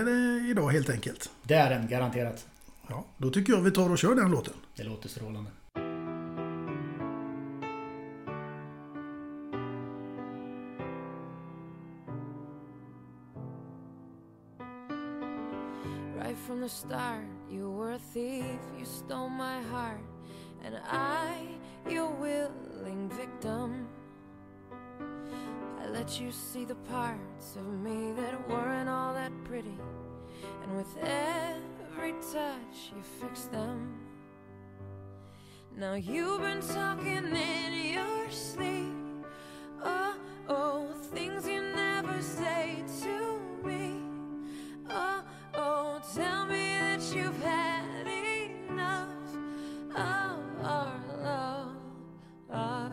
idag 0.50 0.70
helt 0.70 0.90
enkelt? 0.90 1.30
Det 1.42 1.54
är 1.54 1.70
den, 1.70 1.88
garanterat. 1.88 2.46
Ja, 2.88 3.04
då 3.16 3.30
tycker 3.30 3.52
jag 3.52 3.60
vi 3.60 3.70
tar 3.70 3.90
och 3.90 3.98
kör 3.98 4.14
den 4.14 4.30
låten. 4.30 4.54
Det 4.76 4.82
låter 4.82 5.08
strålande. 5.08 5.50
Right 16.18 16.38
from 16.46 16.62
the 16.62 16.68
start, 16.68 17.31
a 17.92 17.98
thief, 17.98 18.58
you 18.78 18.86
stole 18.86 19.28
my 19.28 19.60
heart, 19.64 20.00
and 20.64 20.78
I, 20.88 21.36
your 21.86 22.08
willing 22.08 23.10
victim. 23.10 23.86
I 25.78 25.88
let 25.88 26.18
you 26.18 26.30
see 26.30 26.64
the 26.64 26.74
parts 26.74 27.56
of 27.56 27.66
me 27.66 28.12
that 28.12 28.48
weren't 28.48 28.88
all 28.88 29.12
that 29.12 29.32
pretty, 29.44 29.76
and 30.62 30.74
with 30.74 30.96
every 31.02 32.12
touch, 32.32 32.92
you 32.96 33.02
fixed 33.20 33.52
them. 33.52 33.94
Now 35.76 35.92
you've 35.92 36.40
been 36.40 36.62
talking 36.62 37.26
in 37.26 37.92
your 37.92 38.30
sleep. 38.30 38.94
Oh, 39.84 40.16
oh, 40.48 40.88
things 41.12 41.46
you 41.46 41.60
never 41.60 42.22
say 42.22 42.84
to 43.02 43.38
me. 43.66 44.00
Oh, 44.88 45.22
oh, 45.54 46.00
tell 46.14 46.46
me 46.46 46.68
that 46.78 47.02
you've 47.14 47.42
had 47.42 47.71
love 51.22 51.76
I 52.50 52.88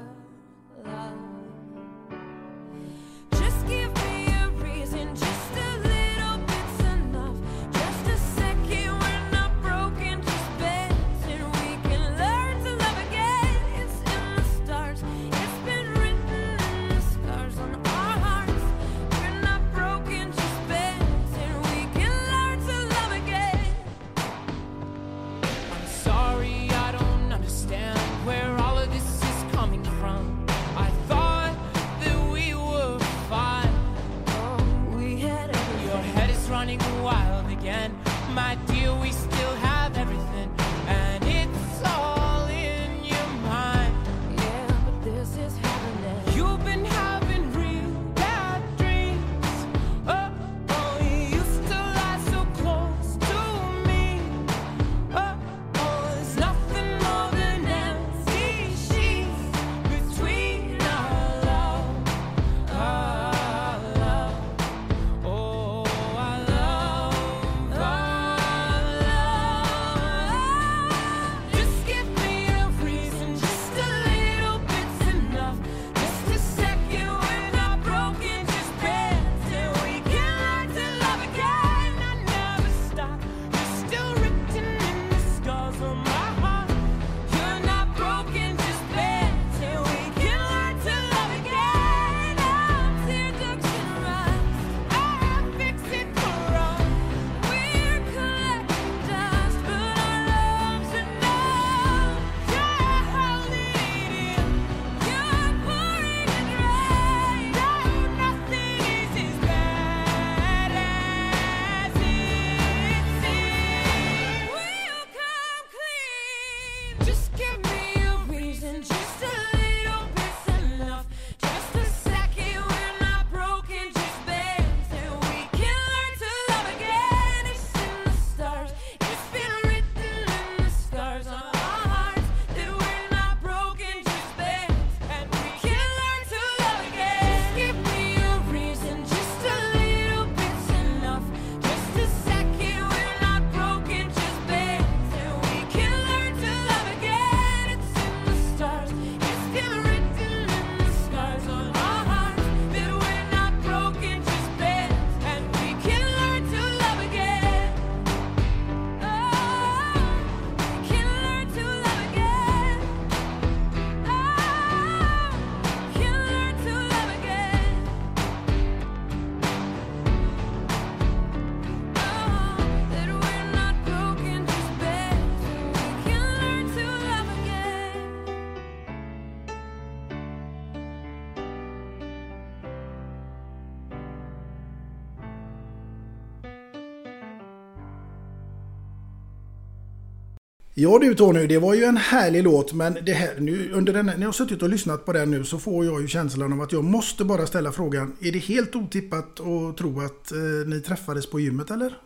Ja 190.82 190.99
du 190.99 191.15
Tony, 191.15 191.47
det 191.47 191.57
var 191.57 191.73
ju 191.73 191.84
en 191.84 191.97
härlig 191.97 192.43
låt 192.43 192.73
men 192.73 192.97
det 193.05 193.13
här, 193.13 193.39
nu, 193.39 193.71
under 193.71 193.93
den, 193.93 194.05
när 194.05 194.19
jag 194.19 194.27
har 194.27 194.32
suttit 194.32 194.61
och 194.61 194.69
lyssnat 194.69 195.05
på 195.05 195.13
den 195.13 195.32
nu 195.32 195.43
så 195.43 195.59
får 195.59 195.86
jag 195.86 196.01
ju 196.01 196.07
känslan 196.07 196.53
av 196.53 196.61
att 196.61 196.71
jag 196.71 196.84
måste 196.84 197.25
bara 197.25 197.47
ställa 197.47 197.71
frågan. 197.71 198.17
Är 198.21 198.32
det 198.32 198.39
helt 198.39 198.75
otippat 198.75 199.39
att 199.39 199.77
tro 199.77 200.01
att 200.01 200.32
eh, 200.32 200.38
ni 200.67 200.82
träffades 200.82 201.30
på 201.30 201.39
gymmet 201.39 201.71
eller? 201.71 201.97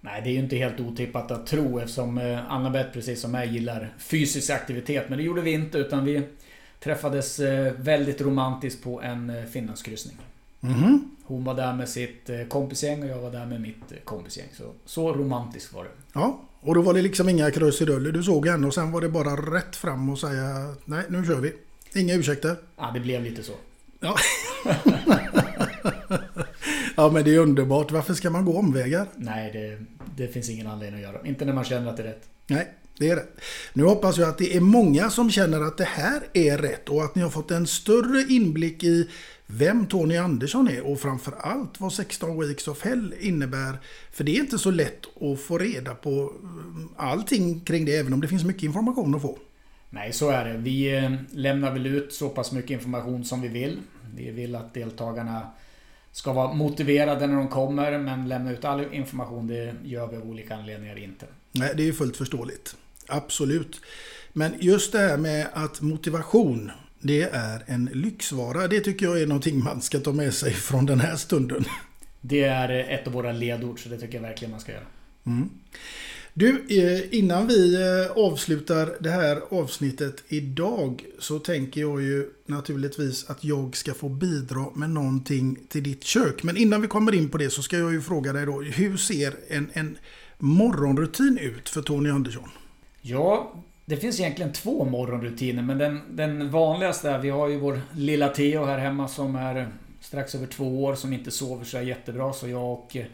Nej, 0.00 0.22
det 0.24 0.30
är 0.30 0.32
ju 0.32 0.38
inte 0.38 0.56
helt 0.56 0.80
otippat 0.80 1.30
att 1.30 1.46
tro 1.46 1.78
eftersom 1.78 2.18
eh, 2.18 2.52
Anna-Beth 2.52 2.92
precis 2.92 3.20
som 3.20 3.34
jag 3.34 3.46
gillar 3.46 3.94
fysisk 3.98 4.50
aktivitet. 4.50 5.08
Men 5.08 5.18
det 5.18 5.24
gjorde 5.24 5.40
vi 5.40 5.52
inte 5.52 5.78
utan 5.78 6.04
vi 6.04 6.22
träffades 6.80 7.40
eh, 7.40 7.72
väldigt 7.76 8.20
romantiskt 8.20 8.84
på 8.84 9.02
en 9.02 9.30
eh, 9.30 9.44
Finlandskryssning. 9.44 10.16
Mhm. 10.60 11.10
Hon 11.24 11.44
var 11.44 11.54
där 11.54 11.72
med 11.72 11.88
sitt 11.88 12.30
eh, 12.30 12.44
kompisgäng 12.48 13.02
och 13.02 13.08
jag 13.08 13.18
var 13.18 13.30
där 13.30 13.46
med 13.46 13.60
mitt 13.60 13.92
eh, 13.92 13.98
kompisgäng. 14.04 14.48
Så, 14.52 14.64
så 14.84 15.12
romantiskt 15.12 15.72
var 15.72 15.84
det. 15.84 15.90
Ja, 16.12 16.40
och 16.60 16.74
då 16.74 16.82
var 16.82 16.94
det 16.94 17.02
liksom 17.02 17.28
inga 17.28 17.50
krusiduller. 17.50 18.12
Du 18.12 18.22
såg 18.22 18.46
henne 18.46 18.66
och 18.66 18.74
sen 18.74 18.92
var 18.92 19.00
det 19.00 19.08
bara 19.08 19.56
rätt 19.56 19.76
fram 19.76 20.10
och 20.10 20.18
säga 20.18 20.74
nej 20.84 21.04
nu 21.08 21.24
kör 21.24 21.40
vi. 21.40 21.52
Inga 21.94 22.14
ursäkter. 22.14 22.56
Ja, 22.76 22.90
det 22.94 23.00
blev 23.00 23.22
lite 23.22 23.42
så. 23.42 23.52
Ja. 24.00 24.16
ja 26.96 27.10
men 27.10 27.24
det 27.24 27.34
är 27.34 27.38
underbart. 27.38 27.90
Varför 27.90 28.14
ska 28.14 28.30
man 28.30 28.44
gå 28.44 28.58
omvägar? 28.58 29.06
Nej, 29.16 29.52
det, 29.52 29.78
det 30.16 30.32
finns 30.32 30.50
ingen 30.50 30.66
anledning 30.66 31.04
att 31.04 31.12
göra. 31.12 31.26
Inte 31.26 31.44
när 31.44 31.52
man 31.52 31.64
känner 31.64 31.90
att 31.90 31.96
det 31.96 32.02
är 32.02 32.06
rätt. 32.06 32.28
Nej, 32.46 32.68
det 32.98 33.10
är 33.10 33.16
rätt. 33.16 33.40
Nu 33.72 33.84
hoppas 33.84 34.18
jag 34.18 34.28
att 34.28 34.38
det 34.38 34.56
är 34.56 34.60
många 34.60 35.10
som 35.10 35.30
känner 35.30 35.60
att 35.60 35.78
det 35.78 35.84
här 35.84 36.22
är 36.32 36.58
rätt 36.58 36.88
och 36.88 37.04
att 37.04 37.14
ni 37.14 37.22
har 37.22 37.30
fått 37.30 37.50
en 37.50 37.66
större 37.66 38.22
inblick 38.28 38.84
i 38.84 39.08
vem 39.52 39.86
Tony 39.86 40.16
Andersson 40.16 40.68
är 40.68 40.86
och 40.86 41.00
framförallt 41.00 41.80
vad 41.80 41.92
16 41.92 42.40
Weeks 42.40 42.68
of 42.68 42.84
Hell 42.84 43.14
innebär. 43.20 43.78
För 44.12 44.24
det 44.24 44.36
är 44.36 44.40
inte 44.40 44.58
så 44.58 44.70
lätt 44.70 45.22
att 45.22 45.40
få 45.40 45.58
reda 45.58 45.94
på 45.94 46.10
mm, 46.42 46.88
allting 46.96 47.60
kring 47.60 47.84
det 47.84 47.96
även 47.96 48.12
om 48.12 48.20
det 48.20 48.28
finns 48.28 48.44
mycket 48.44 48.62
information 48.62 49.14
att 49.14 49.22
få. 49.22 49.38
Nej, 49.90 50.12
så 50.12 50.30
är 50.30 50.44
det. 50.44 50.58
Vi 50.58 50.96
eh, 50.96 51.12
lämnar 51.30 51.72
väl 51.72 51.86
ut 51.86 52.12
så 52.12 52.28
pass 52.28 52.52
mycket 52.52 52.70
information 52.70 53.24
som 53.24 53.40
vi 53.40 53.48
vill. 53.48 53.78
Vi 54.14 54.30
vill 54.30 54.56
att 54.56 54.74
deltagarna 54.74 55.50
ska 56.12 56.32
vara 56.32 56.52
motiverade 56.52 57.26
när 57.26 57.36
de 57.36 57.48
kommer 57.48 57.98
men 57.98 58.28
lämna 58.28 58.52
ut 58.52 58.64
all 58.64 58.94
information 58.94 59.46
det 59.46 59.74
gör 59.84 60.06
vi 60.06 60.16
av 60.16 60.30
olika 60.30 60.56
anledningar 60.56 60.98
inte. 60.98 61.26
Nej, 61.52 61.72
det 61.76 61.82
är 61.82 61.86
ju 61.86 61.92
fullt 61.92 62.16
förståeligt. 62.16 62.76
Absolut. 63.06 63.80
Men 64.32 64.52
just 64.60 64.92
det 64.92 64.98
här 64.98 65.16
med 65.16 65.46
att 65.52 65.80
motivation, 65.80 66.70
det 67.00 67.22
är 67.22 67.62
en 67.66 67.90
lyxvara. 67.92 68.68
Det 68.68 68.80
tycker 68.80 69.06
jag 69.06 69.20
är 69.20 69.26
någonting 69.26 69.64
man 69.64 69.82
ska 69.82 70.00
ta 70.00 70.12
med 70.12 70.34
sig 70.34 70.52
från 70.52 70.86
den 70.86 71.00
här 71.00 71.16
stunden. 71.16 71.64
Det 72.20 72.42
är 72.42 72.68
ett 72.68 73.06
av 73.06 73.12
våra 73.12 73.32
ledord 73.32 73.82
så 73.82 73.88
det 73.88 73.98
tycker 73.98 74.14
jag 74.14 74.22
verkligen 74.22 74.50
man 74.50 74.60
ska 74.60 74.72
göra. 74.72 74.86
Mm. 75.26 75.50
Du, 76.34 76.66
eh, 76.68 77.18
innan 77.18 77.46
vi 77.46 77.74
eh, 77.74 78.16
avslutar 78.16 78.96
det 79.00 79.10
här 79.10 79.42
avsnittet 79.50 80.24
idag 80.28 81.04
så 81.18 81.38
tänker 81.38 81.80
jag 81.80 82.02
ju 82.02 82.30
naturligtvis 82.46 83.30
att 83.30 83.44
jag 83.44 83.76
ska 83.76 83.94
få 83.94 84.08
bidra 84.08 84.66
med 84.74 84.90
någonting 84.90 85.58
till 85.68 85.82
ditt 85.82 86.04
kök. 86.04 86.42
Men 86.42 86.56
innan 86.56 86.80
vi 86.80 86.88
kommer 86.88 87.14
in 87.14 87.28
på 87.28 87.38
det 87.38 87.50
så 87.50 87.62
ska 87.62 87.78
jag 87.78 87.92
ju 87.92 88.02
fråga 88.02 88.32
dig 88.32 88.46
då, 88.46 88.60
hur 88.62 88.96
ser 88.96 89.34
en, 89.48 89.70
en 89.72 89.98
morgonrutin 90.38 91.38
ut 91.38 91.68
för 91.68 91.82
Tony 91.82 92.10
Andersson? 92.10 92.48
Ja, 93.00 93.54
det 93.90 93.96
finns 93.96 94.20
egentligen 94.20 94.52
två 94.52 94.84
morgonrutiner 94.84 95.62
men 95.62 95.78
den, 95.78 96.00
den 96.10 96.50
vanligaste 96.50 97.10
är, 97.10 97.18
vi 97.18 97.30
har 97.30 97.48
ju 97.48 97.58
vår 97.58 97.80
lilla 97.92 98.28
Theo 98.28 98.64
här 98.64 98.78
hemma 98.78 99.08
som 99.08 99.36
är 99.36 99.68
strax 100.00 100.34
över 100.34 100.46
två 100.46 100.84
år 100.84 100.94
som 100.94 101.12
inte 101.12 101.30
sover 101.30 101.64
så 101.64 101.80
jättebra 101.80 102.32
så 102.32 102.48
jag 102.48 102.72
och 102.72 102.96
eh, 102.96 103.04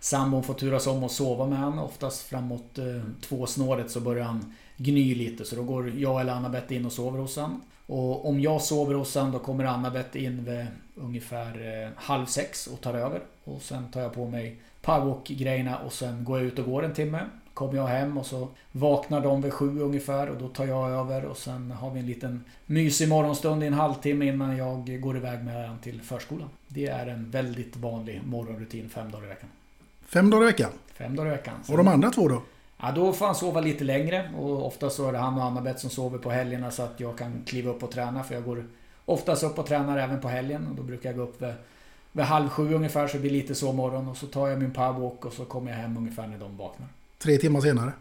sambon 0.00 0.42
får 0.42 0.54
turas 0.54 0.86
om 0.86 1.04
att 1.04 1.12
sova 1.12 1.46
med 1.46 1.58
honom. 1.58 1.78
Oftast 1.78 2.22
framåt 2.22 2.78
eh, 2.78 2.84
två 3.20 3.46
snåret 3.46 3.90
så 3.90 4.00
börjar 4.00 4.24
han 4.24 4.54
gny 4.76 5.14
lite 5.14 5.44
så 5.44 5.56
då 5.56 5.62
går 5.62 5.92
jag 5.96 6.20
eller 6.20 6.32
Anna-Bett 6.32 6.70
in 6.70 6.86
och 6.86 6.92
sover 6.92 7.18
hos 7.18 7.36
honom. 7.36 7.62
Och 7.86 8.28
om 8.28 8.40
jag 8.40 8.62
sover 8.62 8.94
hos 8.94 9.14
honom 9.14 9.32
då 9.32 9.38
kommer 9.38 9.64
Anna-Bett 9.64 10.16
in 10.16 10.44
vid 10.44 10.66
ungefär 10.94 11.82
eh, 11.84 11.90
halv 11.96 12.26
sex 12.26 12.66
och 12.66 12.80
tar 12.80 12.94
över. 12.94 13.20
Och 13.44 13.62
sen 13.62 13.90
tar 13.90 14.00
jag 14.00 14.14
på 14.14 14.26
mig 14.26 14.60
powerwalk-grejerna 14.82 15.78
och 15.78 15.92
sen 15.92 16.24
går 16.24 16.38
jag 16.38 16.46
ut 16.46 16.58
och 16.58 16.64
går 16.64 16.84
en 16.84 16.94
timme. 16.94 17.20
Kommer 17.56 17.74
jag 17.74 17.86
hem 17.86 18.18
och 18.18 18.26
så 18.26 18.48
vaknar 18.72 19.20
de 19.20 19.42
vid 19.42 19.52
sju 19.52 19.80
ungefär 19.80 20.30
och 20.30 20.36
då 20.36 20.48
tar 20.48 20.66
jag 20.66 20.90
över 20.90 21.24
och 21.24 21.36
sen 21.36 21.70
har 21.70 21.90
vi 21.90 22.00
en 22.00 22.06
liten 22.06 22.44
mysig 22.66 23.08
morgonstund 23.08 23.64
i 23.64 23.66
en 23.66 23.72
halvtimme 23.72 24.26
innan 24.26 24.56
jag 24.56 25.00
går 25.00 25.16
iväg 25.16 25.44
med 25.44 25.68
han 25.68 25.78
till 25.78 26.00
förskolan. 26.02 26.48
Det 26.68 26.86
är 26.86 27.06
en 27.06 27.30
väldigt 27.30 27.76
vanlig 27.76 28.22
morgonrutin 28.24 28.88
fem 28.88 29.10
dagar 29.10 29.24
i 29.24 29.28
veckan. 29.28 29.48
Fem 30.06 30.30
dagar 30.30 30.42
i 30.42 30.46
veckan? 30.46 30.70
Fem 30.94 31.16
dagar 31.16 31.30
i 31.30 31.34
veckan. 31.36 31.54
Och 31.68 31.76
de 31.76 31.88
andra 31.88 32.10
två 32.10 32.28
då? 32.28 32.42
Ja, 32.80 32.92
då 32.92 33.12
får 33.12 33.26
han 33.26 33.34
sova 33.34 33.60
lite 33.60 33.84
längre 33.84 34.30
och 34.38 34.66
ofta 34.66 34.90
så 34.90 35.08
är 35.08 35.12
det 35.12 35.18
han 35.18 35.38
och 35.38 35.44
Anna-Beth 35.44 35.78
som 35.78 35.90
sover 35.90 36.18
på 36.18 36.30
helgerna 36.30 36.70
så 36.70 36.82
att 36.82 37.00
jag 37.00 37.18
kan 37.18 37.42
kliva 37.46 37.70
upp 37.70 37.82
och 37.82 37.90
träna 37.90 38.24
för 38.24 38.34
jag 38.34 38.44
går 38.44 38.64
oftast 39.04 39.42
upp 39.42 39.58
och 39.58 39.66
tränar 39.66 39.98
även 39.98 40.20
på 40.20 40.28
helgen 40.28 40.66
och 40.70 40.74
då 40.74 40.82
brukar 40.82 41.08
jag 41.08 41.16
gå 41.16 41.22
upp 41.22 41.42
vid, 41.42 41.54
vid 42.12 42.24
halv 42.24 42.48
sju 42.48 42.74
ungefär 42.74 43.08
så 43.08 43.16
det 43.16 43.20
blir 43.20 43.30
lite 43.30 43.54
så 43.54 43.72
morgon 43.72 44.08
och 44.08 44.16
så 44.16 44.26
tar 44.26 44.48
jag 44.48 44.58
min 44.58 44.72
powerwalk 44.72 45.24
och 45.24 45.32
så 45.32 45.44
kommer 45.44 45.70
jag 45.70 45.78
hem 45.78 45.96
ungefär 45.96 46.26
när 46.26 46.38
de 46.38 46.56
vaknar. 46.56 46.88
Tre 47.18 47.38
timmar 47.38 47.60
senare? 47.60 47.92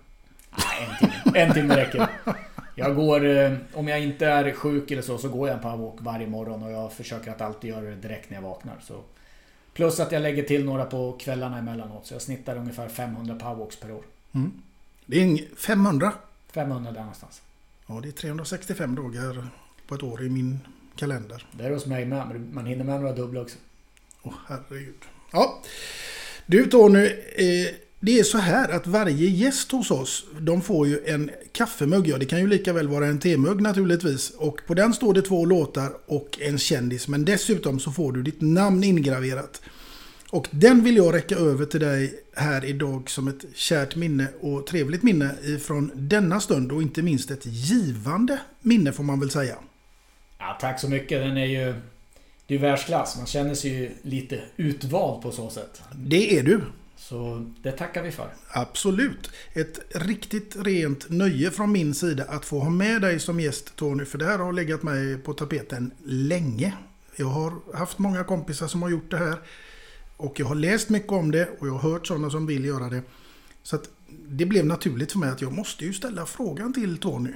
Nej, 0.57 0.89
en 0.89 0.97
timme. 1.23 1.39
En 1.39 1.53
timme 1.53 1.75
räcker. 1.75 2.07
Jag 2.75 2.95
går, 2.95 3.25
eh, 3.25 3.51
om 3.73 3.87
jag 3.87 4.01
inte 4.03 4.25
är 4.25 4.51
sjuk 4.51 4.91
eller 4.91 5.01
så, 5.01 5.17
så 5.17 5.29
går 5.29 5.47
jag 5.47 5.55
en 5.57 5.61
powerwalk 5.63 5.95
varje 5.99 6.27
morgon 6.27 6.63
och 6.63 6.71
jag 6.71 6.93
försöker 6.93 7.31
att 7.31 7.41
alltid 7.41 7.69
göra 7.69 7.81
det 7.81 7.95
direkt 7.95 8.29
när 8.29 8.37
jag 8.37 8.41
vaknar. 8.41 8.75
Så. 8.83 9.01
Plus 9.73 9.99
att 9.99 10.11
jag 10.11 10.21
lägger 10.21 10.43
till 10.43 10.65
några 10.65 10.85
på 10.85 11.11
kvällarna 11.19 11.57
emellanåt. 11.57 12.05
Så 12.07 12.13
jag 12.13 12.21
snittar 12.21 12.57
ungefär 12.57 12.87
500 12.87 13.35
powerwalks 13.35 13.75
per 13.79 13.91
år. 13.91 14.03
Mm. 14.31 14.51
Det 15.05 15.17
är 15.17 15.21
ing- 15.25 15.55
500? 15.55 16.11
500 16.51 16.91
där 16.91 16.99
någonstans. 16.99 17.41
Ja, 17.87 17.99
det 18.03 18.07
är 18.07 18.11
365 18.11 18.95
dagar 18.95 19.47
på 19.87 19.95
ett 19.95 20.03
år 20.03 20.23
i 20.23 20.29
min 20.29 20.59
kalender. 20.95 21.45
Det 21.51 21.63
är 21.65 21.71
hos 21.71 21.85
mig 21.85 22.05
med, 22.05 22.27
men 22.27 22.53
man 22.53 22.65
hinner 22.65 22.83
med 22.85 23.01
några 23.01 23.15
dubbla 23.15 23.41
också. 23.41 23.57
Åh 24.23 24.33
herregud. 24.47 24.95
Ja. 25.31 25.61
Du 26.45 26.65
Tony, 26.65 27.05
eh, 27.05 27.75
det 28.05 28.19
är 28.19 28.23
så 28.23 28.37
här 28.37 28.69
att 28.69 28.87
varje 28.87 29.29
gäst 29.29 29.71
hos 29.71 29.91
oss, 29.91 30.25
de 30.39 30.61
får 30.61 30.87
ju 30.87 30.99
en 31.05 31.31
kaffemugg. 31.51 32.07
Ja, 32.07 32.17
det 32.17 32.25
kan 32.25 32.39
ju 32.39 32.47
lika 32.47 32.73
väl 32.73 32.87
vara 32.87 33.07
en 33.07 33.19
temugg 33.19 33.61
naturligtvis. 33.61 34.29
Och 34.29 34.61
på 34.67 34.73
den 34.73 34.93
står 34.93 35.13
det 35.13 35.21
två 35.21 35.45
låtar 35.45 35.91
och 36.05 36.37
en 36.41 36.57
kändis. 36.57 37.07
Men 37.07 37.25
dessutom 37.25 37.79
så 37.79 37.91
får 37.91 38.11
du 38.11 38.23
ditt 38.23 38.41
namn 38.41 38.83
ingraverat. 38.83 39.61
Och 40.29 40.47
den 40.51 40.83
vill 40.83 40.97
jag 40.97 41.13
räcka 41.13 41.35
över 41.35 41.65
till 41.65 41.79
dig 41.79 42.13
här 42.35 42.65
idag 42.65 43.09
som 43.09 43.27
ett 43.27 43.45
kärt 43.55 43.95
minne 43.95 44.27
och 44.41 44.67
trevligt 44.67 45.03
minne 45.03 45.35
ifrån 45.43 45.91
denna 45.95 46.39
stund. 46.39 46.71
Och 46.71 46.81
inte 46.81 47.01
minst 47.01 47.31
ett 47.31 47.45
givande 47.45 48.39
minne 48.61 48.91
får 48.91 49.03
man 49.03 49.19
väl 49.19 49.29
säga. 49.29 49.55
Ja, 50.39 50.57
tack 50.61 50.79
så 50.79 50.89
mycket. 50.89 51.21
Den 51.21 51.37
är 51.37 51.45
ju... 51.45 51.73
Det 52.47 52.55
är 52.55 52.59
världsklass. 52.59 53.17
Man 53.17 53.25
känner 53.25 53.55
sig 53.55 53.71
ju 53.71 53.91
lite 54.01 54.39
utvald 54.57 55.21
på 55.21 55.31
så 55.31 55.49
sätt. 55.49 55.81
Det 55.95 56.37
är 56.39 56.43
du. 56.43 56.61
Så 56.97 57.51
det 57.61 57.71
tackar 57.71 58.03
vi 58.03 58.11
för. 58.11 58.33
Absolut. 58.49 59.31
Ett 59.53 59.79
riktigt 59.89 60.55
rent 60.55 61.09
nöje 61.09 61.51
från 61.51 61.71
min 61.71 61.93
sida 61.93 62.23
att 62.23 62.45
få 62.45 62.59
ha 62.59 62.69
med 62.69 63.01
dig 63.01 63.19
som 63.19 63.39
gäst 63.39 63.75
Tony. 63.75 64.05
För 64.05 64.17
det 64.17 64.25
här 64.25 64.39
har 64.39 64.53
legat 64.53 64.83
mig 64.83 65.17
på 65.17 65.33
tapeten 65.33 65.91
länge. 66.05 66.73
Jag 67.15 67.27
har 67.27 67.53
haft 67.73 67.99
många 67.99 68.23
kompisar 68.23 68.67
som 68.67 68.81
har 68.81 68.89
gjort 68.89 69.11
det 69.11 69.17
här. 69.17 69.35
Och 70.17 70.39
jag 70.39 70.45
har 70.45 70.55
läst 70.55 70.89
mycket 70.89 71.11
om 71.11 71.31
det 71.31 71.49
och 71.59 71.67
jag 71.67 71.73
har 71.73 71.91
hört 71.91 72.07
sådana 72.07 72.29
som 72.29 72.45
vill 72.45 72.65
göra 72.65 72.89
det. 72.89 73.01
Så 73.63 73.79
det 74.27 74.45
blev 74.45 74.65
naturligt 74.65 75.11
för 75.11 75.19
mig 75.19 75.29
att 75.29 75.41
jag 75.41 75.53
måste 75.53 75.85
ju 75.85 75.93
ställa 75.93 76.25
frågan 76.25 76.73
till 76.73 76.97
Tony. 76.97 77.31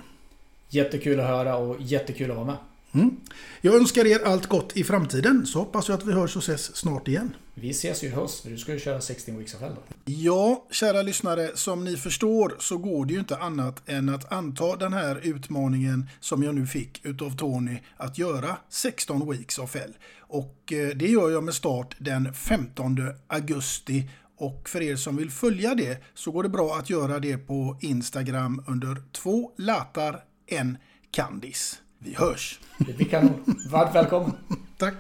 Jättekul 0.70 1.20
att 1.20 1.28
höra 1.28 1.56
och 1.56 1.76
jättekul 1.80 2.32
att 2.32 2.38
vara 2.38 2.48
med. 2.48 2.58
Mm. 2.92 3.18
Jag 3.62 3.76
önskar 3.76 4.06
er 4.06 4.20
allt 4.26 4.48
gott 4.48 4.78
i 4.78 4.84
framtiden 4.84 5.46
så 5.46 5.60
hoppas 5.60 5.90
jag 5.90 5.98
att 5.98 6.06
vi 6.06 6.14
hörs 6.14 6.36
och 6.36 6.44
ses 6.44 6.76
snart 6.76 7.08
igen. 7.08 7.36
Vi 7.54 7.70
ses 7.70 8.04
ju 8.04 8.08
i 8.08 8.12
höst 8.12 8.42
för 8.42 8.50
du 8.50 8.58
ska 8.58 8.74
ju 8.74 8.80
köra 8.80 9.02
16 9.02 9.38
Weeks 9.38 9.54
of 9.54 9.62
Hell 9.62 9.76
då. 9.76 9.82
Ja, 10.06 10.68
kära 10.72 11.02
lyssnare, 11.02 11.50
som 11.56 11.84
ni 11.84 11.98
förstår 11.98 12.56
så 12.60 12.78
går 12.78 13.06
det 13.06 13.14
ju 13.14 13.20
inte 13.20 13.38
annat 13.38 13.90
än 13.90 14.10
att 14.10 14.32
anta 14.32 14.76
den 14.76 14.94
här 14.94 15.20
utmaningen 15.24 16.10
som 16.20 16.44
jag 16.44 16.56
nu 16.56 16.68
fick 16.68 17.06
utav 17.06 17.38
Tony 17.38 17.80
att 17.98 18.18
göra 18.18 18.58
16 18.70 19.32
Weeks 19.32 19.60
of 19.60 19.76
Hell. 19.76 19.94
Och 20.20 20.74
eh, 20.74 20.90
det 20.96 21.08
gör 21.08 21.30
jag 21.30 21.44
med 21.44 21.54
start 21.54 21.96
den 22.00 22.34
15 22.34 22.98
augusti 23.28 24.10
och 24.38 24.70
för 24.70 24.82
er 24.82 24.96
som 24.96 25.16
vill 25.16 25.32
följa 25.32 25.76
det 25.76 26.04
så 26.14 26.32
går 26.32 26.44
det 26.44 26.50
bra 26.50 26.76
att 26.76 26.90
göra 26.90 27.20
det 27.20 27.38
på 27.38 27.78
Instagram 27.82 28.64
under 28.68 29.04
två 29.12 29.52
latar, 29.58 30.24
en 30.48 30.78
Candice. 31.12 31.78
Vi 32.02 32.16
hörs! 32.16 32.60
Det 32.78 32.94
blir 32.94 33.06
kanon. 33.06 33.64
Varmt 33.72 33.96
välkommen! 33.96 34.32
Tack! 34.78 34.96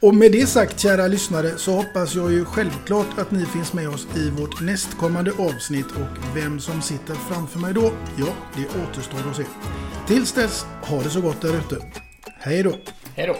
Och 0.00 0.14
med 0.14 0.32
det 0.32 0.46
sagt 0.46 0.80
kära 0.80 1.06
lyssnare 1.06 1.58
så 1.58 1.72
hoppas 1.72 2.14
jag 2.14 2.32
ju 2.32 2.44
självklart 2.44 3.18
att 3.18 3.30
ni 3.30 3.46
finns 3.46 3.72
med 3.72 3.88
oss 3.88 4.06
i 4.16 4.30
vårt 4.30 4.60
nästkommande 4.60 5.32
avsnitt 5.38 5.86
och 5.86 6.36
vem 6.36 6.60
som 6.60 6.82
sitter 6.82 7.14
framför 7.14 7.58
mig 7.58 7.74
då, 7.74 7.92
ja 8.18 8.34
det 8.56 8.82
återstår 8.82 9.30
att 9.30 9.36
se. 9.36 9.44
Tills 10.06 10.32
dess, 10.32 10.66
ha 10.82 11.02
det 11.02 11.10
så 11.10 11.20
gott 11.20 11.40
där 11.40 11.58
ute. 11.58 11.92
Hej 12.26 12.62
då! 12.62 12.76
Hej 13.14 13.26
då! 13.26 13.36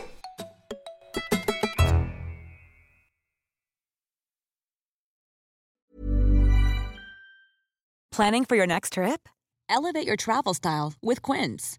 Planning 8.17 8.45
for 8.45 8.57
your 8.57 8.67
next 8.67 8.93
trip? 8.93 9.29
Elevate 9.69 10.07
your 10.07 10.17
travel 10.17 10.55
style 10.55 10.93
with 11.03 11.33
Quince. 11.33 11.79